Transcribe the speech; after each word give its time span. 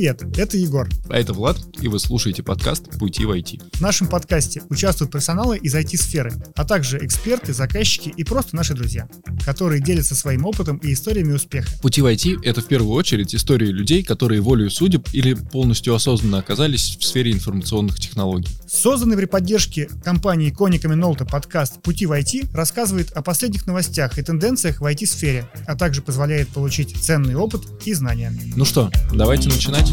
Привет, 0.00 0.22
это 0.38 0.56
Егор. 0.56 0.88
А 1.10 1.18
это 1.18 1.34
Влад, 1.34 1.58
и 1.78 1.86
вы 1.86 1.98
слушаете 1.98 2.42
подкаст 2.42 2.98
«Пути 2.98 3.26
в 3.26 3.32
IT». 3.32 3.76
В 3.76 3.82
нашем 3.82 4.06
подкасте 4.06 4.62
участвуют 4.70 5.12
профессионалы 5.12 5.58
из 5.58 5.74
IT-сферы, 5.74 6.32
а 6.56 6.64
также 6.64 7.04
эксперты, 7.04 7.52
заказчики 7.52 8.08
и 8.08 8.24
просто 8.24 8.56
наши 8.56 8.72
друзья, 8.72 9.10
которые 9.44 9.82
делятся 9.82 10.14
своим 10.14 10.46
опытом 10.46 10.78
и 10.78 10.94
историями 10.94 11.34
успеха. 11.34 11.68
«Пути 11.82 12.00
в 12.00 12.06
IT»— 12.06 12.38
это 12.44 12.62
в 12.62 12.66
первую 12.66 12.94
очередь 12.94 13.34
истории 13.34 13.66
людей, 13.66 14.02
которые 14.02 14.40
волею 14.40 14.70
судеб 14.70 15.06
или 15.12 15.34
полностью 15.34 15.94
осознанно 15.94 16.38
оказались 16.38 16.96
в 16.98 17.04
сфере 17.04 17.32
информационных 17.32 18.00
технологий. 18.00 18.48
Созданный 18.66 19.18
при 19.18 19.26
поддержке 19.26 19.90
компании 20.02 20.48
Кониками 20.48 20.94
Нолта 20.94 21.26
подкаст 21.26 21.82
«Пути 21.82 22.06
в 22.06 22.12
IT» 22.12 22.48
рассказывает 22.54 23.12
о 23.12 23.20
последних 23.20 23.66
новостях 23.66 24.16
и 24.16 24.22
тенденциях 24.22 24.80
в 24.80 24.86
IT-сфере, 24.86 25.50
а 25.66 25.76
также 25.76 26.00
позволяет 26.00 26.48
получить 26.48 26.96
ценный 26.96 27.34
опыт 27.34 27.60
и 27.84 27.92
знания. 27.92 28.32
Ну 28.56 28.64
что, 28.64 28.90
давайте 29.12 29.50
начинать. 29.50 29.89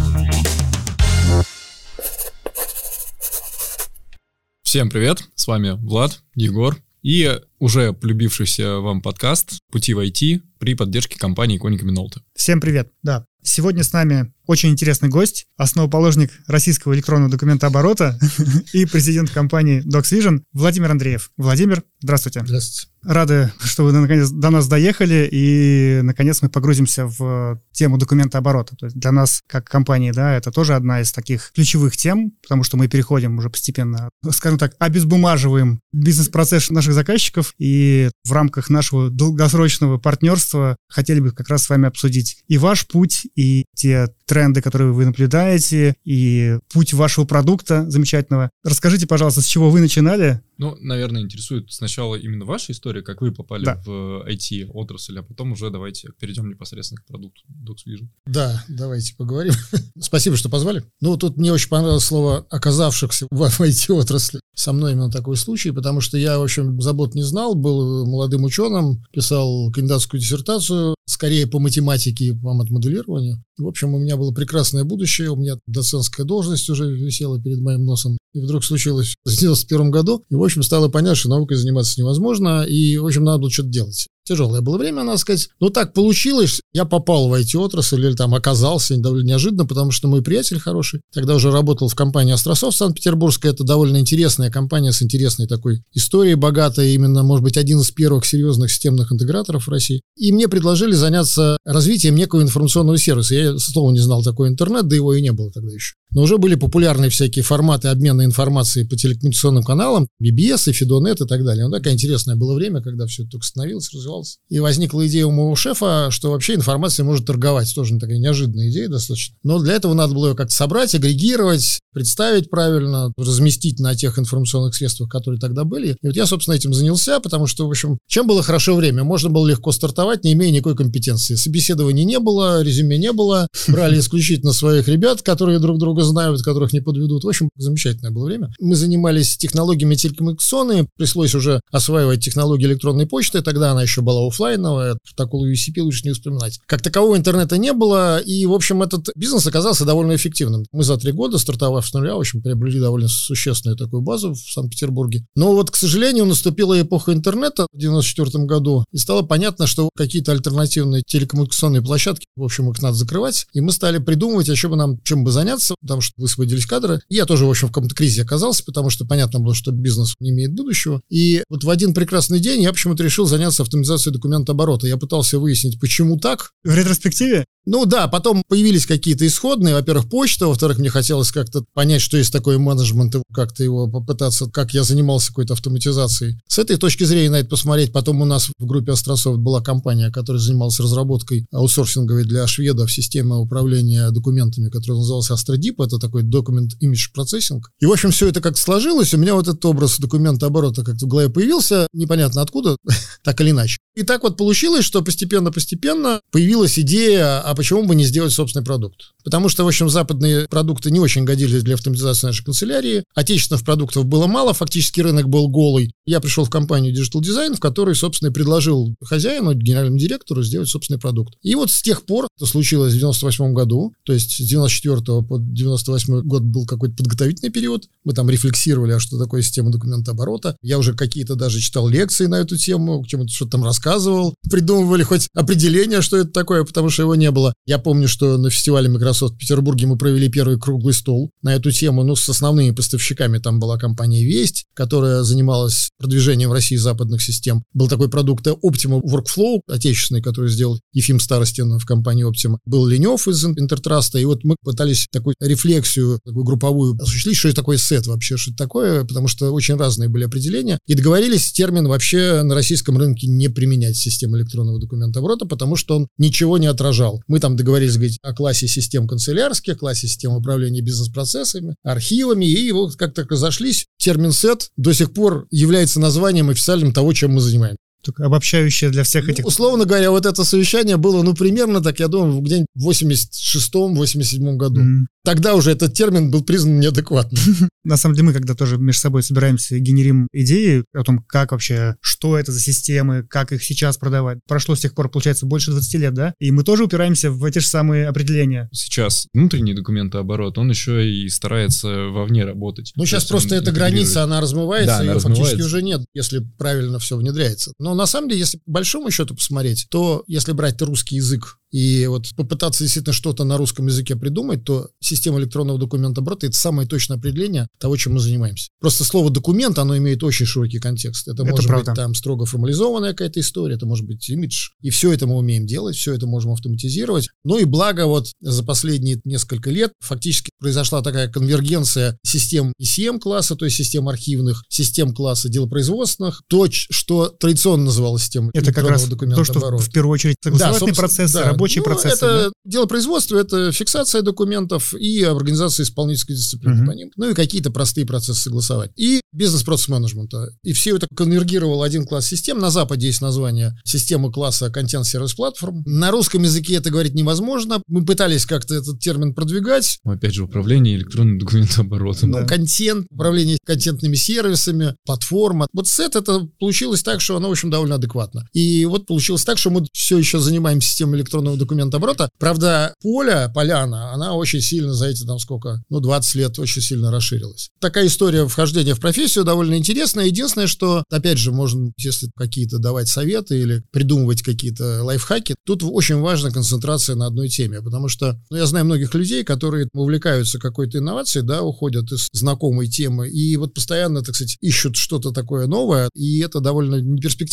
Всем 4.63 4.89
привет, 4.89 5.23
с 5.35 5.47
вами 5.47 5.71
Влад, 5.71 6.21
Егор 6.35 6.77
и 7.01 7.39
уже 7.57 7.93
полюбившийся 7.93 8.79
вам 8.79 9.01
подкаст 9.01 9.61
«Пути 9.71 9.93
в 9.93 9.99
IT» 9.99 10.41
при 10.59 10.75
поддержке 10.75 11.17
компании 11.17 11.57
Кониками 11.57 11.91
Нолта. 11.91 12.21
Всем 12.35 12.59
привет, 12.59 12.91
да. 13.01 13.25
Сегодня 13.41 13.83
с 13.83 13.93
нами 13.93 14.33
очень 14.47 14.69
интересный 14.69 15.09
гость, 15.09 15.45
основоположник 15.57 16.31
российского 16.47 16.93
электронного 16.93 17.29
документа 17.29 17.67
оборота 17.67 18.17
и 18.73 18.85
президент 18.85 19.29
компании 19.29 19.83
DocsVision 19.85 20.41
Владимир 20.53 20.91
Андреев. 20.91 21.31
Владимир, 21.37 21.83
здравствуйте. 21.99 22.43
Здравствуйте. 22.45 22.91
Рады, 23.03 23.51
что 23.63 23.83
вы 23.83 23.93
наконец 23.93 24.29
до 24.29 24.49
нас 24.49 24.67
доехали, 24.67 25.29
и 25.31 26.01
наконец 26.03 26.41
мы 26.41 26.49
погрузимся 26.49 27.05
в 27.05 27.61
тему 27.71 27.97
документа 27.97 28.39
оборота. 28.39 28.75
То 28.75 28.87
есть 28.87 28.97
для 28.97 29.11
нас, 29.11 29.41
как 29.47 29.69
компании, 29.69 30.11
да, 30.11 30.33
это 30.33 30.51
тоже 30.51 30.75
одна 30.75 31.01
из 31.01 31.11
таких 31.11 31.51
ключевых 31.53 31.95
тем, 31.95 32.31
потому 32.41 32.63
что 32.63 32.75
мы 32.75 32.87
переходим 32.87 33.37
уже 33.37 33.49
постепенно, 33.49 34.09
скажем 34.31 34.57
так, 34.57 34.73
обезбумаживаем 34.79 35.79
бизнес-процесс 35.93 36.69
наших 36.69 36.93
заказчиков, 36.93 37.53
и 37.59 38.09
в 38.25 38.31
рамках 38.31 38.69
нашего 38.69 39.09
долгосрочного 39.09 39.99
партнерства 39.99 40.75
хотели 40.89 41.19
бы 41.19 41.31
как 41.31 41.47
раз 41.49 41.63
с 41.63 41.69
вами 41.69 41.87
обсудить 41.87 42.43
и 42.47 42.57
ваш 42.57 42.87
путь, 42.87 43.27
и 43.35 43.65
те 43.75 44.07
тренды, 44.27 44.61
которые 44.61 44.91
вы 44.91 45.05
наблюдаете, 45.05 45.95
и 46.03 46.59
путь 46.71 46.93
вашего 46.93 47.25
продукта 47.25 47.89
замечательного. 47.89 48.51
Расскажите, 48.63 49.07
пожалуйста, 49.07 49.41
с 49.41 49.45
чего 49.45 49.69
вы 49.69 49.79
начинали, 49.79 50.41
ну, 50.57 50.75
наверное, 50.79 51.21
интересует 51.21 51.71
сначала 51.71 52.15
именно 52.15 52.45
ваша 52.45 52.71
история, 52.71 53.03
как 53.03 53.21
вы 53.21 53.31
попали 53.31 53.63
да. 53.63 53.81
в 53.85 54.27
IT-отрасль, 54.27 55.19
а 55.19 55.23
потом 55.23 55.51
уже 55.51 55.69
давайте 55.69 56.09
перейдем 56.19 56.49
непосредственно 56.49 57.01
к 57.01 57.05
продукту 57.05 57.41
DocsVision. 57.63 58.07
Да, 58.25 58.63
давайте 58.67 59.15
поговорим. 59.15 59.53
Спасибо, 59.99 60.35
что 60.35 60.49
позвали. 60.49 60.83
Ну, 60.99 61.15
тут 61.17 61.37
мне 61.37 61.53
очень 61.53 61.69
понравилось 61.69 62.05
слово 62.05 62.45
«оказавшихся 62.49 63.27
в 63.29 63.41
IT-отрасли». 63.61 64.39
Со 64.55 64.73
мной 64.73 64.93
именно 64.93 65.11
такой 65.11 65.37
случай, 65.37 65.69
потому 65.69 66.01
что 66.01 66.17
я, 66.17 66.39
в 66.39 66.43
общем, 66.43 66.81
забот 66.81 67.13
не 67.13 67.21
знал, 67.21 67.53
был 67.53 68.07
молодым 68.07 68.43
ученым, 68.43 69.05
писал 69.11 69.71
кандидатскую 69.71 70.19
диссертацию, 70.19 70.95
скорее 71.05 71.45
по 71.45 71.59
математике 71.59 72.25
и 72.25 72.33
по 72.33 72.53
моделированию. 72.53 73.43
В 73.57 73.67
общем, 73.67 73.93
у 73.93 73.99
меня 73.99 74.16
было 74.17 74.31
прекрасное 74.31 74.83
будущее, 74.83 75.29
у 75.29 75.35
меня 75.35 75.57
доцентская 75.67 76.25
должность 76.25 76.69
уже 76.69 76.91
висела 76.91 77.41
перед 77.41 77.59
моим 77.59 77.85
носом. 77.85 78.17
И 78.33 78.41
вдруг 78.41 78.63
случилось 78.63 79.15
в 79.25 79.29
91 79.29 79.89
году, 79.89 80.25
и, 80.29 80.35
в 80.35 80.43
общем, 80.43 80.63
стало 80.63 80.89
понятно, 80.89 81.15
что 81.15 81.29
наукой 81.29 81.57
заниматься 81.57 81.99
невозможно, 81.99 82.63
и, 82.63 82.97
в 82.97 83.05
общем, 83.05 83.23
надо 83.23 83.39
было 83.39 83.51
что-то 83.51 83.69
делать. 83.69 84.07
Тяжелое 84.27 84.59
было 84.59 84.77
время, 84.77 85.03
надо 85.03 85.19
сказать. 85.19 85.47
Но 85.61 85.69
так 85.69 85.93
получилось, 85.93 86.61
я 86.73 86.83
попал 86.83 87.29
в 87.29 87.33
IT-отрасль 87.33 88.05
или 88.05 88.13
там 88.13 88.35
оказался 88.35 88.97
довольно 88.97 89.27
неожиданно, 89.27 89.65
потому 89.65 89.91
что 89.91 90.09
мой 90.09 90.21
приятель 90.21 90.59
хороший, 90.59 91.01
тогда 91.13 91.35
уже 91.35 91.49
работал 91.49 91.87
в 91.87 91.95
компании 91.95 92.33
Остросов 92.33 92.75
Санкт-Петербургская, 92.75 93.53
это 93.53 93.63
довольно 93.63 93.97
интересная 93.97 94.51
компания 94.51 94.91
с 94.91 95.01
интересной 95.01 95.47
такой 95.47 95.81
историей, 95.93 96.35
богатой, 96.35 96.93
именно, 96.93 97.23
может 97.23 97.41
быть, 97.41 97.55
один 97.55 97.79
из 97.79 97.91
первых 97.91 98.25
серьезных 98.25 98.69
системных 98.69 99.13
интеграторов 99.13 99.67
в 99.67 99.69
России. 99.69 100.01
И 100.17 100.33
мне 100.33 100.49
предложили 100.49 100.93
заняться 100.93 101.57
развитием 101.63 102.15
некого 102.15 102.41
информационного 102.41 102.97
сервиса. 102.97 103.33
Я, 103.33 103.57
слово 103.57 103.91
не 103.91 103.99
знал 103.99 104.23
такой 104.23 104.49
интернет, 104.49 104.89
да 104.89 104.95
его 104.95 105.13
и 105.13 105.21
не 105.21 105.31
было 105.31 105.51
тогда 105.51 105.73
еще. 105.73 105.93
Но 106.11 106.23
уже 106.23 106.37
были 106.37 106.55
популярны 106.55 107.09
всякие 107.09 107.43
форматы 107.43 107.89
обмена 107.89 108.23
информацией 108.25 108.87
по 108.87 108.95
телекоммуникационным 108.95 109.63
каналам, 109.63 110.07
BBS 110.21 110.69
и 110.69 110.73
Фидонет 110.73 111.21
и 111.21 111.27
так 111.27 111.43
далее. 111.43 111.65
Ну, 111.65 111.71
такое 111.71 111.93
интересное 111.93 112.35
было 112.35 112.55
время, 112.55 112.81
когда 112.81 113.05
все 113.05 113.23
это 113.23 113.31
только 113.31 113.45
становилось, 113.45 113.93
развивалось. 113.93 114.16
И 114.49 114.59
возникла 114.59 115.05
идея 115.07 115.25
у 115.25 115.31
моего 115.31 115.55
шефа, 115.55 116.07
что 116.11 116.31
вообще 116.31 116.55
информация 116.55 117.03
может 117.03 117.25
торговать. 117.25 117.73
Тоже 117.73 117.97
такая 117.99 118.17
неожиданная 118.17 118.69
идея 118.69 118.89
достаточно. 118.89 119.35
Но 119.43 119.59
для 119.59 119.73
этого 119.73 119.93
надо 119.93 120.13
было 120.13 120.29
ее 120.29 120.35
как-то 120.35 120.53
собрать, 120.53 120.95
агрегировать, 120.95 121.79
представить 121.93 122.49
правильно, 122.49 123.11
разместить 123.17 123.79
на 123.79 123.95
тех 123.95 124.19
информационных 124.19 124.75
средствах, 124.75 125.09
которые 125.09 125.39
тогда 125.39 125.63
были. 125.63 125.97
И 126.01 126.07
вот 126.07 126.15
я, 126.15 126.25
собственно, 126.25 126.55
этим 126.55 126.73
занялся, 126.73 127.19
потому 127.19 127.47
что, 127.47 127.65
в 127.65 127.69
общем, 127.69 127.97
чем 128.07 128.27
было 128.27 128.43
хорошо 128.43 128.75
время? 128.75 129.03
Можно 129.03 129.29
было 129.29 129.47
легко 129.47 129.71
стартовать, 129.71 130.23
не 130.23 130.33
имея 130.33 130.51
никакой 130.51 130.75
компетенции. 130.75 131.35
Собеседований 131.35 132.05
не 132.05 132.19
было, 132.19 132.61
резюме 132.61 132.97
не 132.97 133.11
было. 133.11 133.47
Брали 133.67 133.99
исключительно 133.99 134.53
своих 134.53 134.87
ребят, 134.87 135.21
которые 135.21 135.59
друг 135.59 135.79
друга 135.79 136.03
знают, 136.03 136.41
которых 136.41 136.73
не 136.73 136.81
подведут. 136.81 137.23
В 137.23 137.27
общем, 137.27 137.49
замечательное 137.57 138.11
было 138.11 138.25
время. 138.25 138.49
Мы 138.59 138.75
занимались 138.75 139.37
технологиями 139.37 139.95
телекоммуникационные, 139.95 140.87
пришлось 140.97 141.35
уже 141.35 141.61
осваивать 141.71 142.23
технологии 142.23 142.65
электронной 142.65 143.07
почты, 143.07 143.41
тогда 143.41 143.71
она 143.71 143.81
еще 143.81 144.01
была 144.07 144.25
офлайновая, 144.25 144.97
протокол 145.03 145.45
UCP 145.45 145.81
лучше 145.81 146.05
не 146.05 146.13
вспоминать. 146.13 146.59
Как 146.65 146.81
такового 146.81 147.17
интернета 147.17 147.57
не 147.57 147.73
было, 147.73 148.19
и, 148.19 148.45
в 148.45 148.53
общем, 148.53 148.81
этот 148.81 149.09
бизнес 149.15 149.45
оказался 149.45 149.83
довольно 149.83 150.15
эффективным. 150.15 150.65
Мы 150.71 150.85
за 150.85 150.97
три 150.97 151.11
года, 151.11 151.37
стартовав 151.37 151.85
с 151.85 151.93
нуля, 151.93 152.15
в 152.15 152.19
общем, 152.19 152.41
приобрели 152.41 152.79
довольно 152.79 153.09
существенную 153.09 153.77
такую 153.77 154.01
базу 154.01 154.33
в 154.33 154.39
Санкт-Петербурге. 154.39 155.25
Но 155.35 155.51
вот, 155.51 155.71
к 155.71 155.75
сожалению, 155.75 156.25
наступила 156.25 156.79
эпоха 156.79 157.11
интернета 157.11 157.67
в 157.73 157.77
94 157.77 158.45
году, 158.45 158.85
и 158.93 158.97
стало 158.97 159.23
понятно, 159.23 159.67
что 159.67 159.89
какие-то 159.95 160.31
альтернативные 160.31 161.03
телекоммуникационные 161.05 161.81
площадки, 161.81 162.25
в 162.37 162.43
общем, 162.43 162.71
их 162.71 162.81
надо 162.81 162.95
закрывать, 162.95 163.45
и 163.53 163.59
мы 163.59 163.73
стали 163.73 163.97
придумывать, 163.97 164.49
а 164.49 164.55
что 164.55 164.69
бы 164.69 164.77
нам, 164.77 165.01
чем 165.03 165.25
бы 165.25 165.31
заняться, 165.31 165.75
потому 165.81 165.99
что 165.99 166.13
высвободились 166.15 166.65
кадры. 166.65 167.01
Я 167.09 167.25
тоже, 167.25 167.45
в 167.45 167.49
общем, 167.49 167.67
в 167.67 167.71
каком-то 167.71 167.93
кризисе 167.93 168.21
оказался, 168.21 168.63
потому 168.63 168.89
что 168.89 169.05
понятно 169.05 169.39
было, 169.39 169.53
что 169.53 169.71
бизнес 169.71 170.15
не 170.21 170.29
имеет 170.29 170.53
будущего. 170.53 171.01
И 171.09 171.43
вот 171.49 171.65
в 171.65 171.69
один 171.69 171.93
прекрасный 171.93 172.39
день 172.39 172.61
я 172.61 172.71
почему-то 172.71 173.03
решил 173.03 173.25
заняться 173.25 173.63
автоматизацией 173.63 173.96
документа 174.05 174.51
оборота. 174.51 174.87
Я 174.87 174.97
пытался 174.97 175.39
выяснить, 175.39 175.79
почему 175.79 176.17
так. 176.17 176.51
В 176.63 176.73
ретроспективе? 176.75 177.45
Ну 177.69 177.85
да, 177.85 178.07
потом 178.07 178.43
появились 178.47 178.85
какие-то 178.85 179.27
исходные. 179.27 179.73
Во-первых, 179.73 180.07
почта, 180.07 180.47
во-вторых, 180.47 180.77
мне 180.77 180.89
хотелось 180.89 181.33
как-то 181.33 181.65
понять, 181.73 182.01
что 182.01 182.15
есть 182.15 182.31
такой 182.31 182.57
менеджмент, 182.57 183.13
и 183.15 183.21
как-то 183.33 183.61
его 183.61 183.89
попытаться, 183.89 184.45
как 184.45 184.73
я 184.73 184.85
занимался 184.85 185.27
какой-то 185.27 185.53
автоматизацией. 185.53 186.39
С 186.47 186.59
этой 186.59 186.77
точки 186.77 187.03
зрения 187.03 187.29
на 187.29 187.35
это 187.41 187.49
посмотреть. 187.49 187.91
Потом 187.91 188.21
у 188.21 188.25
нас 188.25 188.47
в 188.57 188.65
группе 188.65 188.93
Острософт 188.93 189.39
была 189.39 189.61
компания, 189.61 190.11
которая 190.11 190.41
занималась 190.41 190.79
разработкой 190.79 191.45
аутсорсинговой 191.51 192.23
для 192.23 192.47
шведов 192.47 192.89
системы 192.89 193.37
управления 193.37 194.11
документами, 194.11 194.69
которая 194.69 194.99
называлась 194.99 195.29
Astrodiп. 195.29 195.83
Это 195.83 195.99
такой 195.99 196.23
Document 196.23 196.69
Image 196.81 197.11
Processing. 197.13 197.59
И, 197.81 197.85
в 197.85 197.91
общем, 197.91 198.11
все 198.11 198.29
это 198.29 198.39
как-то 198.39 198.61
сложилось. 198.61 199.13
У 199.13 199.17
меня 199.17 199.35
вот 199.35 199.49
этот 199.49 199.65
образ 199.65 199.99
документа 199.99 200.45
оборота 200.45 200.85
как-то 200.85 201.05
в 201.05 201.09
голове 201.09 201.27
появился. 201.27 201.87
Непонятно 201.91 202.41
откуда, 202.41 202.77
так 203.25 203.41
или 203.41 203.51
иначе. 203.51 203.75
И 203.97 204.03
так 204.03 204.23
вот 204.23 204.37
получилось, 204.37 204.85
что 204.85 205.01
постепенно-постепенно 205.01 206.21
появилась 206.31 206.77
идея, 206.79 207.41
почему 207.57 207.83
бы 207.83 207.95
не 207.95 208.05
сделать 208.05 208.31
собственный 208.31 208.63
продукт? 208.63 209.11
Потому 209.23 209.49
что, 209.49 209.65
в 209.65 209.67
общем, 209.67 209.89
западные 209.89 210.47
продукты 210.47 210.91
не 210.91 210.99
очень 210.99 211.25
годились 211.25 211.63
для 211.63 211.73
автоматизации 211.73 212.27
нашей 212.27 212.45
канцелярии. 212.45 213.03
Отечественных 213.15 213.65
продуктов 213.65 214.05
было 214.05 214.27
мало, 214.27 214.53
фактически 214.53 215.01
рынок 215.01 215.27
был 215.27 215.49
голый. 215.49 215.91
Я 216.05 216.21
пришел 216.21 216.45
в 216.45 216.49
компанию 216.49 216.93
Digital 216.93 217.21
Design, 217.21 217.55
в 217.55 217.59
которой, 217.59 217.95
собственно, 217.95 218.31
предложил 218.31 218.95
хозяину, 219.03 219.53
генеральному 219.53 219.97
директору 219.97 220.43
сделать 220.43 220.69
собственный 220.69 220.99
продукт. 220.99 221.33
И 221.41 221.55
вот 221.55 221.71
с 221.71 221.81
тех 221.81 222.05
пор, 222.05 222.27
это 222.37 222.45
случилось 222.45 222.93
в 222.93 222.97
98 222.97 223.53
году, 223.53 223.93
то 224.05 224.13
есть 224.13 224.31
с 224.31 224.47
94 224.47 225.23
по 225.23 225.37
98 225.39 226.21
год 226.21 226.43
был 226.43 226.65
какой-то 226.65 226.95
подготовительный 226.95 227.51
период. 227.51 227.89
Мы 228.03 228.13
там 228.13 228.29
рефлексировали, 228.29 228.93
а 228.93 228.99
что 228.99 229.17
такое 229.17 229.41
система 229.41 229.71
документа 229.71 230.11
оборота. 230.11 230.55
Я 230.61 230.77
уже 230.77 230.93
какие-то 230.93 231.35
даже 231.35 231.59
читал 231.59 231.87
лекции 231.87 232.27
на 232.27 232.35
эту 232.35 232.55
тему, 232.55 233.01
к 233.01 233.07
чему-то 233.07 233.33
что-то 233.33 233.51
там 233.51 233.63
рассказывал, 233.63 234.35
придумывали 234.49 235.03
хоть 235.03 235.27
определение, 235.33 236.01
что 236.01 236.17
это 236.17 236.29
такое, 236.29 236.63
потому 236.63 236.89
что 236.89 237.03
его 237.03 237.15
не 237.15 237.31
было. 237.31 237.46
Я 237.65 237.79
помню, 237.79 238.07
что 238.07 238.37
на 238.37 238.49
фестивале 238.49 238.89
Microsoft 238.89 239.35
в 239.35 239.37
Петербурге 239.37 239.87
мы 239.87 239.97
провели 239.97 240.29
первый 240.29 240.59
круглый 240.59 240.93
стол 240.93 241.31
на 241.41 241.55
эту 241.55 241.71
тему, 241.71 242.03
ну, 242.03 242.15
с 242.15 242.27
основными 242.29 242.71
поставщиками. 242.71 243.37
Там 243.37 243.59
была 243.59 243.77
компания 243.77 244.25
«Весть», 244.25 244.65
которая 244.73 245.23
занималась 245.23 245.89
продвижением 245.97 246.49
в 246.49 246.53
России 246.53 246.75
западных 246.75 247.21
систем. 247.21 247.63
Был 247.73 247.87
такой 247.87 248.09
продукт 248.09 248.47
Optima 248.47 249.01
Workflow, 249.01 249.61
отечественный, 249.67 250.21
который 250.21 250.49
сделал 250.49 250.79
Ефим 250.93 251.19
Старостин 251.19 251.77
в 251.77 251.85
компании 251.85 252.25
Optima. 252.27 252.57
Был 252.65 252.85
Ленев 252.85 253.27
из 253.27 253.43
Интертраста, 253.45 254.19
и 254.19 254.25
вот 254.25 254.43
мы 254.43 254.55
пытались 254.63 255.07
такую 255.11 255.35
рефлексию, 255.39 256.19
такую 256.23 256.43
групповую 256.43 256.95
осуществить, 257.01 257.37
что 257.37 257.47
это 257.49 257.57
такое 257.57 257.77
сет 257.77 258.07
вообще, 258.07 258.37
что 258.37 258.51
это 258.51 258.57
такое, 258.57 259.03
потому 259.03 259.27
что 259.27 259.51
очень 259.51 259.75
разные 259.75 260.09
были 260.09 260.25
определения. 260.25 260.79
И 260.85 260.93
договорились 260.93 261.51
термин 261.51 261.87
вообще 261.87 262.43
на 262.43 262.55
российском 262.55 262.97
рынке 262.97 263.27
не 263.27 263.49
применять 263.49 263.95
систему 263.95 264.37
электронного 264.37 264.79
документа 264.79 265.19
оборота, 265.19 265.45
потому 265.45 265.75
что 265.75 265.97
он 265.97 266.07
ничего 266.17 266.57
не 266.57 266.67
отражал. 266.67 267.21
Мы 267.27 267.36
там 267.39 267.55
договорились 267.55 267.95
говорить 267.95 268.19
о 268.21 268.33
классе 268.33 268.67
систем 268.67 269.07
канцелярских, 269.07 269.77
классе 269.77 270.07
систем 270.07 270.33
управления 270.33 270.81
бизнес-процессами, 270.81 271.75
архивами, 271.83 272.45
и 272.45 272.71
вот 272.71 272.95
как-то 272.95 273.25
разошлись. 273.29 273.85
Термин 273.97 274.31
«сет» 274.31 274.69
до 274.77 274.93
сих 274.93 275.13
пор 275.13 275.47
является 275.51 275.99
названием 275.99 276.49
официальным 276.49 276.93
того, 276.93 277.13
чем 277.13 277.33
мы 277.33 277.41
занимаемся. 277.41 277.77
Обобщающее 278.17 278.89
для 278.89 279.03
всех 279.03 279.25
ну, 279.25 279.31
этих... 279.31 279.45
Условно 279.45 279.85
говоря, 279.85 280.11
вот 280.11 280.25
это 280.25 280.43
совещание 280.43 280.97
было, 280.97 281.23
ну, 281.23 281.33
примерно 281.33 281.81
так, 281.81 281.99
я 281.99 282.07
думаю, 282.07 282.41
где-нибудь 282.41 282.67
в 282.75 282.89
86-87 282.89 284.55
году. 284.55 284.81
Mm-hmm 284.81 285.05
тогда 285.27 285.55
уже 285.55 285.71
этот 285.71 285.93
термин 285.93 286.31
был 286.31 286.41
признан 286.41 286.79
неадекватным. 286.79 287.69
На 287.83 287.97
самом 287.97 288.15
деле 288.15 288.27
мы, 288.27 288.33
когда 288.33 288.55
тоже 288.55 288.77
между 288.77 289.01
собой 289.01 289.23
собираемся 289.23 289.75
и 289.75 289.79
генерим 289.79 290.29
идеи 290.31 290.85
о 290.93 291.03
том, 291.03 291.19
как 291.27 291.51
вообще, 291.51 291.95
что 291.99 292.37
это 292.37 292.53
за 292.53 292.61
системы, 292.61 293.23
как 293.23 293.51
их 293.51 293.61
сейчас 293.61 293.97
продавать. 293.97 294.39
Прошло 294.47 294.75
с 294.75 294.79
тех 294.79 294.95
пор, 294.95 295.09
получается, 295.09 295.45
больше 295.45 295.71
20 295.71 295.93
лет, 295.95 296.13
да? 296.13 296.33
И 296.39 296.51
мы 296.51 296.63
тоже 296.63 296.85
упираемся 296.85 297.29
в 297.29 297.43
эти 297.43 297.59
же 297.59 297.67
самые 297.67 298.07
определения. 298.07 298.69
Сейчас 298.71 299.27
внутренний 299.33 299.73
документооборот, 299.73 300.57
он 300.57 300.69
еще 300.69 301.05
и 301.09 301.27
старается 301.27 302.07
вовне 302.07 302.45
работать. 302.45 302.93
Ну, 302.95 303.05
сейчас 303.05 303.25
просто 303.25 303.55
эта 303.55 303.73
граница, 303.73 304.23
она 304.23 304.39
размывается, 304.39 304.97
да, 304.97 305.03
ее 305.03 305.11
она 305.11 305.19
фактически 305.19 305.55
размывается. 305.55 305.65
уже 305.65 305.83
нет, 305.83 306.05
если 306.13 306.39
правильно 306.57 306.99
все 306.99 307.17
внедряется. 307.17 307.73
Но 307.79 307.91
на 307.97 308.05
самом 308.07 308.29
деле, 308.29 308.41
если 308.41 308.57
по 308.59 308.71
большому 308.71 309.11
счету 309.11 309.35
посмотреть, 309.35 309.87
то 309.89 310.23
если 310.27 310.53
брать 310.53 310.81
русский 310.81 311.15
язык 311.17 311.57
и 311.71 312.07
вот 312.07 312.29
попытаться 312.35 312.83
действительно 312.83 313.13
что-то 313.13 313.43
на 313.43 313.57
русском 313.57 313.87
языке 313.87 314.15
придумать, 314.15 314.63
то 314.63 314.89
система 314.99 315.39
электронного 315.39 315.77
документа 315.77 316.21
оборота– 316.21 316.45
это 316.47 316.57
самое 316.57 316.87
точное 316.87 317.17
определение 317.17 317.67
того, 317.77 317.97
чем 317.97 318.13
мы 318.13 318.19
занимаемся. 318.19 318.69
Просто 318.79 319.03
слово 319.03 319.29
«документ», 319.29 319.77
оно 319.77 319.97
имеет 319.97 320.23
очень 320.23 320.45
широкий 320.45 320.79
контекст. 320.79 321.27
Это, 321.27 321.43
это 321.43 321.51
может 321.51 321.67
правда. 321.67 321.91
быть 321.91 321.95
там 321.95 322.15
строго 322.15 322.45
формализованная 322.45 323.11
какая-то 323.11 323.41
история, 323.41 323.75
это 323.75 323.85
может 323.85 324.05
быть 324.05 324.29
имидж. 324.29 324.69
И 324.81 324.89
все 324.89 325.11
это 325.11 325.27
мы 325.27 325.35
умеем 325.35 325.65
делать, 325.67 325.95
все 325.95 326.13
это 326.13 326.25
можем 326.25 326.51
автоматизировать. 326.51 327.29
Ну 327.43 327.57
и 327.57 327.65
благо 327.65 328.05
вот 328.05 328.31
за 328.39 328.63
последние 328.63 329.19
несколько 329.25 329.69
лет 329.69 329.91
фактически 329.99 330.51
произошла 330.59 331.01
такая 331.01 331.27
конвергенция 331.27 332.17
систем 332.25 332.71
ECM-класса, 332.81 333.55
то 333.55 333.65
есть 333.65 333.77
систем 333.77 334.07
архивных, 334.07 334.63
систем 334.69 335.13
класса 335.13 335.49
делопроизводственных, 335.49 336.43
то, 336.47 336.67
что 336.71 337.27
традиционно 337.27 337.86
называлось 337.87 338.23
системой 338.23 338.51
это 338.53 338.73
как 338.73 338.87
раз 338.87 339.05
то, 339.05 339.43
что 339.43 339.59
оборота. 339.59 339.83
в 339.83 339.91
первую 339.91 340.13
очередь 340.13 340.35
согласовательные 340.43 340.93
да, 340.93 340.99
процессы, 340.99 341.33
да, 341.33 341.43
рабочие 341.45 341.81
ну, 341.81 341.85
процессы. 341.85 342.15
Это 342.15 342.45
да? 342.45 342.51
дело 342.65 342.85
производства, 342.85 343.37
это 343.37 343.71
фиксация 343.71 344.21
документов 344.21 344.93
и 344.93 345.23
организация 345.23 345.83
исполнительской 345.83 346.35
дисциплины 346.35 346.81
угу. 346.81 346.91
по 346.91 346.91
ним. 346.91 347.11
Ну 347.15 347.29
и 347.29 347.33
какие-то 347.33 347.71
простые 347.71 348.05
процессы 348.05 348.41
согласовать. 348.41 348.91
И 348.95 349.21
бизнес-процесс 349.31 349.87
менеджмента. 349.87 350.49
И 350.63 350.73
все 350.73 350.95
это 350.95 351.07
конвергировал 351.15 351.83
один 351.83 352.05
класс 352.05 352.27
систем. 352.27 352.59
На 352.59 352.69
Западе 352.69 353.07
есть 353.07 353.21
название 353.21 353.75
системы 353.85 354.31
класса 354.31 354.67
Content 354.67 355.03
Service 355.03 355.35
Platform. 355.37 355.81
На 355.85 356.11
русском 356.11 356.43
языке 356.43 356.75
это 356.75 356.89
говорить 356.89 357.13
невозможно. 357.13 357.81
Мы 357.87 358.05
пытались 358.05 358.45
как-то 358.45 358.75
этот 358.75 358.99
термин 358.99 359.33
продвигать. 359.33 359.99
Ну, 360.03 360.13
опять 360.13 360.33
же, 360.33 360.43
управление 360.43 360.95
электронным 360.95 361.39
документооборотом. 361.39 362.31
Ну, 362.31 362.39
да. 362.39 362.45
контент, 362.45 363.07
управление 363.09 363.57
контентными 363.65 364.15
сервисами, 364.15 364.95
платформа. 365.05 365.67
Вот 365.73 365.87
сет 365.87 366.15
это 366.15 366.47
получилось 366.59 367.03
так, 367.03 367.21
что 367.21 367.37
оно, 367.37 367.49
в 367.49 367.51
общем, 367.51 367.66
довольно 367.69 367.95
адекватно. 367.95 368.47
И 368.53 368.85
вот 368.85 369.05
получилось 369.05 369.45
так, 369.45 369.57
что 369.57 369.69
мы 369.69 369.85
все 369.93 370.17
еще 370.17 370.39
занимаемся 370.39 370.89
системой 370.89 371.17
электронного 371.17 371.57
документа 371.57 371.97
оборота. 371.97 372.29
Правда, 372.39 372.93
поля, 373.01 373.51
поляна, 373.53 374.13
она 374.13 374.33
очень 374.33 374.61
сильно 374.61 374.93
за 374.93 375.07
эти 375.07 375.23
там 375.23 375.39
сколько, 375.39 375.83
ну, 375.89 375.99
20 375.99 376.35
лет 376.35 376.59
очень 376.59 376.81
сильно 376.81 377.11
расширилась. 377.11 377.69
Такая 377.79 378.07
история 378.07 378.47
вхождения 378.47 378.95
в 378.95 378.99
профессию 378.99 379.43
довольно 379.43 379.75
интересная. 379.75 380.25
Единственное, 380.25 380.67
что, 380.67 381.03
опять 381.09 381.37
же, 381.37 381.51
можно, 381.51 381.91
если 381.97 382.29
какие-то 382.35 382.79
давать 382.79 383.07
советы 383.07 383.59
или 383.59 383.83
придумывать 383.91 384.41
какие-то 384.41 385.03
лайфхаки, 385.03 385.55
тут 385.65 385.83
очень 385.83 386.17
важна 386.17 386.51
концентрация 386.51 387.15
на 387.15 387.27
одной 387.27 387.49
теме, 387.49 387.81
потому 387.81 388.07
что 388.07 388.39
ну, 388.49 388.57
я 388.57 388.65
знаю 388.65 388.85
многих 388.85 389.13
людей, 389.13 389.43
которые 389.43 389.89
увлекаются 389.93 390.59
какой-то 390.59 390.99
инновацией, 390.99 391.45
да, 391.45 391.61
уходят 391.61 392.11
из 392.11 392.27
знакомой 392.31 392.87
темы 392.87 393.29
и 393.29 393.55
вот 393.57 393.73
постоянно, 393.73 394.21
так 394.21 394.35
сказать, 394.35 394.57
ищут 394.61 394.95
что-то 394.95 395.31
такое 395.31 395.67
новое, 395.67 396.09
и 396.13 396.39
это 396.39 396.59
довольно 396.59 397.01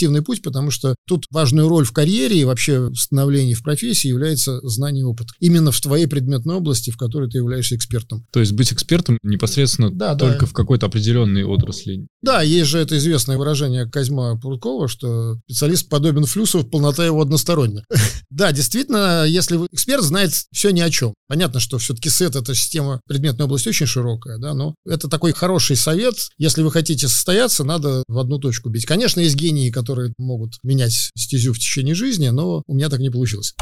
неперспективный 0.04 0.22
путь, 0.22 0.42
потому 0.42 0.70
что 0.70 0.94
тут 1.06 1.26
важную 1.30 1.68
роль 1.68 1.84
в 1.84 1.92
карьере 1.92 2.40
и 2.40 2.44
вообще 2.44 2.88
в 2.88 2.96
становлении 2.96 3.54
в 3.54 3.62
профессии 3.62 4.08
является 4.08 4.60
знание 4.62 5.02
и 5.02 5.04
опыт. 5.04 5.28
Именно 5.40 5.72
в 5.72 5.80
твоей 5.80 6.06
предметной 6.06 6.56
области, 6.56 6.90
в 6.90 6.96
которой 6.96 7.28
ты 7.28 7.38
являешься 7.38 7.76
экспертом. 7.76 8.26
То 8.32 8.40
есть 8.40 8.52
быть 8.52 8.72
экспертом 8.72 9.18
непосредственно 9.22 9.90
да, 9.90 10.14
только 10.14 10.40
да. 10.40 10.46
в 10.46 10.52
какой-то 10.52 10.86
определенной 10.86 11.44
отрасли. 11.44 12.06
Да, 12.22 12.42
есть 12.42 12.70
же 12.70 12.78
это 12.78 12.96
известное 12.96 13.36
выражение 13.36 13.86
Козьма 13.86 14.36
Прудкова, 14.36 14.88
что 14.88 15.36
специалист 15.46 15.88
подобен 15.88 16.24
флюсу, 16.24 16.64
полнота 16.64 17.04
его 17.04 17.20
односторонняя. 17.20 17.84
Да, 18.30 18.50
действительно, 18.50 19.24
если 19.26 19.54
вы 19.56 19.68
эксперт, 19.70 20.02
знает 20.02 20.32
все 20.50 20.70
ни 20.70 20.80
о 20.80 20.90
чем. 20.90 21.14
Понятно, 21.28 21.60
что 21.60 21.78
все-таки 21.78 22.10
сет— 22.10 22.34
это 22.36 22.52
система 22.52 23.00
предметной 23.06 23.44
области 23.44 23.68
очень 23.68 23.86
широкая, 23.86 24.38
да, 24.38 24.54
но 24.54 24.74
это 24.84 25.08
такой 25.08 25.32
хороший 25.32 25.76
совет. 25.76 26.14
Если 26.36 26.62
вы 26.62 26.72
хотите 26.72 27.06
состояться, 27.06 27.62
надо 27.62 28.02
в 28.08 28.18
одну 28.18 28.40
точку 28.40 28.70
бить. 28.70 28.86
Конечно, 28.86 29.20
есть 29.20 29.36
гении, 29.36 29.70
которые 29.70 29.93
могут 30.18 30.58
менять 30.62 31.10
стезю 31.16 31.52
в 31.52 31.58
течение 31.58 31.94
жизни, 31.94 32.28
но 32.28 32.62
у 32.66 32.74
меня 32.74 32.88
так 32.88 33.00
не 33.00 33.10
получилось. 33.10 33.54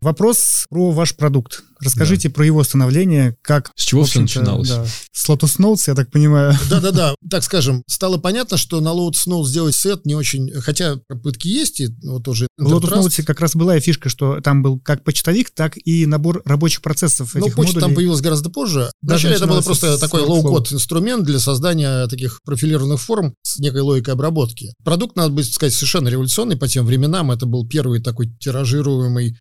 Вопрос 0.00 0.66
про 0.70 0.90
ваш 0.90 1.16
продукт. 1.16 1.62
Расскажите 1.80 2.28
да. 2.28 2.34
про 2.34 2.46
его 2.46 2.64
становление, 2.64 3.36
как... 3.42 3.70
С 3.76 3.84
чего 3.84 4.04
все 4.04 4.20
начиналось? 4.20 4.68
Да. 4.68 4.84
С 5.12 5.28
Lotus 5.28 5.58
Notes, 5.58 5.84
я 5.86 5.94
так 5.94 6.10
понимаю. 6.10 6.56
Да-да-да, 6.68 7.14
так 7.30 7.44
скажем, 7.44 7.82
стало 7.86 8.18
понятно, 8.18 8.56
что 8.56 8.80
на 8.80 8.88
Lotus 8.88 9.26
Notes 9.28 9.46
сделать 9.46 9.74
СЭД 9.74 10.04
не 10.04 10.14
очень... 10.14 10.50
Хотя 10.60 10.96
попытки 11.08 11.46
есть, 11.46 11.80
и 11.80 11.88
вот 12.02 12.24
тоже... 12.24 12.48
В 12.56 12.72
Lotus 12.72 12.90
Notes 12.90 13.22
как 13.22 13.40
раз 13.40 13.54
была 13.54 13.76
и 13.76 13.80
фишка, 13.80 14.08
что 14.08 14.40
там 14.40 14.62
был 14.62 14.80
как 14.80 15.04
почтовик, 15.04 15.50
так 15.50 15.74
и 15.76 16.06
набор 16.06 16.42
рабочих 16.44 16.82
процессов 16.82 17.34
Ну, 17.34 17.46
почта 17.46 17.60
модулей. 17.60 17.80
там 17.80 17.94
появилась 17.94 18.20
гораздо 18.20 18.50
позже. 18.50 18.90
Вначале 19.02 19.36
это 19.36 19.46
было 19.46 19.62
просто 19.62 19.98
такой 19.98 20.22
low-code 20.22 20.72
инструмент 20.72 21.24
для 21.24 21.38
создания 21.38 22.06
таких 22.08 22.40
профилированных 22.44 23.00
форм 23.00 23.34
с 23.42 23.58
некой 23.58 23.82
логикой 23.82 24.14
обработки. 24.14 24.72
Продукт, 24.84 25.16
надо 25.16 25.30
бы 25.30 25.44
сказать, 25.44 25.74
совершенно 25.74 26.08
революционный 26.08 26.56
по 26.56 26.66
тем 26.66 26.86
временам. 26.86 27.30
Это 27.30 27.46
был 27.46 27.66
первый 27.68 28.02
такой 28.02 28.32
тиражируемый 28.40 29.36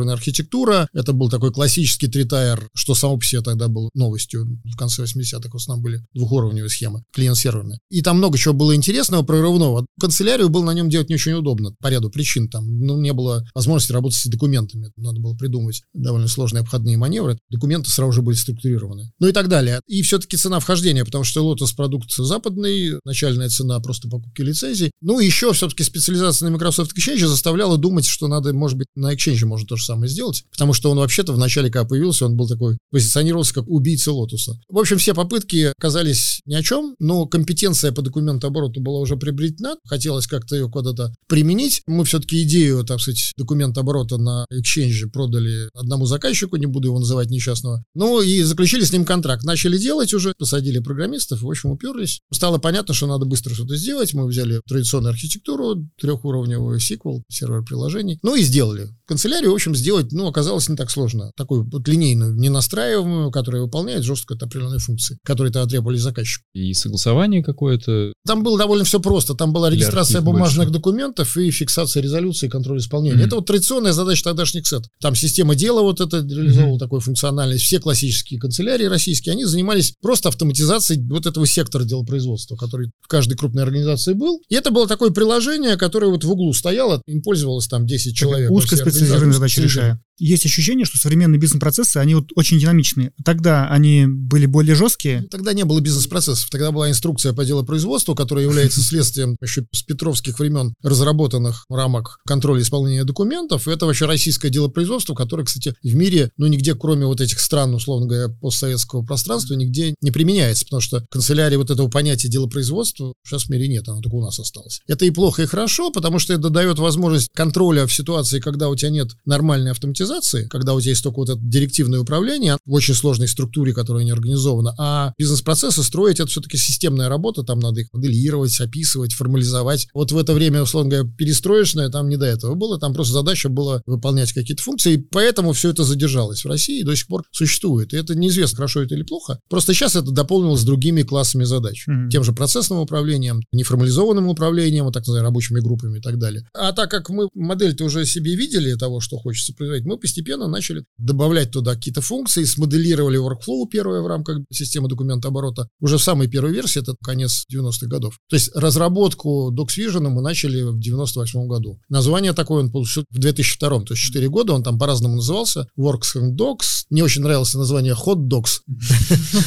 многосерверная 0.00 0.14
архитектура. 0.14 0.88
Это 0.92 1.12
был 1.12 1.28
такой 1.28 1.52
классический 1.52 2.08
three-tier, 2.08 2.68
что 2.74 2.94
само 2.94 3.18
по 3.18 3.24
себе 3.24 3.42
тогда 3.42 3.68
было 3.68 3.90
новостью. 3.94 4.60
В 4.64 4.76
конце 4.76 5.02
80-х 5.02 5.50
в 5.50 5.56
основном 5.56 5.82
были 5.82 6.04
двухуровневые 6.14 6.70
схемы, 6.70 7.02
клиент-серверные. 7.12 7.78
И 7.90 8.02
там 8.02 8.18
много 8.18 8.38
чего 8.38 8.54
было 8.54 8.74
интересного, 8.74 9.22
прорывного. 9.22 9.86
Канцелярию 10.00 10.48
было 10.48 10.64
на 10.64 10.72
нем 10.72 10.88
делать 10.88 11.08
не 11.08 11.14
очень 11.14 11.32
удобно 11.32 11.74
по 11.80 11.88
ряду 11.88 12.10
причин. 12.10 12.48
Там 12.48 12.80
ну, 12.80 13.00
не 13.00 13.12
было 13.12 13.44
возможности 13.54 13.92
работать 13.92 14.18
с 14.18 14.26
документами. 14.26 14.90
Надо 14.96 15.20
было 15.20 15.34
придумать 15.34 15.82
довольно 15.94 16.28
сложные 16.28 16.62
обходные 16.62 16.96
маневры. 16.96 17.38
Документы 17.50 17.90
сразу 17.90 18.12
же 18.12 18.22
были 18.22 18.36
структурированы. 18.36 19.10
Ну 19.18 19.28
и 19.28 19.32
так 19.32 19.48
далее. 19.48 19.80
И 19.86 20.02
все-таки 20.02 20.36
цена 20.36 20.60
вхождения, 20.60 21.04
потому 21.04 21.24
что 21.24 21.40
Lotus 21.40 21.74
продукт 21.76 22.10
западный, 22.12 22.98
начальная 23.04 23.48
цена 23.48 23.80
просто 23.80 24.08
покупки 24.08 24.42
лицензий. 24.42 24.90
Ну 25.00 25.20
и 25.20 25.26
еще 25.26 25.52
все-таки 25.52 25.82
специализация 25.82 26.48
на 26.48 26.54
Microsoft 26.56 26.96
Exchange 26.96 27.26
заставляла 27.26 27.78
думать, 27.78 28.06
что 28.06 28.28
надо, 28.28 28.52
может 28.52 28.76
быть, 28.78 28.88
на 28.94 29.14
Exchange 29.14 29.44
можно 29.46 29.66
то 29.66 29.76
же 29.76 29.84
самое 29.90 30.08
сделать, 30.08 30.44
потому 30.52 30.72
что 30.72 30.90
он 30.90 30.98
вообще-то 30.98 31.32
в 31.32 31.38
начале 31.38 31.70
когда 31.70 31.84
появился, 31.84 32.26
он 32.26 32.36
был 32.36 32.48
такой, 32.48 32.78
позиционировался 32.90 33.54
как 33.54 33.68
убийца 33.68 34.12
Лотуса. 34.12 34.58
В 34.68 34.78
общем, 34.78 34.98
все 34.98 35.14
попытки 35.14 35.72
оказались 35.76 36.40
ни 36.46 36.54
о 36.54 36.62
чем, 36.62 36.94
но 36.98 37.26
компетенция 37.26 37.92
по 37.92 38.02
документообороту 38.02 38.80
была 38.80 39.00
уже 39.00 39.16
приобретена, 39.16 39.76
хотелось 39.84 40.26
как-то 40.26 40.56
ее 40.56 40.68
куда-то 40.68 41.12
применить. 41.28 41.82
Мы 41.86 42.04
все-таки 42.04 42.42
идею, 42.42 42.84
так 42.84 43.00
сказать, 43.00 43.32
документооборота 43.36 44.18
на 44.18 44.46
Exchange 44.52 45.08
продали 45.12 45.68
одному 45.74 46.06
заказчику, 46.06 46.56
не 46.56 46.66
буду 46.66 46.88
его 46.88 46.98
называть 46.98 47.30
несчастного. 47.30 47.84
Ну 47.94 48.20
и 48.20 48.42
заключили 48.42 48.84
с 48.84 48.92
ним 48.92 49.04
контракт. 49.04 49.44
Начали 49.44 49.78
делать 49.78 50.14
уже, 50.14 50.34
посадили 50.38 50.78
программистов, 50.78 51.42
в 51.42 51.48
общем, 51.48 51.70
уперлись. 51.70 52.20
Стало 52.32 52.58
понятно, 52.58 52.94
что 52.94 53.06
надо 53.06 53.26
быстро 53.26 53.54
что-то 53.54 53.76
сделать. 53.76 54.14
Мы 54.14 54.26
взяли 54.26 54.60
традиционную 54.66 55.10
архитектуру, 55.10 55.88
трехуровневый 56.00 56.78
SQL, 56.78 57.22
сервер 57.28 57.64
приложений, 57.64 58.18
ну 58.22 58.34
и 58.34 58.42
сделали. 58.42 58.88
Канцелярию, 59.06 59.50
в 59.50 59.54
общем, 59.54 59.74
сделать, 59.80 60.12
ну, 60.12 60.26
оказалось 60.26 60.68
не 60.68 60.76
так 60.76 60.90
сложно. 60.90 61.32
Такой 61.36 61.50
такую 61.50 61.68
вот 61.70 61.88
линейную, 61.88 62.34
не 62.34 62.48
настраиваемую, 62.48 63.30
которая 63.30 63.62
выполняет 63.62 64.04
жестко 64.04 64.34
определенные 64.34 64.78
функции, 64.78 65.18
которые 65.24 65.52
тогда 65.52 65.68
требовали 65.68 65.96
заказчику. 65.96 66.44
И 66.54 66.72
согласование 66.74 67.42
какое-то? 67.42 68.12
Там 68.26 68.42
было 68.42 68.58
довольно 68.58 68.84
все 68.84 69.00
просто. 69.00 69.34
Там 69.34 69.52
была 69.52 69.70
регистрация 69.70 70.20
бумажных 70.20 70.68
больше. 70.68 70.78
документов 70.78 71.36
и 71.36 71.50
фиксация 71.50 72.02
резолюции 72.02 72.46
и 72.46 72.48
контроль 72.48 72.78
исполнения. 72.78 73.22
Mm-hmm. 73.22 73.26
Это 73.26 73.36
вот 73.36 73.46
традиционная 73.46 73.92
задача 73.92 74.24
тогдашних 74.24 74.66
сет. 74.66 74.84
Там 75.00 75.14
система 75.14 75.54
дела 75.54 75.82
вот 75.82 76.00
это 76.00 76.18
реализовывала 76.18 76.76
mm-hmm. 76.76 76.78
такую 76.78 77.00
функциональность. 77.00 77.64
Все 77.64 77.80
классические 77.80 78.40
канцелярии 78.40 78.86
российские, 78.86 79.32
они 79.32 79.44
занимались 79.44 79.94
просто 80.00 80.28
автоматизацией 80.28 81.02
вот 81.08 81.26
этого 81.26 81.46
сектора 81.46 81.84
делопроизводства, 81.84 82.56
который 82.56 82.90
в 83.00 83.08
каждой 83.08 83.36
крупной 83.36 83.64
организации 83.64 84.12
был. 84.12 84.40
И 84.48 84.54
это 84.54 84.70
было 84.70 84.86
такое 84.86 85.10
приложение, 85.10 85.76
которое 85.76 86.10
вот 86.10 86.24
в 86.24 86.30
углу 86.30 86.52
стояло, 86.52 87.02
им 87.06 87.22
пользовалось 87.22 87.66
там 87.66 87.86
10 87.86 88.14
человек. 88.14 88.50
Узкоспециализированная 88.50 89.34
задача 89.34 89.60
большая. 89.70 90.00
Есть 90.20 90.44
ощущение, 90.44 90.84
что 90.84 90.98
современные 90.98 91.40
бизнес-процессы, 91.40 91.96
они 91.96 92.14
вот 92.14 92.26
очень 92.36 92.58
динамичные. 92.58 93.12
Тогда 93.24 93.68
они 93.68 94.04
были 94.06 94.44
более 94.44 94.74
жесткие. 94.74 95.22
Тогда 95.30 95.54
не 95.54 95.64
было 95.64 95.80
бизнес-процессов. 95.80 96.50
Тогда 96.50 96.70
была 96.72 96.90
инструкция 96.90 97.32
по 97.32 97.42
делопроизводству, 97.42 98.14
которая 98.14 98.44
является 98.44 98.82
следствием 98.82 99.36
еще 99.42 99.64
с 99.72 99.82
петровских 99.82 100.38
времен 100.38 100.74
разработанных 100.82 101.64
рамок 101.70 102.18
контроля 102.26 102.60
исполнения 102.60 103.04
документов. 103.04 103.66
И 103.66 103.70
это 103.70 103.86
вообще 103.86 104.04
российское 104.04 104.50
делопроизводство, 104.50 105.14
которое, 105.14 105.44
кстати, 105.44 105.74
в 105.82 105.94
мире, 105.94 106.30
ну, 106.36 106.48
нигде, 106.48 106.74
кроме 106.74 107.06
вот 107.06 107.22
этих 107.22 107.40
стран, 107.40 107.74
условно 107.74 108.06
говоря, 108.06 108.28
постсоветского 108.28 109.02
пространства, 109.02 109.54
нигде 109.54 109.94
не 110.02 110.10
применяется, 110.10 110.66
потому 110.66 110.82
что 110.82 111.02
канцелярии 111.10 111.56
вот 111.56 111.70
этого 111.70 111.88
понятия 111.88 112.28
делопроизводства 112.28 113.14
сейчас 113.24 113.44
в 113.44 113.48
мире 113.48 113.68
нет, 113.68 113.88
оно 113.88 114.02
только 114.02 114.16
у 114.16 114.22
нас 114.22 114.38
осталось. 114.38 114.82
Это 114.86 115.06
и 115.06 115.10
плохо, 115.10 115.44
и 115.44 115.46
хорошо, 115.46 115.90
потому 115.90 116.18
что 116.18 116.34
это 116.34 116.50
дает 116.50 116.78
возможность 116.78 117.30
контроля 117.32 117.86
в 117.86 117.94
ситуации, 117.94 118.38
когда 118.38 118.68
у 118.68 118.76
тебя 118.76 118.90
нет 118.90 119.12
нормальной 119.60 119.72
автоматизации, 119.72 120.46
когда 120.48 120.74
у 120.74 120.80
тебя 120.80 120.90
есть 120.90 121.02
только 121.02 121.18
вот 121.18 121.28
это 121.28 121.40
директивное 121.42 122.00
управление 122.00 122.56
в 122.64 122.72
очень 122.72 122.94
сложной 122.94 123.28
структуре, 123.28 123.72
которая 123.72 124.04
не 124.04 124.10
организована, 124.10 124.74
а 124.78 125.12
бизнес-процессы 125.18 125.82
строить 125.82 126.20
это 126.20 126.28
все-таки 126.28 126.56
системная 126.56 127.08
работа, 127.08 127.42
там 127.42 127.60
надо 127.60 127.80
их 127.80 127.88
моделировать, 127.92 128.58
описывать, 128.60 129.12
формализовать. 129.12 129.88
Вот 129.94 130.12
в 130.12 130.18
это 130.18 130.32
время, 130.32 130.62
условно 130.62 130.90
говоря, 130.90 131.08
перестроечное 131.16 131.88
там 131.88 132.08
не 132.08 132.16
до 132.16 132.26
этого 132.26 132.54
было, 132.54 132.78
там 132.78 132.94
просто 132.94 133.14
задача 133.14 133.48
была 133.48 133.82
выполнять 133.86 134.32
какие-то 134.32 134.62
функции, 134.62 134.94
и 134.94 134.98
поэтому 134.98 135.52
все 135.52 135.70
это 135.70 135.84
задержалось 135.84 136.44
в 136.44 136.48
России 136.48 136.80
и 136.80 136.84
до 136.84 136.96
сих 136.96 137.06
пор 137.06 137.24
существует. 137.30 137.92
И 137.92 137.96
это 137.96 138.14
неизвестно, 138.14 138.56
хорошо 138.56 138.82
это 138.82 138.94
или 138.94 139.02
плохо. 139.02 139.38
Просто 139.48 139.74
сейчас 139.74 139.96
это 139.96 140.10
дополнилось 140.10 140.62
другими 140.62 141.02
классами 141.02 141.44
задач. 141.44 141.86
Mm-hmm. 141.88 142.10
Тем 142.10 142.24
же 142.24 142.32
процессным 142.32 142.78
управлением, 142.78 143.42
неформализованным 143.52 144.28
управлением, 144.28 144.84
вот 144.84 144.94
так 144.94 145.02
называемыми 145.02 145.28
рабочими 145.28 145.60
группами 145.60 145.98
и 145.98 146.00
так 146.00 146.18
далее. 146.18 146.46
А 146.54 146.72
так 146.72 146.90
как 146.90 147.10
мы 147.10 147.28
модель-то 147.34 147.84
уже 147.84 148.06
себе 148.06 148.34
видели 148.34 148.74
того, 148.74 149.00
что 149.00 149.18
хочется 149.18 149.49
производить, 149.56 149.86
мы 149.86 149.98
постепенно 149.98 150.48
начали 150.48 150.84
добавлять 150.98 151.50
туда 151.50 151.74
какие-то 151.74 152.00
функции, 152.00 152.44
смоделировали 152.44 153.18
workflow 153.18 153.66
первое 153.70 154.02
в 154.02 154.06
рамках 154.06 154.38
системы 154.50 154.88
документа 154.88 155.28
оборота 155.28 155.68
уже 155.80 155.98
в 155.98 156.02
самой 156.02 156.28
первой 156.28 156.52
версии, 156.52 156.80
это 156.80 156.94
конец 157.02 157.44
90-х 157.52 157.86
годов. 157.86 158.18
То 158.28 158.36
есть 158.36 158.50
разработку 158.54 159.52
DocsVision 159.52 160.08
мы 160.08 160.22
начали 160.22 160.62
в 160.62 160.78
98 160.78 161.46
году. 161.46 161.80
Название 161.88 162.32
такое 162.32 162.62
он 162.62 162.70
получил 162.70 163.04
в 163.10 163.18
2002, 163.18 163.68
то 163.68 163.94
есть 163.94 164.02
4 164.02 164.28
года, 164.28 164.52
он 164.52 164.62
там 164.62 164.78
по-разному 164.78 165.16
назывался. 165.16 165.66
Works 165.78 166.16
and 166.16 166.36
Docs. 166.36 166.86
Не 166.90 167.02
очень 167.02 167.22
нравилось 167.22 167.54
название 167.54 167.94
Hot 167.94 168.28
Docs, 168.28 168.60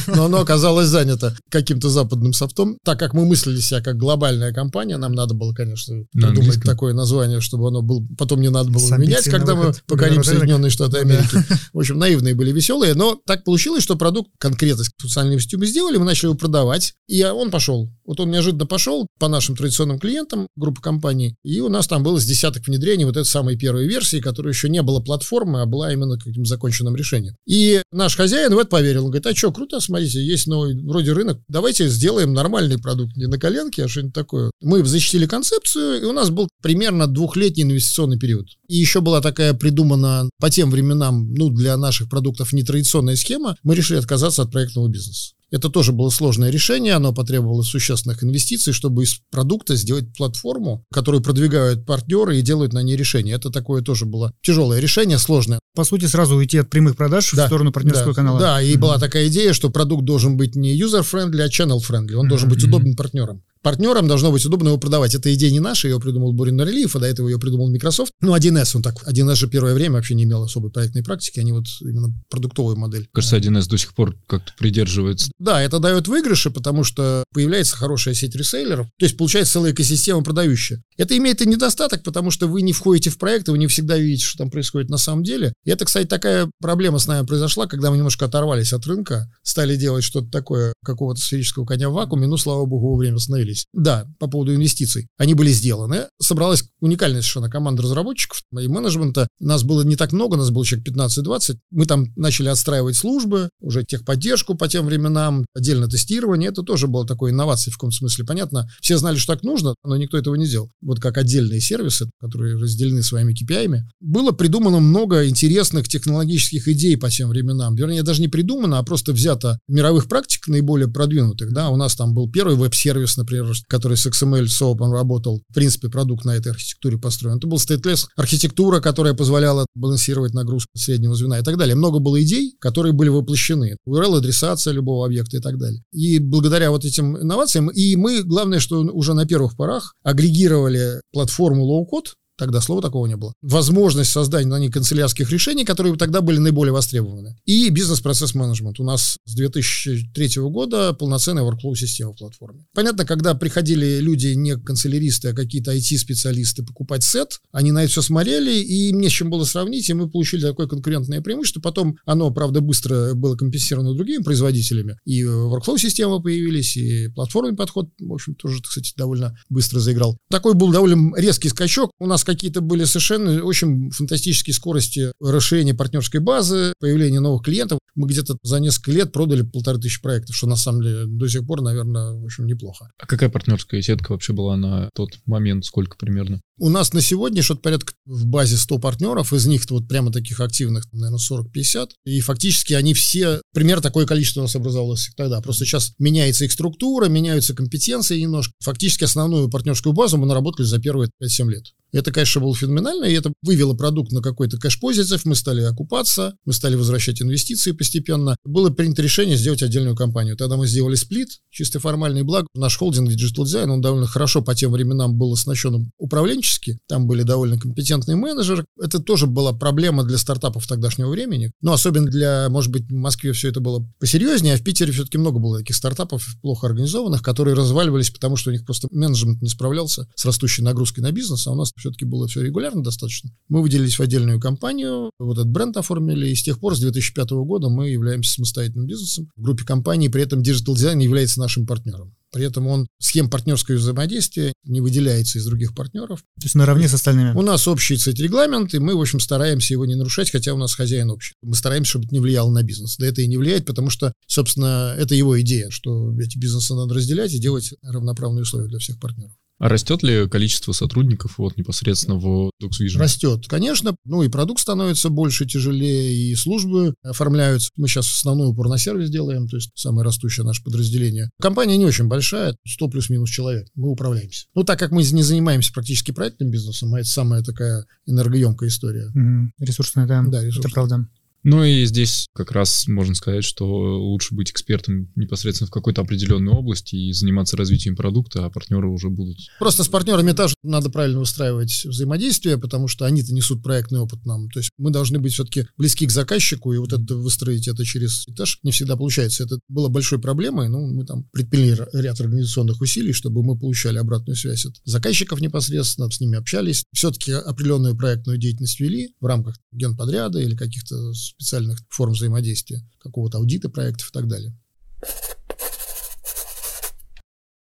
но 0.06 0.24
оно 0.26 0.40
оказалось 0.40 0.88
занято 0.88 1.36
каким-то 1.50 1.90
западным 1.90 2.32
софтом. 2.32 2.78
Так 2.84 2.98
как 2.98 3.12
мы 3.12 3.26
мыслили 3.26 3.60
себя 3.60 3.82
как 3.82 3.96
глобальная 3.96 4.52
компания, 4.52 4.96
нам 4.96 5.12
надо 5.12 5.34
было, 5.34 5.52
конечно, 5.52 6.04
придумать 6.12 6.62
такое 6.62 6.94
название, 6.94 7.40
чтобы 7.40 7.68
оно 7.68 7.82
было, 7.82 8.02
потом 8.16 8.40
не 8.40 8.50
надо 8.50 8.70
было 8.70 8.96
менять, 8.96 9.24
когда 9.24 9.54
мы 9.54 9.74
покорим 9.96 10.24
Соединенные 10.24 10.70
Штаты 10.70 10.98
Америки. 10.98 11.36
В 11.72 11.78
общем, 11.78 11.98
наивные 11.98 12.34
были 12.34 12.52
веселые, 12.52 12.94
но 12.94 13.20
так 13.26 13.44
получилось, 13.44 13.82
что 13.82 13.96
продукт 13.96 14.30
конкретно 14.38 14.84
с 14.84 14.90
социальными 15.00 15.38
сетью 15.38 15.58
мы 15.58 15.66
сделали, 15.66 15.96
мы 15.96 16.04
начали 16.04 16.26
его 16.26 16.34
продавать, 16.34 16.94
и 17.06 17.22
он 17.24 17.50
пошел. 17.50 17.90
Вот 18.04 18.20
он 18.20 18.30
неожиданно 18.30 18.66
пошел 18.66 19.06
по 19.18 19.28
нашим 19.28 19.56
традиционным 19.56 19.98
клиентам 19.98 20.46
группы 20.56 20.80
компаний, 20.80 21.36
и 21.42 21.60
у 21.60 21.68
нас 21.68 21.86
там 21.86 22.02
было 22.02 22.18
с 22.20 22.24
десяток 22.24 22.66
внедрений 22.66 23.04
вот 23.04 23.16
этой 23.16 23.26
самой 23.26 23.56
первой 23.56 23.86
версии, 23.86 24.20
которая 24.20 24.52
еще 24.52 24.68
не 24.68 24.82
была 24.82 25.00
платформой, 25.00 25.62
а 25.62 25.66
была 25.66 25.92
именно 25.92 26.18
каким-то 26.18 26.48
законченным 26.48 26.96
решением. 26.96 27.34
И 27.46 27.82
наш 27.92 28.16
хозяин 28.16 28.54
в 28.54 28.58
это 28.58 28.68
поверил. 28.68 29.04
Он 29.04 29.10
говорит, 29.10 29.26
а 29.26 29.34
что, 29.34 29.52
круто, 29.52 29.80
смотрите, 29.80 30.24
есть 30.24 30.46
новый 30.46 30.80
вроде 30.82 31.12
рынок, 31.12 31.40
давайте 31.48 31.88
сделаем 31.88 32.32
нормальный 32.32 32.78
продукт, 32.78 33.16
не 33.16 33.26
на 33.26 33.38
коленке, 33.38 33.84
а 33.84 33.88
что-нибудь 33.88 34.14
такое. 34.14 34.50
Мы 34.60 34.84
защитили 34.84 35.26
концепцию, 35.26 36.02
и 36.02 36.04
у 36.04 36.12
нас 36.12 36.30
был 36.30 36.48
примерно 36.62 37.06
двухлетний 37.06 37.64
инвестиционный 37.64 38.18
период. 38.18 38.48
И 38.68 38.76
еще 38.76 39.00
была 39.00 39.20
такая 39.20 39.54
придумана 39.54 40.28
по 40.40 40.50
тем 40.50 40.70
временам, 40.70 41.32
ну, 41.34 41.50
для 41.50 41.76
наших 41.76 42.08
продуктов 42.08 42.52
нетрадиционная 42.52 43.16
схема, 43.16 43.56
мы 43.62 43.74
решили 43.74 43.98
отказаться 43.98 44.42
от 44.42 44.50
проектного 44.50 44.88
бизнеса. 44.88 45.34
Это 45.54 45.70
тоже 45.70 45.92
было 45.92 46.10
сложное 46.10 46.50
решение, 46.50 46.94
оно 46.94 47.12
потребовало 47.12 47.62
существенных 47.62 48.24
инвестиций, 48.24 48.72
чтобы 48.72 49.04
из 49.04 49.20
продукта 49.30 49.76
сделать 49.76 50.12
платформу, 50.12 50.84
которую 50.92 51.22
продвигают 51.22 51.86
партнеры 51.86 52.40
и 52.40 52.42
делают 52.42 52.72
на 52.72 52.82
ней 52.82 52.96
решения. 52.96 53.34
Это 53.34 53.50
такое 53.50 53.80
тоже 53.80 54.04
было 54.04 54.32
тяжелое 54.42 54.80
решение, 54.80 55.16
сложное. 55.16 55.60
По 55.76 55.84
сути, 55.84 56.06
сразу 56.06 56.34
уйти 56.34 56.58
от 56.58 56.70
прямых 56.70 56.96
продаж 56.96 57.30
да, 57.34 57.44
в 57.44 57.46
сторону 57.46 57.70
партнерского 57.70 58.08
да, 58.08 58.14
канала. 58.14 58.40
Да, 58.40 58.60
и 58.60 58.74
mm-hmm. 58.74 58.78
была 58.78 58.98
такая 58.98 59.28
идея, 59.28 59.52
что 59.52 59.70
продукт 59.70 60.04
должен 60.04 60.36
быть 60.36 60.56
не 60.56 60.76
user-friendly, 60.76 61.42
а 61.42 61.46
channel-friendly. 61.46 62.14
Он 62.14 62.26
mm-hmm. 62.26 62.28
должен 62.28 62.48
быть 62.48 62.64
удобен 62.64 62.96
партнерам 62.96 63.44
партнерам 63.64 64.06
должно 64.06 64.30
быть 64.30 64.44
удобно 64.44 64.68
его 64.68 64.78
продавать. 64.78 65.14
Это 65.14 65.34
идея 65.34 65.50
не 65.50 65.58
наша, 65.58 65.88
ее 65.88 65.98
придумал 65.98 66.32
Бурин 66.32 66.54
Нарлиев, 66.56 66.94
а 66.94 67.00
до 67.00 67.06
этого 67.06 67.28
ее 67.28 67.40
придумал 67.40 67.70
Microsoft. 67.70 68.12
Ну, 68.20 68.36
1С 68.36 68.76
он 68.76 68.82
так. 68.82 69.02
1С 69.08 69.34
же 69.34 69.48
первое 69.48 69.74
время 69.74 69.94
вообще 69.94 70.14
не 70.14 70.24
имел 70.24 70.42
особой 70.42 70.70
проектной 70.70 71.02
практики, 71.02 71.40
они 71.40 71.52
вот 71.52 71.64
именно 71.80 72.14
продуктовую 72.28 72.76
модель. 72.76 73.08
Кажется, 73.12 73.38
1С 73.38 73.66
до 73.66 73.78
сих 73.78 73.94
пор 73.94 74.16
как-то 74.28 74.52
придерживается. 74.58 75.32
Да, 75.38 75.62
это 75.62 75.80
дает 75.80 76.06
выигрыши, 76.06 76.50
потому 76.50 76.84
что 76.84 77.24
появляется 77.32 77.76
хорошая 77.76 78.14
сеть 78.14 78.36
ресейлеров, 78.36 78.86
то 78.98 79.06
есть 79.06 79.16
получается 79.16 79.54
целая 79.54 79.72
экосистема 79.72 80.22
продающая. 80.22 80.82
Это 80.98 81.16
имеет 81.16 81.40
и 81.40 81.46
недостаток, 81.46 82.02
потому 82.02 82.30
что 82.30 82.46
вы 82.46 82.62
не 82.62 82.72
входите 82.72 83.08
в 83.08 83.18
проекты, 83.18 83.50
вы 83.50 83.58
не 83.58 83.66
всегда 83.66 83.96
видите, 83.96 84.26
что 84.26 84.38
там 84.38 84.50
происходит 84.50 84.90
на 84.90 84.98
самом 84.98 85.24
деле. 85.24 85.54
И 85.64 85.70
это, 85.70 85.86
кстати, 85.86 86.06
такая 86.06 86.50
проблема 86.60 86.98
с 86.98 87.06
нами 87.06 87.26
произошла, 87.26 87.66
когда 87.66 87.90
мы 87.90 87.96
немножко 87.96 88.26
оторвались 88.26 88.72
от 88.72 88.86
рынка, 88.86 89.30
стали 89.42 89.76
делать 89.76 90.04
что-то 90.04 90.30
такое, 90.30 90.74
какого-то 90.84 91.20
сферического 91.20 91.64
коня 91.64 91.88
в 91.88 91.94
вакууме, 91.94 92.26
ну, 92.26 92.36
слава 92.36 92.66
богу, 92.66 92.90
вовремя 92.90 93.16
остановились. 93.16 93.53
Да, 93.72 94.06
по 94.18 94.26
поводу 94.26 94.54
инвестиций. 94.54 95.08
Они 95.16 95.34
были 95.34 95.50
сделаны. 95.50 96.06
Собралась 96.20 96.64
уникальная 96.80 97.20
совершенно 97.20 97.50
команда 97.50 97.82
разработчиков 97.82 98.42
и 98.58 98.68
менеджмента. 98.68 99.28
Нас 99.40 99.62
было 99.62 99.82
не 99.82 99.96
так 99.96 100.12
много, 100.12 100.36
нас 100.36 100.50
было 100.50 100.64
человек 100.64 100.88
15-20. 100.88 101.58
Мы 101.70 101.86
там 101.86 102.06
начали 102.16 102.48
отстраивать 102.48 102.96
службы, 102.96 103.48
уже 103.60 103.84
техподдержку 103.84 104.54
по 104.54 104.68
тем 104.68 104.86
временам, 104.86 105.44
отдельно 105.54 105.88
тестирование. 105.88 106.50
Это 106.50 106.62
тоже 106.62 106.86
было 106.86 107.06
такой 107.06 107.30
инновацией 107.30 107.72
в 107.72 107.76
каком 107.76 107.92
смысле. 107.92 108.24
Понятно, 108.24 108.68
все 108.80 108.98
знали, 108.98 109.16
что 109.16 109.34
так 109.34 109.42
нужно, 109.42 109.74
но 109.84 109.96
никто 109.96 110.18
этого 110.18 110.34
не 110.34 110.46
делал. 110.46 110.70
Вот 110.80 111.00
как 111.00 111.18
отдельные 111.18 111.60
сервисы, 111.60 112.10
которые 112.20 112.56
разделены 112.56 113.02
своими 113.02 113.32
KPI. 113.32 113.80
Было 114.00 114.32
придумано 114.32 114.80
много 114.80 115.28
интересных 115.28 115.88
технологических 115.88 116.68
идей 116.68 116.96
по 116.96 117.10
тем 117.10 117.28
временам. 117.28 117.74
Вернее, 117.74 118.02
даже 118.02 118.20
не 118.20 118.28
придумано, 118.28 118.78
а 118.78 118.82
просто 118.82 119.12
взято 119.12 119.58
мировых 119.68 120.08
практик 120.08 120.48
наиболее 120.48 120.88
продвинутых. 120.88 121.52
Да, 121.52 121.70
у 121.70 121.76
нас 121.76 121.94
там 121.94 122.14
был 122.14 122.30
первый 122.30 122.56
веб-сервис, 122.56 123.16
например, 123.16 123.43
который 123.68 123.96
с 123.96 124.06
XML 124.06 124.44
SOAP 124.44 124.76
он 124.80 124.92
работал. 124.92 125.42
В 125.48 125.54
принципе, 125.54 125.88
продукт 125.88 126.24
на 126.24 126.36
этой 126.36 126.52
архитектуре 126.52 126.98
построен. 126.98 127.38
Это 127.38 127.46
был 127.46 127.58
stateless 127.58 128.06
архитектура, 128.16 128.80
которая 128.80 129.14
позволяла 129.14 129.66
балансировать 129.74 130.34
нагрузку 130.34 130.70
среднего 130.76 131.14
звена 131.14 131.38
и 131.38 131.42
так 131.42 131.56
далее. 131.56 131.74
Много 131.74 131.98
было 131.98 132.22
идей, 132.22 132.56
которые 132.60 132.92
были 132.92 133.08
воплощены. 133.08 133.76
URL-адресация 133.86 134.72
любого 134.72 135.06
объекта 135.06 135.36
и 135.36 135.40
так 135.40 135.58
далее. 135.58 135.82
И 135.92 136.18
благодаря 136.18 136.70
вот 136.70 136.84
этим 136.84 137.16
инновациям, 137.18 137.68
и 137.68 137.96
мы, 137.96 138.22
главное, 138.22 138.60
что 138.60 138.80
уже 138.80 139.14
на 139.14 139.26
первых 139.26 139.56
порах 139.56 139.94
агрегировали 140.02 141.00
платформу 141.12 141.64
low-code, 141.64 142.12
Тогда 142.36 142.60
слова 142.60 142.82
такого 142.82 143.06
не 143.06 143.16
было. 143.16 143.32
Возможность 143.42 144.10
создания 144.10 144.48
на 144.48 144.58
ней 144.58 144.70
канцелярских 144.70 145.30
решений, 145.30 145.64
которые 145.64 145.96
тогда 145.96 146.20
были 146.20 146.38
наиболее 146.38 146.72
востребованы. 146.72 147.36
И 147.44 147.70
бизнес-процесс 147.70 148.34
менеджмент. 148.34 148.80
У 148.80 148.84
нас 148.84 149.18
с 149.24 149.34
2003 149.34 150.42
года 150.42 150.92
полноценная 150.92 151.44
workflow-система 151.44 152.12
в 152.12 152.16
платформе. 152.16 152.64
Понятно, 152.74 153.04
когда 153.04 153.34
приходили 153.34 154.00
люди 154.00 154.28
не 154.28 154.56
канцеляристы, 154.56 155.28
а 155.28 155.32
какие-то 155.32 155.74
IT-специалисты 155.74 156.64
покупать 156.64 157.04
сет, 157.04 157.40
они 157.52 157.70
на 157.70 157.84
это 157.84 157.92
все 157.92 158.02
смотрели, 158.02 158.58
и 158.58 158.92
мне 158.92 159.08
с 159.08 159.12
чем 159.12 159.30
было 159.30 159.44
сравнить, 159.44 159.88
и 159.88 159.94
мы 159.94 160.10
получили 160.10 160.42
такое 160.42 160.66
конкурентное 160.66 161.20
преимущество. 161.20 161.60
Потом 161.60 161.96
оно, 162.04 162.30
правда, 162.32 162.60
быстро 162.60 163.14
было 163.14 163.36
компенсировано 163.36 163.94
другими 163.94 164.22
производителями. 164.22 164.96
И 165.04 165.22
workflow-системы 165.22 166.20
появились, 166.20 166.76
и 166.76 167.08
платформенный 167.08 167.56
подход, 167.56 167.90
в 168.00 168.12
общем, 168.12 168.34
тоже, 168.34 168.60
кстати, 168.60 168.92
довольно 168.96 169.36
быстро 169.48 169.78
заиграл. 169.78 170.18
Такой 170.30 170.54
был 170.54 170.72
довольно 170.72 171.16
резкий 171.16 171.48
скачок. 171.48 171.90
У 172.00 172.06
нас 172.06 172.23
какие-то 172.24 172.60
были 172.60 172.84
совершенно 172.84 173.42
очень 173.42 173.90
фантастические 173.90 174.54
скорости 174.54 175.12
расширения 175.20 175.74
партнерской 175.74 176.20
базы, 176.20 176.72
появления 176.80 177.20
новых 177.20 177.44
клиентов. 177.44 177.78
Мы 177.94 178.08
где-то 178.08 178.36
за 178.42 178.58
несколько 178.58 178.90
лет 178.90 179.12
продали 179.12 179.42
полторы 179.42 179.78
тысячи 179.78 180.02
проектов, 180.02 180.34
что 180.34 180.48
на 180.48 180.56
самом 180.56 180.82
деле 180.82 181.04
до 181.06 181.28
сих 181.28 181.46
пор, 181.46 181.62
наверное, 181.62 182.12
в 182.12 182.24
общем, 182.24 182.46
неплохо. 182.46 182.90
А 182.98 183.06
какая 183.06 183.28
партнерская 183.28 183.80
сетка 183.82 184.12
вообще 184.12 184.32
была 184.32 184.56
на 184.56 184.90
тот 184.94 185.10
момент, 185.26 185.64
сколько 185.64 185.96
примерно? 185.96 186.40
У 186.58 186.68
нас 186.68 186.92
на 186.92 187.00
сегодня 187.00 187.42
что-то 187.42 187.62
порядка 187.62 187.94
в 188.04 188.26
базе 188.26 188.56
100 188.56 188.78
партнеров, 188.78 189.32
из 189.32 189.46
них 189.46 189.62
вот 189.70 189.88
прямо 189.88 190.12
таких 190.12 190.40
активных, 190.40 190.84
наверное, 190.92 191.18
40-50. 191.18 191.90
И 192.04 192.20
фактически 192.20 192.74
они 192.74 192.94
все, 192.94 193.40
примерно 193.52 193.82
такое 193.82 194.06
количество 194.06 194.40
у 194.40 194.44
нас 194.44 194.54
образовалось 194.54 195.10
тогда. 195.16 195.40
Просто 195.40 195.64
сейчас 195.64 195.94
меняется 195.98 196.44
их 196.44 196.52
структура, 196.52 197.08
меняются 197.08 197.54
компетенции 197.54 198.20
немножко. 198.20 198.52
Фактически 198.60 199.04
основную 199.04 199.50
партнерскую 199.50 199.92
базу 199.92 200.16
мы 200.16 200.26
наработали 200.26 200.66
за 200.66 200.78
первые 200.78 201.10
5-7 201.22 201.50
лет. 201.50 201.64
Это, 201.94 202.10
конечно, 202.10 202.40
было 202.40 202.54
феноменально, 202.56 203.04
и 203.04 203.12
это 203.12 203.32
вывело 203.42 203.74
продукт 203.74 204.10
на 204.10 204.20
какой-то 204.20 204.58
кэш-позитив, 204.58 205.24
мы 205.24 205.36
стали 205.36 205.62
окупаться, 205.62 206.34
мы 206.44 206.52
стали 206.52 206.74
возвращать 206.74 207.22
инвестиции 207.22 207.70
постепенно. 207.70 208.36
Было 208.44 208.70
принято 208.70 209.00
решение 209.00 209.36
сделать 209.36 209.62
отдельную 209.62 209.94
компанию. 209.94 210.36
Тогда 210.36 210.56
мы 210.56 210.66
сделали 210.66 210.96
сплит, 210.96 211.28
чисто 211.50 211.78
формальный 211.78 212.22
благ. 212.22 212.46
Наш 212.54 212.76
холдинг 212.76 213.10
Digital 213.10 213.44
Design, 213.44 213.70
он 213.70 213.80
довольно 213.80 214.08
хорошо 214.08 214.42
по 214.42 214.56
тем 214.56 214.72
временам 214.72 215.16
был 215.16 215.32
оснащен 215.32 215.92
управленчески, 215.98 216.78
там 216.88 217.06
были 217.06 217.22
довольно 217.22 217.60
компетентные 217.60 218.16
менеджеры. 218.16 218.64
Это 218.80 218.98
тоже 218.98 219.28
была 219.28 219.52
проблема 219.52 220.02
для 220.02 220.18
стартапов 220.18 220.66
тогдашнего 220.66 221.10
времени, 221.10 221.52
но 221.60 221.72
особенно 221.72 222.08
для, 222.08 222.48
может 222.50 222.72
быть, 222.72 222.90
в 222.90 222.94
Москве 222.94 223.32
все 223.32 223.50
это 223.50 223.60
было 223.60 223.88
посерьезнее, 224.00 224.54
а 224.54 224.56
в 224.56 224.64
Питере 224.64 224.92
все-таки 224.92 225.18
много 225.18 225.38
было 225.38 225.58
таких 225.58 225.76
стартапов 225.76 226.26
плохо 226.42 226.66
организованных, 226.66 227.22
которые 227.22 227.54
разваливались, 227.54 228.10
потому 228.10 228.34
что 228.34 228.50
у 228.50 228.52
них 228.52 228.64
просто 228.64 228.88
менеджмент 228.90 229.40
не 229.42 229.48
справлялся 229.48 230.08
с 230.16 230.24
растущей 230.24 230.62
нагрузкой 230.62 231.04
на 231.04 231.12
бизнес, 231.12 231.46
а 231.46 231.52
у 231.52 231.54
нас 231.54 231.70
все-таки 231.84 232.06
было 232.06 232.26
все 232.26 232.40
регулярно 232.40 232.82
достаточно. 232.82 233.30
Мы 233.48 233.60
выделились 233.60 233.98
в 233.98 234.00
отдельную 234.00 234.40
компанию, 234.40 235.10
вот 235.18 235.34
этот 235.34 235.50
бренд 235.50 235.76
оформили, 235.76 236.28
и 236.28 236.34
с 236.34 236.42
тех 236.42 236.58
пор, 236.58 236.76
с 236.76 236.80
2005 236.80 237.30
года, 237.30 237.68
мы 237.68 237.90
являемся 237.90 238.32
самостоятельным 238.32 238.86
бизнесом 238.86 239.28
в 239.36 239.42
группе 239.42 239.64
компаний, 239.64 240.08
при 240.08 240.22
этом 240.22 240.40
Digital 240.40 240.74
Design 240.74 241.02
является 241.02 241.40
нашим 241.40 241.66
партнером. 241.66 242.14
При 242.32 242.44
этом 242.44 242.66
он 242.66 242.88
схем 242.98 243.30
партнерского 243.30 243.76
взаимодействия 243.76 244.52
не 244.64 244.80
выделяется 244.80 245.38
из 245.38 245.46
других 245.46 245.72
партнеров. 245.72 246.20
То 246.40 246.46
есть 246.46 246.56
наравне 246.56 246.88
с 246.88 246.94
остальными. 246.94 247.32
У 247.36 247.42
нас 247.42 247.68
общий 247.68 247.96
кстати, 247.96 248.20
регламент, 248.22 248.74
и 248.74 248.80
мы, 248.80 248.96
в 248.96 249.00
общем, 249.00 249.20
стараемся 249.20 249.74
его 249.74 249.86
не 249.86 249.94
нарушать, 249.94 250.32
хотя 250.32 250.52
у 250.52 250.56
нас 250.56 250.74
хозяин 250.74 251.10
общий. 251.10 251.34
Мы 251.42 251.54
стараемся, 251.54 251.90
чтобы 251.90 252.06
это 252.06 252.14
не 252.14 252.20
влияло 252.20 252.50
на 252.50 252.64
бизнес. 252.64 252.96
Да 252.96 253.06
это 253.06 253.22
и 253.22 253.28
не 253.28 253.36
влияет, 253.36 253.66
потому 253.66 253.88
что, 253.88 254.12
собственно, 254.26 254.96
это 254.98 255.14
его 255.14 255.40
идея, 255.42 255.70
что 255.70 256.12
эти 256.20 256.36
бизнесы 256.36 256.74
надо 256.74 256.94
разделять 256.94 257.32
и 257.32 257.38
делать 257.38 257.72
равноправные 257.82 258.42
условия 258.42 258.66
для 258.66 258.80
всех 258.80 258.98
партнеров. 258.98 259.32
А 259.58 259.68
растет 259.68 260.02
ли 260.02 260.28
количество 260.28 260.72
сотрудников 260.72 261.38
вот 261.38 261.56
непосредственно 261.56 262.16
в 262.16 262.50
DuxVision? 262.62 262.98
Растет, 262.98 263.46
конечно. 263.48 263.94
Ну 264.04 264.22
и 264.22 264.28
продукт 264.28 264.60
становится 264.60 265.10
больше, 265.10 265.46
тяжелее, 265.46 266.12
и 266.12 266.34
службы 266.34 266.94
оформляются. 267.02 267.70
Мы 267.76 267.88
сейчас 267.88 268.06
основной 268.06 268.48
упор 268.48 268.68
на 268.68 268.78
сервис 268.78 269.10
делаем, 269.10 269.48
то 269.48 269.56
есть 269.56 269.70
самое 269.74 270.04
растущее 270.04 270.44
наше 270.44 270.62
подразделение. 270.62 271.30
Компания 271.40 271.76
не 271.76 271.86
очень 271.86 272.08
большая, 272.08 272.56
100 272.66 272.88
плюс-минус 272.88 273.30
человек. 273.30 273.68
Мы 273.74 273.90
управляемся. 273.90 274.46
Ну, 274.54 274.64
так 274.64 274.78
как 274.78 274.90
мы 274.90 275.02
не 275.02 275.22
занимаемся 275.22 275.72
практически 275.72 276.10
проектным 276.10 276.50
бизнесом, 276.50 276.94
а 276.94 277.00
это 277.00 277.08
самая 277.08 277.42
такая 277.42 277.86
энергоемкая 278.06 278.68
история. 278.68 279.06
Угу. 279.14 279.52
Ресурсная, 279.58 280.06
да. 280.06 280.22
Да, 280.26 280.44
ресурсная. 280.44 280.68
Это 280.68 280.74
правда. 280.74 281.08
Ну 281.44 281.62
и 281.62 281.84
здесь 281.84 282.26
как 282.34 282.52
раз 282.52 282.88
можно 282.88 283.14
сказать, 283.14 283.44
что 283.44 283.66
лучше 283.66 284.34
быть 284.34 284.50
экспертом 284.50 285.10
непосредственно 285.14 285.68
в 285.68 285.70
какой-то 285.70 286.00
определенной 286.00 286.52
области 286.52 286.96
и 286.96 287.12
заниматься 287.12 287.58
развитием 287.58 287.96
продукта, 287.96 288.46
а 288.46 288.50
партнеры 288.50 288.88
уже 288.88 289.10
будут. 289.10 289.36
Просто 289.58 289.84
с 289.84 289.88
партнерами 289.88 290.32
тоже 290.32 290.54
надо 290.62 290.88
правильно 290.88 291.18
выстраивать 291.18 291.84
взаимодействие, 291.84 292.56
потому 292.56 292.88
что 292.88 293.04
они-то 293.04 293.34
несут 293.34 293.62
проектный 293.62 294.00
опыт 294.00 294.24
нам. 294.24 294.48
То 294.48 294.60
есть 294.60 294.70
мы 294.78 294.90
должны 294.90 295.18
быть 295.18 295.34
все-таки 295.34 295.66
близки 295.76 296.06
к 296.06 296.10
заказчику, 296.10 296.72
и 296.72 296.78
вот 296.78 296.94
это 296.94 297.14
выстроить 297.16 297.68
это 297.68 297.84
через 297.84 298.26
этаж 298.26 298.58
не 298.62 298.72
всегда 298.72 298.96
получается. 298.96 299.44
Это 299.44 299.58
было 299.68 299.88
большой 299.88 300.18
проблемой, 300.18 300.70
ну, 300.70 300.86
мы 300.86 301.04
там 301.04 301.24
предприняли 301.30 301.86
ряд 301.92 302.18
организационных 302.20 302.80
усилий, 302.80 303.12
чтобы 303.12 303.42
мы 303.42 303.58
получали 303.58 303.98
обратную 303.98 304.36
связь 304.36 304.64
от 304.64 304.76
заказчиков 304.84 305.40
непосредственно, 305.40 306.10
с 306.10 306.20
ними 306.20 306.38
общались. 306.38 306.84
Все-таки 306.94 307.32
определенную 307.32 307.96
проектную 307.96 308.38
деятельность 308.38 308.80
вели 308.80 309.14
в 309.20 309.26
рамках 309.26 309.58
генподряда 309.72 310.40
или 310.40 310.56
каких-то 310.56 311.12
специальных 311.36 311.78
форм 311.90 312.12
взаимодействия, 312.12 312.82
какого-то 312.98 313.38
аудита 313.38 313.68
проектов 313.68 314.10
и 314.10 314.12
так 314.12 314.28
далее. 314.28 314.56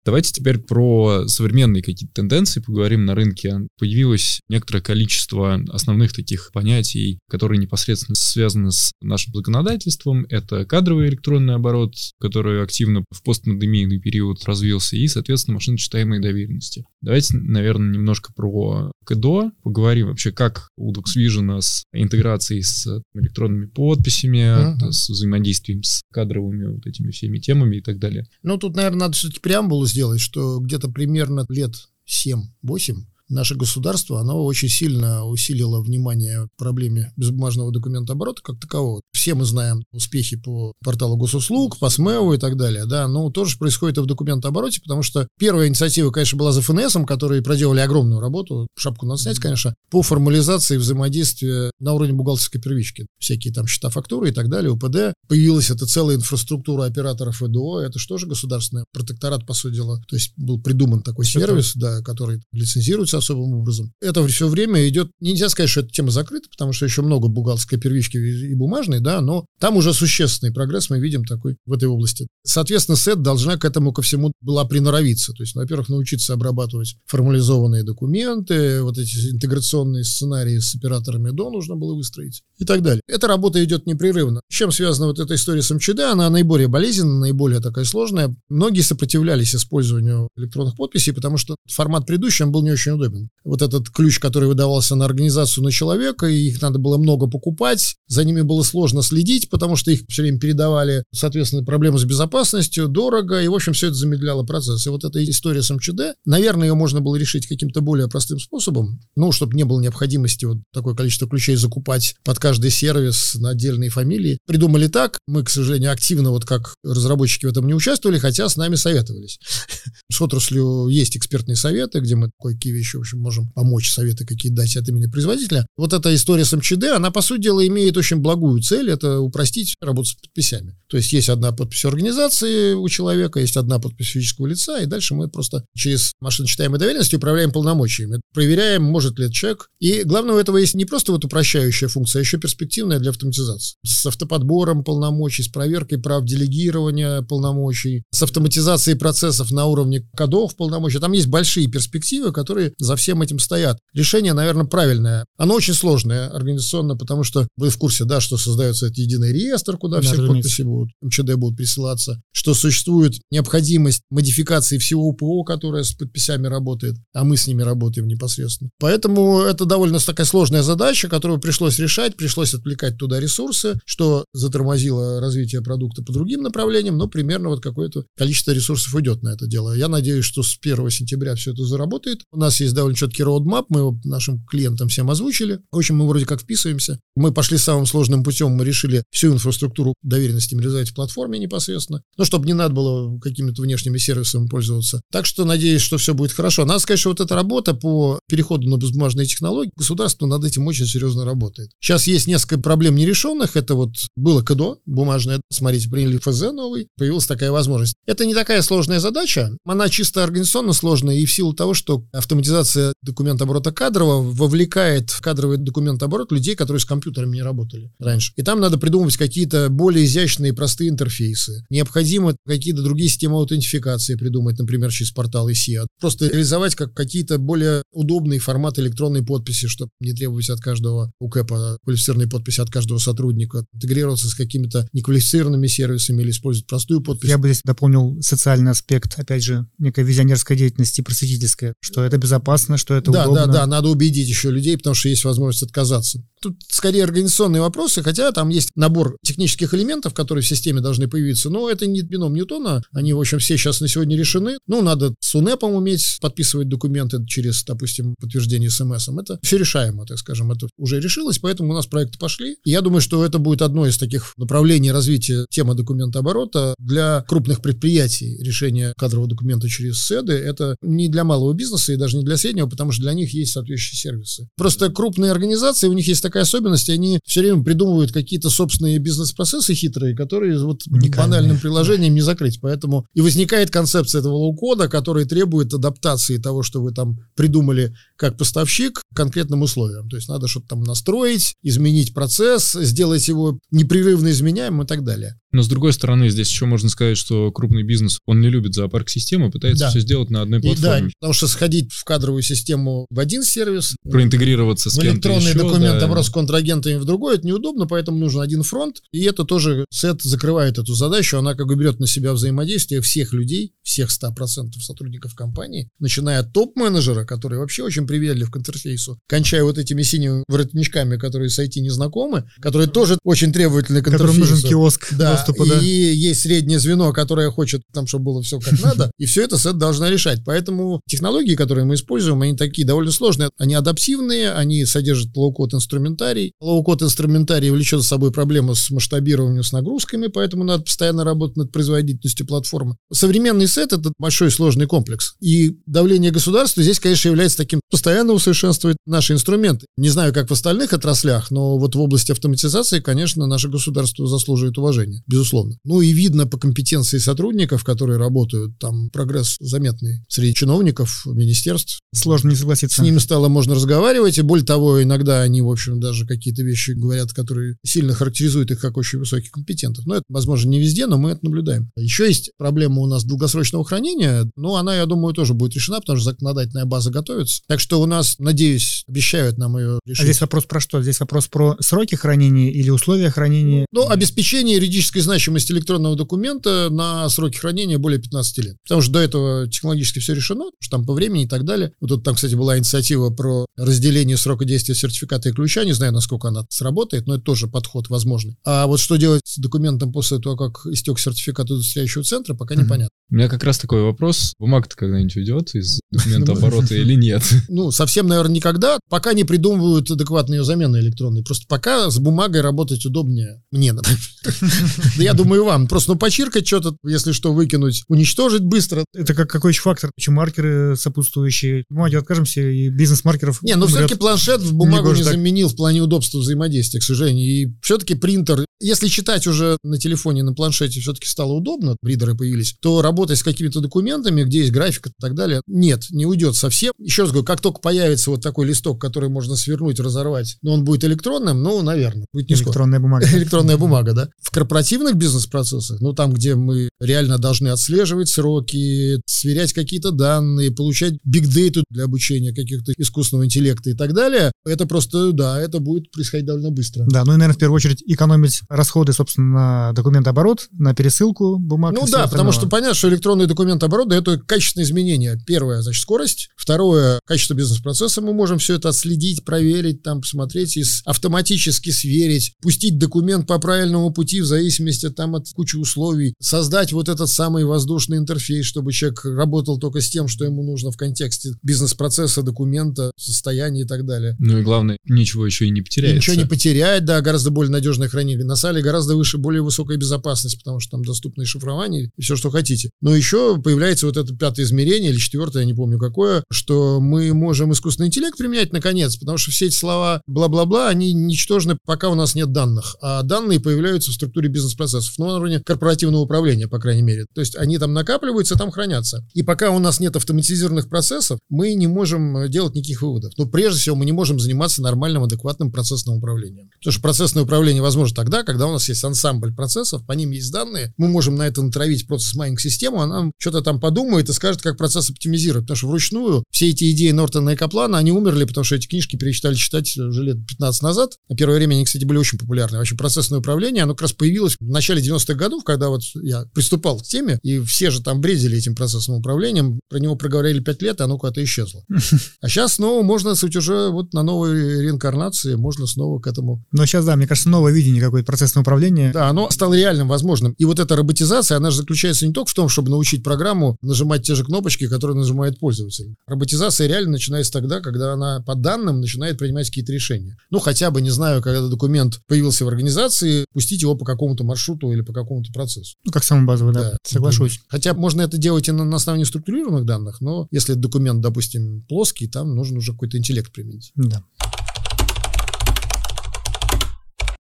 Давайте 0.07 0.33
теперь 0.33 0.59
про 0.59 1.27
современные 1.27 1.83
какие-то 1.83 2.15
тенденции 2.15 2.61
поговорим 2.61 3.05
на 3.07 3.17
рынке. 3.17 3.67
Появилось 3.77 4.41
некоторое 4.49 4.81
количество 4.81 5.61
основных 5.69 6.13
таких 6.13 6.51
понятий, 6.53 7.19
которые 7.29 7.59
непосредственно 7.59 8.15
связаны 8.15 8.71
с 8.71 8.93
нашим 9.03 9.35
законодательством. 9.35 10.25
Это 10.29 10.65
кадровый 10.65 11.09
электронный 11.09 11.57
оборот, 11.57 11.95
который 12.21 12.63
активно 12.63 13.05
в 13.11 13.25
постпандемийный 13.25 13.99
период 13.99 14.45
развился, 14.45 14.97
и, 14.97 15.09
соответственно, 15.09 15.55
машиночитаемые 15.55 16.21
доверенности. 16.21 16.85
Давайте, 17.03 17.39
наверное, 17.39 17.93
немножко 17.93 18.33
про 18.33 18.93
КДО 19.05 19.51
поговорим 19.65 20.07
вообще, 20.07 20.31
как 20.31 20.69
у 20.77 20.93
DuxVision 20.93 21.61
с 21.61 21.83
интеграцией 21.93 22.63
с 22.63 22.87
электронными 23.15 23.67
подписями, 23.67 24.39
uh-huh. 24.39 24.93
с 24.93 25.09
взаимодействием 25.09 25.83
с 25.83 26.03
кадровыми 26.13 26.75
вот 26.75 26.87
этими 26.87 27.11
всеми 27.11 27.39
темами 27.39 27.77
и 27.77 27.81
так 27.81 27.99
далее. 27.99 28.25
Ну, 28.45 28.57
тут, 28.57 28.77
наверное, 28.77 29.01
надо 29.01 29.15
все-таки 29.15 29.41
преамбулу 29.41 29.87
сделать, 29.97 30.21
что 30.21 30.59
где-то 30.59 30.91
примерно 30.91 31.47
лет 31.49 31.89
7-8 32.07 32.97
наше 33.29 33.55
государство, 33.55 34.21
оно 34.21 34.45
очень 34.45 34.69
сильно 34.69 35.25
усилило 35.25 35.81
внимание 35.81 36.49
проблеме 36.57 37.13
безбумажного 37.17 37.73
документооборота 37.73 38.43
как 38.43 38.61
такового. 38.61 39.01
Все 39.13 39.35
мы 39.35 39.45
знаем 39.45 39.85
успехи 39.93 40.37
по 40.37 40.73
порталу 40.85 41.17
госуслуг, 41.17 41.79
по 41.79 41.89
СМЭУ 41.89 42.35
и 42.35 42.39
так 42.39 42.57
далее, 42.57 42.87
да, 42.87 43.09
но 43.09 43.31
тоже 43.31 43.59
происходит 43.59 43.99
и 43.99 44.01
в 44.01 44.07
документообороте, 44.07 44.81
потому 44.81 45.03
что 45.03 45.29
первая 45.39 45.69
инициатива, 45.69 46.11
конечно, 46.11 46.39
была 46.39 46.53
за 46.53 46.63
ФНС, 46.63 46.97
которые 47.07 47.43
проделали 47.43 47.81
огромную 47.81 48.21
работу, 48.21 48.69
шапку 48.77 49.07
надо 49.07 49.21
снять, 49.21 49.39
конечно, 49.39 49.75
по 49.91 50.03
формализации 50.03 50.77
взаимодействия 50.77 51.71
на 51.81 51.95
уровне 51.95 52.15
бухгалтерской 52.15 52.61
первички. 52.61 53.07
Всякие 53.19 53.53
там 53.53 53.67
счета 53.67 53.91
фактуры 53.91 54.31
и 54.31 54.33
так 54.33 54.49
далее, 54.49 54.71
УПД. 54.71 55.15
Появилась 55.29 55.71
эта 55.71 55.87
целая 55.87 56.17
инфраструктура 56.17 56.85
операторов 56.85 57.43
ЭДО, 57.43 57.81
это 57.81 57.99
же 57.99 58.27
государственный 58.27 58.85
протекторат, 58.93 59.47
по 59.47 59.55
сути 59.55 59.77
дела. 59.77 60.01
То 60.09 60.17
есть 60.17 60.33
был 60.37 60.61
придуман 60.61 61.03
такой 61.03 61.25
сервис, 61.25 61.73
да, 61.75 62.01
который 62.03 62.41
лицензируется 62.53 63.16
особым 63.19 63.55
образом. 63.55 63.93
Это 64.01 64.27
все 64.29 64.49
время 64.49 64.89
идет, 64.89 65.11
нельзя 65.21 65.49
сказать, 65.49 65.71
что 65.71 65.81
эта 65.81 65.91
тема 65.91 66.11
закрыта, 66.11 66.49
потому 66.51 66.73
что 66.73 66.85
еще 66.85 67.03
много 67.03 67.29
бухгалтерской 67.29 67.79
первички 67.79 68.17
и 68.17 68.55
бумажной, 68.55 69.01
да, 69.01 69.21
но 69.21 69.47
там 69.61 69.77
уже 69.77 69.93
существенный 69.93 70.53
прогресс 70.53 70.91
мы 70.91 70.99
видим 70.99 71.25
такой 71.25 71.57
в 71.67 71.73
этой 71.73 71.89
области. 71.89 72.27
Соответственно, 72.45 72.97
СЭД 72.97 73.23
должна 73.23 73.57
к 73.57 73.65
этому 73.65 73.93
ко 73.93 74.03
всему 74.03 74.33
была 74.41 74.65
приноровиться. 74.65 75.33
То 75.33 75.43
есть, 75.43 75.55
во-первых, 75.55 75.89
научиться 75.89 76.35
обрабатывать 76.35 76.97
формализованные 77.07 77.83
документы, 77.83 78.83
вот 78.83 78.99
эти 78.99 79.31
интеграционные 79.31 80.05
сценарии 80.05 80.59
с 80.59 80.75
операторами 80.75 81.31
ДО 81.31 81.51
нужно 81.51 81.77
было 81.77 81.95
выстроить 81.95 82.43
и 82.59 82.65
так 82.65 82.83
далее. 82.83 83.01
Эта 83.09 83.27
работа 83.27 83.63
идет 83.65 83.87
непрерывно. 83.87 84.41
С 84.51 84.55
чем 84.55 84.73
связана 84.73 85.09
вот 85.09 85.19
эта 85.19 85.35
история 85.35 85.63
с 85.63 85.71
МЧД? 85.71 86.01
Она 86.01 86.31
наиболее 86.31 86.69
болезненная, 86.69 87.21
наиболее 87.21 87.61
такая 87.61 87.85
сложная. 87.85 88.35
Многие 88.49 88.83
сопротивлялись 88.83 89.55
использованию 89.55 90.29
электронных 90.37 90.77
подписей, 90.77 91.13
потому 91.13 91.39
что 91.39 91.57
формат 91.69 92.07
предыдущий 92.07 92.45
он 92.45 92.53
был 92.53 92.63
не 92.63 92.71
очень 92.71 92.93
удобен 92.93 93.06
удобен. 93.07 93.31
Вот 93.45 93.63
этот 93.63 93.91
ключ, 93.91 94.19
который 94.19 94.49
выдавался 94.49 94.97
на 94.97 95.05
организацию 95.05 95.63
на 95.63 95.71
человека, 95.71 96.27
и 96.27 96.49
их 96.49 96.61
надо 96.61 96.79
было 96.79 96.99
много 96.99 97.29
покупать, 97.29 97.97
за 98.09 98.25
ними 98.25 98.43
было 98.43 98.63
сложно 98.63 99.03
следить, 99.03 99.49
потому 99.51 99.77
что 99.77 99.91
их 99.91 100.03
все 100.09 100.23
время 100.23 100.39
передавали, 100.39 101.05
соответственно, 101.15 101.65
проблемы 101.65 101.99
с 101.99 102.05
безопасностью, 102.05 102.89
дорого, 102.89 103.41
и, 103.41 103.49
в 103.49 103.55
общем, 103.55 103.73
все 103.73 103.89
это 103.89 103.97
замедляло 103.97 104.43
процесс. 104.43 104.87
И 104.87 104.91
вот 104.91 105.05
эта 105.05 105.25
история 105.25 105.63
с 105.63 105.71
МЧД, 105.71 106.17
наверное, 106.25 106.69
ее 106.69 106.75
можно 106.75 107.01
было 107.01 107.17
решить 107.17 107.47
каким-то 107.47 107.81
более 107.81 108.09
простым 108.09 108.39
способом, 108.39 109.01
ну, 109.15 109.31
чтобы 109.33 109.57
не 109.57 109.65
было 109.65 109.81
необходимости 109.81 110.45
вот 110.45 110.59
такое 110.73 110.95
количество 110.95 111.29
ключей 111.29 111.57
закупать 111.57 112.17
под 112.25 112.39
каждый 112.39 112.71
сервис 112.71 113.37
на 113.37 113.51
отдельные 113.51 113.91
фамилии. 113.91 114.39
Придумали 114.47 114.89
так, 114.89 115.21
мы, 115.29 115.45
к 115.45 115.51
сожалению, 115.51 115.93
активно 115.93 116.31
вот 116.31 116.45
как 116.45 116.75
разработчики 116.85 117.47
в 117.47 117.51
этом 117.51 117.67
не 117.67 117.75
участвовали, 117.75 118.19
хотя 118.19 118.49
с 118.49 118.57
нами 118.57 118.75
советовались. 118.75 119.39
С 120.11 120.21
отраслью 120.21 120.89
есть 120.89 121.17
экспертные 121.17 121.57
советы, 121.57 122.01
где 122.01 122.17
мы 122.17 122.31
кое-какие 122.41 122.73
вещи 122.73 122.96
в 122.97 123.01
общем, 123.01 123.21
можем 123.21 123.51
помочь, 123.53 123.91
советы 123.91 124.25
какие 124.27 124.53
дать 124.53 124.77
от 124.77 124.89
имени 124.89 125.07
производителя. 125.07 125.67
Вот 125.77 125.93
эта 125.93 126.15
история 126.15 126.45
с 126.45 126.57
МЧД, 126.57 126.85
она, 126.95 127.11
по 127.11 127.23
сути 127.23 127.43
дела, 127.43 127.67
имеет 127.67 127.97
очень 127.97 128.19
благую 128.19 128.61
цель, 128.63 128.91
это 128.91 129.21
упростить 129.21 129.75
работу 129.81 130.09
с 130.09 130.15
подписями. 130.15 130.77
То 130.89 130.97
есть 130.97 131.13
есть 131.13 131.29
одна 131.29 131.53
подпись 131.53 131.85
организации 131.85 132.75
у 132.75 132.89
человека, 132.89 133.41
есть 133.41 133.57
одна 133.57 133.79
подпись 133.79 134.11
физического 134.11 134.47
лица, 134.47 134.81
и 134.81 134.87
дальше 134.87 135.15
мы 135.15 135.29
просто 135.29 135.65
через 135.77 136.13
машиночитаемой 136.21 136.79
доверенности 136.79 137.17
управляем 137.17 137.51
полномочиями, 137.51 138.21
проверяем, 138.33 138.83
может 138.83 139.19
ли 139.19 139.25
этот 139.25 139.35
человек. 139.35 139.69
И 139.81 140.03
главное 140.05 140.37
у 140.37 140.39
этого 140.39 140.59
есть 140.59 140.75
не 140.75 140.85
просто 140.85 141.13
вот 141.13 141.25
упрощающая 141.25 141.89
функция, 141.89 142.21
а 142.21 142.23
еще 142.23 142.39
перспективная 142.39 142.99
для 142.99 143.11
автоматизации. 143.11 143.77
С 143.85 144.07
автоподбором 144.07 144.85
полномочий, 144.85 145.43
с 145.43 145.49
проверкой 145.49 145.99
прав 145.99 146.25
делегирования 146.25 147.23
полномочий, 147.23 148.05
с 148.11 148.23
автоматизацией 148.23 148.97
процессов 148.97 149.51
на 149.51 149.67
уровне 149.67 150.09
кодов 150.17 150.57
полномочий. 150.57 150.99
Там 150.99 151.13
есть 151.13 151.27
большие 151.27 151.69
перспективы, 151.69 152.33
которые 152.33 152.73
за 152.87 152.97
всем 152.97 153.21
этим 153.23 153.39
стоят. 153.39 153.79
Решение, 153.93 154.33
наверное, 154.33 154.65
правильное. 154.65 155.27
Оно 155.37 155.55
очень 155.55 155.75
сложное 155.75 156.29
организационно, 156.29 156.97
потому 156.97 157.25
что 157.25 157.47
вы 157.57 157.71
в 157.71 157.77
курсе, 157.77 158.05
да, 158.05 158.21
что 158.21 158.39
создается 158.39 158.87
этот 158.87 158.99
единый 158.99 159.33
реестр, 159.33 159.77
куда 159.77 160.01
да, 160.01 160.03
все 160.03 160.27
подписи 160.27 160.63
будут, 160.63 160.91
МЧД 161.03 161.35
будут 161.35 161.59
присылаться, 161.59 162.23
что 162.33 162.55
существует 162.55 163.15
необходимость 163.31 164.03
модификации 164.11 164.79
всего 164.79 165.09
УПО, 165.09 165.45
которое 165.45 165.83
с 165.83 165.93
подписями 165.93 166.47
работает, 166.47 166.97
а 167.13 167.25
мы 167.25 167.37
с 167.37 167.47
ними 167.47 167.63
работаем 167.63 168.07
непосредственно. 168.07 168.71
Поэтому 168.79 169.41
это 169.41 169.65
довольно 169.65 169.99
такая 169.99 170.27
сложная 170.27 170.63
задача, 170.63 171.09
которую 171.09 171.41
пришлось 171.41 171.79
решать, 171.79 172.17
пришлось 172.17 172.55
отвлекать 172.55 172.97
туда 172.97 173.21
ресурсы, 173.21 173.79
что 173.85 174.25
затормозило 174.33 175.21
развитие 175.21 175.63
продукта 175.63 176.03
по 176.03 176.13
другим 176.13 176.43
направлениям, 176.43 176.97
но 176.97 177.09
примерно 177.09 177.49
вот 177.49 177.63
какое-то 177.63 178.05
количество 178.17 178.53
ресурсов 178.53 178.95
уйдет 178.95 179.23
на 179.23 179.31
это 179.31 179.47
дело. 179.47 179.73
Я 179.75 179.89
надеюсь, 179.89 180.25
что 180.25 180.43
с 180.43 180.57
1 180.61 180.91
сентября 180.91 181.35
все 181.35 181.53
это 181.53 181.65
заработает. 181.65 182.21
У 182.31 182.39
нас 182.39 182.61
есть 182.61 182.75
довольно 182.77 182.97
четкий 182.97 183.23
роудмап, 183.23 183.67
мы 183.69 183.81
его 183.81 183.99
нашим 184.05 184.45
клиентам 184.47 184.89
всем 184.89 185.11
озвучили. 185.11 185.61
В 185.71 185.79
общем, 185.79 185.97
мы 185.97 186.07
вроде 186.07 186.27
как 186.27 186.43
вписываемся. 186.43 187.01
Мы 187.15 187.33
пошли 187.33 187.59
самым 187.59 187.87
сложным 187.87 188.23
путем, 188.23 188.51
мы 188.53 188.65
решили 188.65 189.03
всю 189.11 189.33
инфраструктуру 189.33 189.95
доверенности 190.03 190.55
реализовать 190.55 190.91
в 190.91 190.95
платформе 190.95 191.39
непосредственно, 191.39 192.03
ну, 192.17 192.25
чтобы 192.25 192.47
не 192.47 192.53
надо 192.53 192.75
было 192.75 193.19
какими-то 193.21 193.63
внешними 193.63 193.99
сервисами 193.99 194.47
пользоваться. 194.47 195.01
Так 195.11 195.27
что 195.27 195.45
надеюсь, 195.45 195.83
что 195.83 195.99
все 195.99 196.15
будет 196.15 196.33
хорошо. 196.33 196.67
Сказать, 196.79 197.01
что 197.01 197.11
вот 197.11 197.21
эта 197.21 197.35
работа 197.35 197.75
по 197.75 198.21
переходу 198.29 198.69
на 198.69 198.77
безбумажные 198.77 199.27
технологии, 199.27 199.71
государство 199.77 200.27
над 200.27 200.45
этим 200.45 200.67
очень 200.67 200.87
серьезно 200.87 201.25
работает. 201.25 201.71
Сейчас 201.81 202.07
есть 202.07 202.27
несколько 202.27 202.59
проблем 202.59 202.97
нерешенных. 202.97 203.57
Это 203.57 203.75
вот 203.75 203.95
было 204.15 204.43
КДО, 204.43 204.79
бумажное. 204.85 205.41
Смотрите, 205.51 205.89
приняли 205.89 206.19
ФЗ 206.19 206.53
новый, 206.53 206.89
появилась 206.99 207.27
такая 207.27 207.51
возможность. 207.51 207.95
Это 208.07 208.27
не 208.27 208.35
такая 208.35 208.63
сложная 208.63 209.01
задача. 209.01 209.57
Она 209.65 209.89
чисто 209.89 210.23
организационно 210.23 210.73
сложная 210.73 211.17
и 211.17 211.25
в 211.25 211.33
силу 211.33 211.55
того, 211.55 211.73
что 211.75 212.05
автоматизация 212.13 212.66
документа 213.03 213.45
оборота 213.45 213.73
кадрового 213.73 214.31
вовлекает 214.31 215.11
в 215.11 215.21
кадровый 215.21 215.59
документ 215.59 216.03
оборот 216.03 216.33
людей, 216.33 216.57
которые 216.57 216.81
с 216.81 216.85
компьютерами 216.85 217.37
не 217.37 217.43
работали 217.43 217.93
раньше. 217.99 218.33
И 218.37 218.43
там 218.43 218.61
надо 218.61 218.79
придумывать 218.79 219.17
какие-то 219.17 219.69
более 219.71 220.05
изящные, 220.05 220.53
простые 220.53 220.91
интерфейсы. 220.91 221.65
Необходимо 221.71 222.37
какие-то 222.47 222.83
другие 222.83 223.09
системы 223.09 223.37
аутентификации 223.37 224.15
придумать, 224.15 224.59
например, 224.59 224.91
через 224.91 225.11
портал 225.11 225.49
ICA. 225.49 225.87
Просто 226.01 226.29
реализовать 226.29 226.75
как 226.75 226.95
какие-то 226.95 227.39
более 227.39 227.83
удобные 227.93 228.41
форматы 228.41 228.81
электронной 228.83 229.23
подписи, 229.23 229.67
чтобы 229.69 229.91
не 230.01 230.13
требовать 230.13 230.51
от 230.51 230.61
каждого 230.61 231.13
УКЭПа 231.19 231.79
квалифицированной 231.85 232.29
подписи 232.29 232.61
от 232.61 232.71
каждого 232.71 232.99
сотрудника, 232.99 233.65
интегрироваться 233.73 234.29
с 234.29 234.35
какими-то 234.35 234.89
неквалифицированными 234.93 235.67
сервисами 235.67 236.23
или 236.23 236.31
использовать 236.31 236.67
простую 236.67 237.01
подпись. 237.01 237.29
Я 237.29 237.39
бы 237.39 237.49
здесь 237.49 237.63
дополнил 237.65 238.21
социальный 238.23 238.71
аспект, 238.71 239.19
опять 239.19 239.43
же, 239.43 239.67
некая 239.79 240.05
визионерская 240.05 240.57
деятельность 240.57 240.99
и 240.99 241.03
просветительская, 241.03 241.75
что 241.81 242.05
это 242.05 242.19
безопасно, 242.19 242.56
что 242.59 242.95
это 242.95 243.11
да, 243.11 243.25
удобно. 243.25 243.47
Да, 243.47 243.53
да, 243.53 243.67
надо 243.67 243.89
убедить 243.89 244.29
еще 244.29 244.51
людей, 244.51 244.77
потому 244.77 244.95
что 244.95 245.09
есть 245.09 245.25
возможность 245.25 245.63
отказаться. 245.63 246.23
Тут 246.41 246.57
скорее 246.69 247.05
организационные 247.05 247.63
вопросы, 247.63 248.03
хотя 248.03 248.31
там 248.33 248.49
есть 248.51 248.71
набор 248.75 249.17
технических 249.25 249.73
элементов, 249.75 250.15
которые 250.15 250.43
в 250.43 250.47
системе 250.47 250.81
должны 250.81 251.09
появиться, 251.09 251.51
но 251.51 251.71
это 251.71 251.87
не 251.87 252.03
бином 252.03 252.35
Ньютона, 252.35 252.83
они, 252.93 253.13
в 253.13 253.21
общем, 253.21 253.39
все 253.39 253.57
сейчас 253.57 253.81
на 253.81 253.89
сегодня 253.89 254.17
решены. 254.17 254.59
Ну, 254.67 254.83
надо 254.83 255.15
с 255.21 255.35
УНЭПом 255.35 255.75
уметь 255.75 256.19
подписывать 256.21 256.69
документы 256.69 257.25
через, 257.27 257.65
допустим, 257.65 258.15
подтверждение 258.21 258.71
смс. 258.71 259.09
Это 259.09 259.39
все 259.43 259.59
решаемо, 259.59 260.07
так 260.07 260.19
скажем, 260.19 260.53
это 260.53 260.69
уже 260.77 261.01
решилось, 261.01 261.39
поэтому 261.39 261.73
у 261.73 261.75
нас 261.75 261.87
проекты 261.87 262.19
пошли. 262.19 262.57
И 262.65 262.71
я 262.71 262.81
думаю, 262.81 263.01
что 263.01 263.25
это 263.25 263.39
будет 263.39 263.63
одно 263.63 263.87
из 263.87 263.99
таких 263.99 264.33
направлений 264.37 264.93
развития 264.93 265.47
темы 265.51 265.75
документа 265.75 266.21
оборота 266.21 266.75
для 266.79 267.25
крупных 267.27 267.63
предприятий. 267.63 268.37
Решение 268.43 268.93
кадрового 268.97 269.29
документа 269.29 269.69
через 269.69 270.05
СЭДы– 270.05 270.33
это 270.35 270.77
не 270.83 271.09
для 271.09 271.25
малого 271.25 271.53
бизнеса 271.53 271.93
и 271.93 271.97
даже 271.97 272.17
не 272.17 272.25
для 272.25 272.36
среднего, 272.37 272.69
потому 272.69 272.93
что 272.93 273.03
для 273.03 273.15
них 273.15 273.33
есть 273.33 273.53
соответствующие 273.53 273.99
сервисы. 273.99 274.49
Просто 274.57 274.91
крупные 274.91 275.31
организации, 275.31 275.89
у 275.89 275.93
них 275.93 276.07
есть 276.09 276.23
такая 276.23 276.43
особенность, 276.45 276.89
они 276.91 277.21
все 277.25 277.41
время 277.41 277.63
придумывают 277.63 278.13
какие-то 278.13 278.51
собственные 278.51 278.99
бизнес-процессы 278.99 279.75
хитрые, 279.75 280.17
которые 280.17 280.59
вот 280.63 280.83
банальным 280.87 281.59
приложением 281.59 282.15
не 282.15 282.21
закрыть. 282.21 282.61
Поэтому 282.61 283.07
и 283.15 283.21
возникает 283.21 283.71
концепция 283.71 284.21
этого 284.21 284.35
low-code 284.35 284.78
а, 284.78 284.89
который 284.89 285.25
требует 285.25 285.73
адаптации 285.73 286.39
того, 286.39 286.63
что 286.63 286.83
вы 286.83 286.93
там 286.93 287.19
придумали 287.35 287.95
как 288.17 288.39
поставщик 288.39 289.01
к 289.01 289.17
конкретным 289.17 289.63
условиям. 289.63 290.09
То 290.09 290.17
есть 290.17 290.29
надо 290.29 290.49
что-то 290.49 290.69
там 290.69 290.83
настроить, 290.83 291.55
изменить 291.63 292.15
процесс, 292.15 292.73
сделать 292.73 293.27
его 293.29 293.59
непрерывно 293.71 294.29
изменяемым 294.31 294.83
и 294.83 294.87
так 294.87 295.05
далее. 295.05 295.39
Но 295.57 295.63
с 295.63 295.69
другой 295.69 295.95
стороны, 295.95 296.29
здесь 296.29 296.51
еще 296.51 296.67
можно 296.67 296.91
сказать, 296.91 297.17
что 297.17 297.51
крупный 297.51 297.83
бизнес, 297.83 298.21
он 298.27 298.43
не 298.43 298.51
любит 298.51 298.75
зоопарк 298.75 299.09
системы, 299.09 299.51
пытается 299.51 299.87
да. 299.87 299.91
все 299.91 300.01
сделать 300.01 300.29
на 300.29 300.43
одной 300.43 300.61
платформе. 300.61 300.99
И, 300.99 301.03
да, 301.05 301.11
потому 301.19 301.33
что 301.33 301.49
сходить 301.49 301.91
в 301.91 302.05
кадровую 302.05 302.43
систему 302.43 303.07
в 303.09 303.19
один 303.19 303.43
сервис, 303.43 303.97
проинтегрироваться 304.05 304.91
с 304.91 304.97
кем-то 304.97 305.13
электронный 305.15 305.49
еще, 305.49 305.59
документ, 305.59 305.99
да. 305.99 306.05
оброс 306.05 306.27
с 306.27 306.31
контрагентами 306.31 306.97
в 306.97 307.07
другой, 307.07 307.37
это 307.37 307.47
неудобно, 307.47 307.87
поэтому 307.87 308.19
нужен 308.19 308.43
один 308.43 308.65
фронт, 308.65 309.01
и 309.13 309.23
это 309.23 309.45
тоже 309.45 309.87
СЭД 309.89 310.21
закрывает 310.21 310.77
эту 310.77 310.95
задачу, 310.95 311.39
она 311.39 311.55
как 311.55 311.69
бы 311.69 311.75
берет 311.75 312.01
на 312.01 312.07
себя 312.07 312.35
взаимодействие 312.35 313.01
всех 313.01 313.33
людей, 313.33 313.73
всех 313.83 314.11
100% 314.11 314.79
сотрудников 314.81 315.35
компании, 315.35 315.89
начиная 315.99 316.41
от 316.41 316.53
топ-менеджера, 316.53 317.25
который 317.25 317.59
вообще 317.59 317.83
очень 317.83 318.07
приветлив 318.07 318.51
к 318.51 318.59
интерфейсу, 318.59 319.19
кончая 319.27 319.65
вот 319.65 319.79
этими 319.79 320.03
синими 320.03 320.45
воротничками, 320.49 321.17
которые 321.17 321.49
с 321.49 321.59
IT 321.59 321.81
не 321.81 321.89
знакомы, 321.89 322.47
которые 322.61 322.89
тоже 322.89 323.17
очень 323.25 323.55
требовательны 323.55 324.03
к 324.03 324.09
интерфейсу. 324.09 324.35
Которым 324.35 324.51
нужен 324.51 324.69
киоск 324.69 325.15
да, 325.15 325.46
доступа, 325.47 325.67
да. 325.69 325.81
И 325.81 325.87
есть 325.87 326.41
среднее 326.41 326.79
звено, 326.79 327.13
которое 327.13 327.51
хочет 327.51 327.83
там, 327.93 328.07
чтобы 328.07 328.27
было 328.27 328.43
все 328.43 328.59
как 328.61 328.81
надо, 328.81 329.11
и 329.19 329.27
все 329.27 329.43
это 329.43 329.59
СЭД 329.59 329.79
должна 329.79 330.11
решать. 330.11 330.41
Поэтому 330.45 331.01
технологии, 331.09 331.55
которые 331.55 331.85
мы 331.85 331.95
используем, 331.95 332.43
они 332.43 332.57
такие 332.57 332.87
довольно 332.87 333.13
сложные. 333.13 333.51
Они 333.59 333.75
адаптивные, 333.75 334.53
они 334.53 334.85
содержат 334.85 335.37
low-code 335.37 335.75
инструментарий. 335.75 336.53
Лоу-код 336.61 337.03
инструментарий 337.03 337.71
влечет 337.71 338.01
за 338.01 338.07
собой 338.07 338.33
проблему 338.33 338.75
с 338.75 338.91
масштабированием, 338.91 339.63
с 339.63 339.73
нагрузками, 339.73 340.27
поэтому 340.27 340.65
надо 340.65 340.85
постоянно 340.85 341.25
работать 341.25 341.57
над 341.57 341.73
производительностью 341.73 342.47
платформы. 342.47 342.97
Современный 343.13 343.69
сет— 343.69 343.93
это 343.93 344.13
большой 344.19 344.51
сложный 344.51 344.87
комплекс. 344.87 345.35
И 345.41 345.79
давление 345.87 346.31
государства 346.31 346.83
здесь, 346.83 347.01
конечно, 347.01 347.29
является 347.29 347.59
таким 347.59 347.81
постоянно 347.91 348.33
усовершенствовать 348.33 348.97
наши 349.07 349.33
инструменты. 349.33 349.87
Не 349.97 350.09
знаю, 350.09 350.33
как 350.33 350.49
в 350.49 350.53
остальных 350.53 350.93
отраслях, 350.93 351.51
но 351.51 351.79
вот 351.79 351.95
в 351.95 352.01
области 352.01 352.33
автоматизации, 352.33 353.01
конечно, 353.01 353.47
наше 353.47 353.69
государство 353.69 354.27
заслуживает 354.27 354.79
уважения, 354.79 355.23
безусловно. 355.37 355.77
Ну 355.85 356.01
и 356.01 356.13
видно 356.13 356.47
по 356.47 356.59
компетенции 356.59 357.19
сотрудников, 357.19 357.85
которые 357.85 358.19
работают, 358.19 358.79
там 358.79 359.11
прогресс 359.11 359.57
заметный 359.61 360.25
среди 360.29 360.55
чиновников, 360.55 361.25
министерств. 361.27 362.01
Сложно 362.15 362.51
не 362.51 362.57
согласиться. 362.57 363.03
С 363.03 363.05
ними 363.05 363.19
стало 363.19 363.49
можно 363.49 363.75
разговаривать, 363.75 364.39
и 364.39 364.43
более 364.43 364.65
того, 364.65 365.03
иногда 365.03 365.43
они, 365.43 365.61
в 365.61 365.71
общем, 365.71 366.01
даже 366.01 366.27
какие-то 366.27 366.63
вещи 366.63 366.93
говорят, 366.93 367.33
которые 367.33 367.77
сильно 367.85 368.15
характеризуют 368.15 368.71
их 368.71 368.81
как 368.81 368.97
очень 368.97 369.19
высоких 369.19 369.51
компетентов. 369.51 370.07
Но 370.07 370.15
это, 370.15 370.25
возможно, 370.29 370.71
не 370.71 370.81
везде, 370.81 371.07
но 371.07 371.19
мы 371.19 371.33
это 371.33 371.45
наблюдаем. 371.45 371.91
Еще 371.97 372.27
есть 372.27 372.53
проблема 372.57 373.03
у 373.03 373.07
нас 373.07 373.25
долгосрочного 373.25 373.85
хранения, 373.85 374.51
но 374.57 374.77
она, 374.77 374.97
я 374.97 375.07
думаю, 375.07 375.35
тоже 375.35 375.53
будет 375.53 375.75
решена, 375.75 376.01
потому 376.01 376.19
что 376.19 376.31
законодательная 376.31 376.87
база 376.87 377.11
готовится. 377.11 377.63
Так 377.69 377.81
что 377.81 378.01
у 378.01 378.07
нас, 378.07 378.39
надеюсь, 378.39 379.05
обещают 379.07 379.59
нам 379.59 379.77
ее 379.77 380.01
решить. 380.07 380.23
А 380.23 380.25
здесь 380.25 380.41
вопрос 380.41 380.65
про 380.65 380.81
что? 380.81 381.03
Здесь 381.03 381.21
вопрос 381.21 381.49
про 381.49 381.77
сроки 381.81 382.15
хранения 382.15 382.71
или 382.71 382.89
условия 382.89 383.31
хранения? 383.31 383.85
Ну, 383.93 384.09
обеспечение 384.09 384.77
юридической 384.77 385.16
значимости 385.21 385.73
электронного 385.73 386.17
документа 386.17 386.89
на 386.91 387.29
сроки 387.29 387.57
хранения 387.57 387.99
более 387.99 388.21
15 388.21 388.59
лет. 388.59 388.77
Потому 388.85 389.03
что 389.03 389.13
до 389.13 389.21
этого 389.21 389.69
технологически 389.69 390.19
все 390.19 390.35
решено, 390.35 390.65
что 390.81 390.97
там 390.97 391.07
по 391.07 391.15
времени 391.15 391.45
и 391.45 391.49
так 391.49 391.65
далее. 391.65 391.93
Вот 392.01 392.09
тут 392.09 392.25
там, 392.25 392.35
кстати, 392.35 392.55
была 392.55 392.79
инициатива 392.79 393.31
про 393.31 393.67
разделение 393.77 394.37
срока 394.37 394.65
действия 394.65 394.95
сертификата 394.95 395.49
и 395.49 395.53
ключа. 395.53 395.85
Не 395.85 395.93
знаю, 395.93 396.13
насколько 396.13 396.49
она 396.49 396.67
сработает, 396.69 397.27
но 397.27 397.35
это 397.37 397.45
тоже 397.45 397.67
подход 397.67 398.09
возможный. 398.09 398.57
А 398.65 398.87
вот 398.87 399.01
что 399.01 399.17
делать 399.17 399.43
с 399.45 399.59
документом 399.59 400.13
после 400.13 400.39
того, 400.39 400.57
как 400.57 400.87
истек 400.87 401.19
сертификат 401.19 401.71
удостоверяющего 401.71 402.25
центра, 402.25 402.55
пока 402.55 402.75
mm-hmm. 402.75 402.85
непонятно. 402.85 403.11
У 403.29 403.35
меня 403.35 403.49
как 403.49 403.65
раз 403.65 403.79
такой 403.79 404.03
вопрос. 404.03 404.53
Бумага-то 404.59 404.95
когда-нибудь 404.97 405.37
уйдет 405.37 405.75
из 405.75 406.01
документа 406.11 406.53
оборота 406.53 406.95
или 406.95 407.15
нет? 407.15 407.43
Ну, 407.69 407.91
совсем, 407.91 408.29
наверное, 408.29 408.57
никогда, 408.57 408.99
пока 409.11 409.33
не 409.33 409.45
придумывают 409.45 410.11
адекватные 410.11 410.59
ее 410.59 410.65
замены 410.65 410.99
электронные. 410.99 411.43
Просто 411.45 411.67
пока 411.69 412.11
с 412.11 412.19
бумагой 412.19 412.61
работать 412.61 413.05
удобнее 413.05 413.63
мне, 413.71 413.93
например. 413.93 414.21
Да 415.17 415.23
я 415.23 415.35
думаю, 415.35 415.65
вам. 415.65 415.89
Просто, 415.89 416.13
ну, 416.13 416.19
почиркать 416.19 416.67
что-то, 416.67 416.97
если 417.05 417.33
что, 417.33 417.53
выкинуть, 417.53 418.05
уничтожить 418.09 418.63
быстро. 418.63 419.05
Это 419.15 419.35
как 419.35 419.51
какой 419.51 419.73
еще 419.73 419.83
фактор? 419.83 420.11
Чем 420.19 420.35
маркеры 420.35 420.97
сопутствующие? 420.97 421.85
Бумаги 421.89 422.17
откажемся, 422.17 422.61
и 422.61 422.89
бизнес-маркеров... 422.89 423.63
Не, 423.63 423.77
но 423.77 423.87
все-таки 423.87 424.15
планшет 424.15 424.61
в 424.61 424.75
бумагу 424.75 425.13
не 425.13 425.23
заменил 425.23 425.69
в 425.69 425.77
плане 425.77 426.01
удобства 426.01 426.39
взаимодействия, 426.39 427.01
к 427.01 427.05
сожалению. 427.05 427.47
И 427.47 427.75
все-таки 427.83 428.15
принтер, 428.15 428.65
если 428.81 429.09
читать 429.09 429.47
уже 429.47 429.79
на 429.83 429.99
телефоне, 429.99 430.43
на 430.43 430.55
планшете 430.55 431.01
все-таки 431.01 431.29
стало 431.29 431.53
удобно, 431.53 431.97
ридеры 432.03 432.35
появились, 432.35 432.77
то 432.81 433.03
работать 433.03 433.39
с 433.39 433.43
какими-то 433.43 433.81
документами, 433.81 434.43
где 434.43 434.61
есть 434.61 434.73
график 434.73 435.09
и 435.09 435.11
так 435.21 435.35
далее, 435.35 435.63
нет, 435.67 436.05
не 436.11 436.27
уйдет 436.27 436.57
совсем. 436.57 436.93
Еще 436.99 437.23
раз 437.23 437.31
говорю, 437.31 437.47
как 437.47 437.61
только 437.61 437.81
появится 437.81 438.31
вот 438.31 438.43
такой 438.43 438.67
листок, 438.67 439.01
который 439.01 439.29
можно 439.29 439.57
свернуть, 439.57 440.01
разорвать, 440.01 440.57
но 440.63 440.75
он 440.75 440.85
будет 440.85 441.05
электронным, 441.05 441.63
ну, 441.63 441.83
наверное, 441.83 442.27
будет 442.33 442.51
не 442.51 442.57
Электронная 442.57 442.99
скоро. 442.99 443.09
бумага. 443.09 443.27
Электронная 443.37 443.77
бумага, 443.77 444.13
да. 444.13 444.29
В 444.41 444.51
корпоративном 444.51 444.96
корпоративных 444.97 445.17
бизнес-процессах, 445.17 446.01
ну, 446.01 446.13
там, 446.13 446.33
где 446.33 446.55
мы 446.55 446.89
реально 447.01 447.39
должны 447.39 447.69
отслеживать 447.69 448.29
сроки, 448.29 449.21
сверять 449.27 449.73
какие-то 449.73 450.11
данные, 450.11 450.71
получать 450.71 451.15
биг-дейту 451.25 451.85
для 451.91 452.05
обучения 452.05 452.53
каких-то 452.53 452.93
искусственного 452.97 453.45
интеллекта 453.45 453.91
и 453.91 453.95
так 453.95 454.15
далее, 454.15 454.53
это 454.65 454.87
просто, 454.87 455.33
да, 455.33 455.61
это 455.61 455.81
будет 455.81 456.11
происходить 456.11 456.47
довольно 456.47 456.71
быстро. 456.71 457.05
Да, 457.09 457.25
ну 457.25 457.33
и, 457.33 457.37
наверное, 457.37 457.55
в 457.55 457.59
первую 457.59 457.77
очередь 457.77 458.03
экономить 458.07 458.63
расходы, 458.69 459.13
собственно, 459.13 459.47
на 459.47 459.93
документооборот, 459.93 460.69
на 460.73 460.95
пересылку 460.95 461.59
бумаг. 461.59 461.95
Ну 461.95 462.07
да, 462.07 462.27
потому 462.27 462.53
что 462.53 462.67
понятно, 462.67 462.95
что 462.95 463.09
электронный 463.09 463.47
документооборот 463.47 464.09
дает 464.09 464.27
качественные 464.47 464.87
изменения. 464.87 465.39
Первое, 465.47 465.83
значит, 465.83 466.03
скорость. 466.03 466.49
Второе, 466.57 467.21
качество 467.27 467.55
бизнес-процесса. 467.55 468.21
Мы 468.21 468.33
можем 468.33 468.59
все 468.59 468.75
это 468.75 468.89
отследить, 468.89 469.45
проверить, 469.45 470.03
там, 470.03 470.21
посмотреть 470.21 470.77
и 470.77 470.85
автоматически 471.05 471.91
сверить, 471.91 472.55
пустить 472.61 472.99
документ 472.99 473.47
по 473.47 473.59
правильному 473.59 474.11
пути 474.11 474.41
в 474.41 474.47
зависимости 474.47 474.86
там 475.11 475.35
от 475.35 475.49
кучи 475.55 475.77
условий, 475.77 476.35
создать 476.41 476.93
вот 476.93 477.09
этот 477.09 477.29
самый 477.29 477.65
воздушный 477.65 478.19
интерфейс, 478.19 478.67
чтобы 478.67 478.93
человек 478.93 479.25
работал 479.25 479.79
только 479.79 480.01
с 480.01 480.09
тем, 480.09 480.29
что 480.29 480.45
ему 480.45 480.63
нужно 480.63 480.91
в 480.91 480.97
контексте 480.97 481.51
бизнес-процесса, 481.63 482.43
документа, 482.43 483.11
состояния 483.17 483.83
и 483.83 483.87
так 483.87 484.05
далее. 484.07 484.37
Ну 484.39 484.59
и 484.59 484.63
главное, 484.63 484.99
ничего 485.09 485.47
еще 485.47 485.67
и 485.67 485.71
не 485.71 485.83
потеряется. 485.83 486.17
ничего 486.17 486.37
не 486.37 486.49
потерять, 486.49 487.05
да, 487.05 487.21
гораздо 487.21 487.51
более 487.51 487.71
надежное 487.71 488.09
хранение. 488.09 488.45
На 488.45 488.57
сале 488.57 488.83
гораздо 488.83 489.17
выше, 489.17 489.39
более 489.39 489.63
высокая 489.63 489.97
безопасность, 489.97 490.59
потому 490.59 490.81
что 490.81 490.93
там 490.93 491.05
доступны 491.05 491.45
шифрование 491.45 492.11
и 492.17 492.23
все, 492.23 492.37
что 492.37 492.51
хотите. 492.51 492.91
Но 493.01 493.15
еще 493.15 493.61
появляется 493.61 494.07
вот 494.07 494.17
это 494.17 494.35
пятое 494.35 494.65
измерение 494.65 495.11
или 495.11 495.19
четвертое, 495.19 495.61
я 495.61 495.67
не 495.67 495.75
помню 495.75 495.99
какое, 495.99 496.45
что 496.51 497.01
мы 497.01 497.33
можем 497.35 497.73
искусственный 497.73 498.09
интеллект 498.09 498.37
применять 498.37 498.73
наконец, 498.73 499.17
потому 499.17 499.39
что 499.39 499.51
все 499.51 499.67
эти 499.67 499.77
слова 499.77 500.23
бла-бла-бла, 500.27 500.89
они 500.89 501.13
ничтожны, 501.13 501.77
пока 501.85 502.09
у 502.11 502.15
нас 502.15 502.35
нет 502.35 502.53
данных. 502.53 502.97
А 503.01 503.23
данные 503.23 503.61
появляются 503.61 504.11
в 504.11 504.15
структуре 504.15 504.49
бизнес-процессов, 504.77 505.15
ну, 505.19 505.27
на 505.27 505.37
уровне 505.37 505.61
корпоративного 505.61 506.23
управления, 506.23 506.69
по 506.69 506.79
крайней 506.79 507.03
мере. 507.03 507.27
То 507.35 507.41
есть 507.41 507.57
они 507.57 507.79
там 507.79 507.93
накапливаются, 507.93 508.57
там 508.57 508.71
хранятся. 508.71 509.27
И 509.35 509.43
пока 509.43 509.71
у 509.71 509.79
нас 509.79 510.01
нет 510.01 510.17
автоматизированных 510.17 510.89
процессов, 510.89 511.39
мы 511.49 511.75
не 511.75 511.87
можем 511.87 512.49
делать 512.51 512.75
никаких 512.75 513.03
выводов. 513.03 513.33
Но 513.37 513.47
прежде 513.47 513.81
всего 513.81 513.97
мы 513.97 514.05
не 514.05 514.13
можем 514.13 514.39
заниматься 514.39 514.83
нормальным, 514.83 515.25
адекватным 515.25 515.73
процессным 515.73 516.17
управлением. 516.17 516.71
Потому 516.79 516.93
что 516.93 517.03
процессное 517.03 517.43
управление 517.43 517.83
возможно 517.83 518.15
тогда, 518.15 518.43
когда 518.43 518.67
у 518.67 518.73
нас 518.73 518.89
есть 518.89 519.03
ансамбль 519.05 519.55
процессов, 519.55 520.05
по 520.07 520.13
ним 520.13 520.31
есть 520.31 520.53
данные, 520.53 520.93
мы 520.97 521.09
можем 521.09 521.37
на 521.37 521.47
это 521.47 521.63
натравить 521.63 522.07
процесс 522.07 522.35
майнинг 522.35 522.61
систему, 522.61 523.01
она 523.01 523.31
что-то 523.39 523.63
там 523.63 523.81
подумает 523.81 524.29
и 524.29 524.33
скажет, 524.33 524.63
как 524.63 524.77
процесс 524.77 525.11
оптимизировать. 525.11 525.65
Потому 525.65 525.77
что 525.77 525.87
вручную 525.89 526.45
все 526.51 526.71
эти 526.71 526.91
идеи 526.93 527.11
Нортона 527.11 527.51
и 527.51 527.57
Каплана, 527.57 527.99
они 527.99 528.13
умерли, 528.13 528.45
потому 528.45 528.65
что 528.65 528.77
эти 528.77 528.87
книжки 528.87 529.17
перестали 529.17 529.55
читать 529.55 529.97
уже 529.97 530.23
лет 530.23 530.37
15 530.47 530.83
назад. 530.83 531.17
На 531.29 531.37
первое 531.37 531.57
время 531.57 531.75
они, 531.75 531.85
кстати, 531.85 532.05
были 532.05 532.19
очень 532.19 532.39
популярны. 532.39 532.79
Вообще 532.79 532.97
процессное 532.97 533.39
управление, 533.39 533.83
оно 533.83 533.95
как 533.95 534.03
раз 534.03 534.13
появилось 534.13 534.57
в 534.67 534.71
начале 534.71 535.01
90-х 535.01 535.35
годов, 535.35 535.65
когда 535.65 535.89
вот 535.89 536.03
я 536.23 536.45
приступал 536.55 536.99
к 536.99 537.03
теме, 537.03 537.39
и 537.43 537.61
все 537.61 537.91
же 537.91 538.03
там 538.03 538.21
бредили 538.21 538.59
этим 538.59 538.75
процессным 538.75 539.19
управлением, 539.19 539.81
про 539.89 539.99
него 539.99 540.17
проговорили 540.17 540.61
5 540.61 540.83
лет, 540.83 541.01
и 541.01 541.03
оно 541.03 541.19
куда-то 541.19 541.43
исчезло. 541.43 541.85
А 542.41 542.49
сейчас 542.49 542.75
снова 542.75 543.03
можно, 543.03 543.35
суть 543.35 543.57
уже 543.57 543.89
вот 543.89 544.13
на 544.13 544.23
новой 544.23 544.83
реинкарнации, 544.83 545.55
можно 545.55 545.87
снова 545.87 546.21
к 546.21 546.27
этому... 546.27 546.63
Но 546.71 546.87
сейчас, 546.87 547.05
да, 547.05 547.17
мне 547.17 547.27
кажется, 547.27 547.49
новое 547.49 547.73
видение 547.73 548.03
какое-то 548.03 548.27
процессное 548.27 548.61
управление. 548.61 549.13
Да, 549.13 549.29
оно 549.29 549.51
стало 549.51 549.75
реальным, 549.75 550.09
возможным. 550.09 550.53
И 550.53 550.65
вот 550.65 550.79
эта 550.79 550.97
роботизация, 550.97 551.57
она 551.57 551.71
же 551.71 551.79
заключается 551.79 552.27
не 552.27 552.33
только 552.33 552.51
в 552.51 552.55
том, 552.55 552.69
чтобы 552.69 552.91
научить 552.91 553.25
программу 553.25 553.77
нажимать 553.83 554.23
те 554.23 554.35
же 554.35 554.45
кнопочки, 554.45 554.89
которые 554.89 555.17
нажимает 555.17 555.59
пользователь. 555.59 556.15
Роботизация 556.27 556.87
реально 556.87 557.13
начинается 557.13 557.53
тогда, 557.53 557.81
когда 557.81 558.13
она 558.13 558.41
по 558.41 558.55
данным 558.55 559.01
начинает 559.01 559.39
принимать 559.39 559.67
какие-то 559.69 559.93
решения. 559.93 560.37
Ну, 560.51 560.59
хотя 560.59 560.91
бы, 560.91 561.01
не 561.01 561.11
знаю, 561.11 561.43
когда 561.43 561.67
документ 561.69 562.21
появился 562.27 562.65
в 562.65 562.69
организации, 562.69 563.47
пустить 563.53 563.83
его 563.83 563.95
по 563.95 564.05
какому-то 564.05 564.45
маршруту 564.45 564.56
или 564.93 565.03
по 565.03 565.13
какому-то 565.13 565.53
процессу. 565.53 565.97
Ну, 566.05 566.13
как 566.13 566.25
самый 566.25 566.47
базовый, 566.47 566.75
да, 566.75 566.93
да. 566.93 566.97
соглашусь. 567.05 567.61
Хотя 567.69 567.95
можно 567.95 568.23
это 568.23 568.39
делать 568.39 568.69
и 568.69 568.73
на, 568.73 568.85
на 568.85 568.97
основании 568.97 569.25
структурированных 569.25 569.85
данных, 569.85 570.21
но 570.21 570.49
если 570.51 570.75
документ, 570.75 571.21
допустим, 571.21 571.83
плоский, 571.89 572.29
там 572.29 572.55
нужно 572.55 572.79
уже 572.79 572.93
какой-то 572.93 573.19
интеллект 573.19 573.53
применить. 573.53 573.93
Да. 573.95 574.23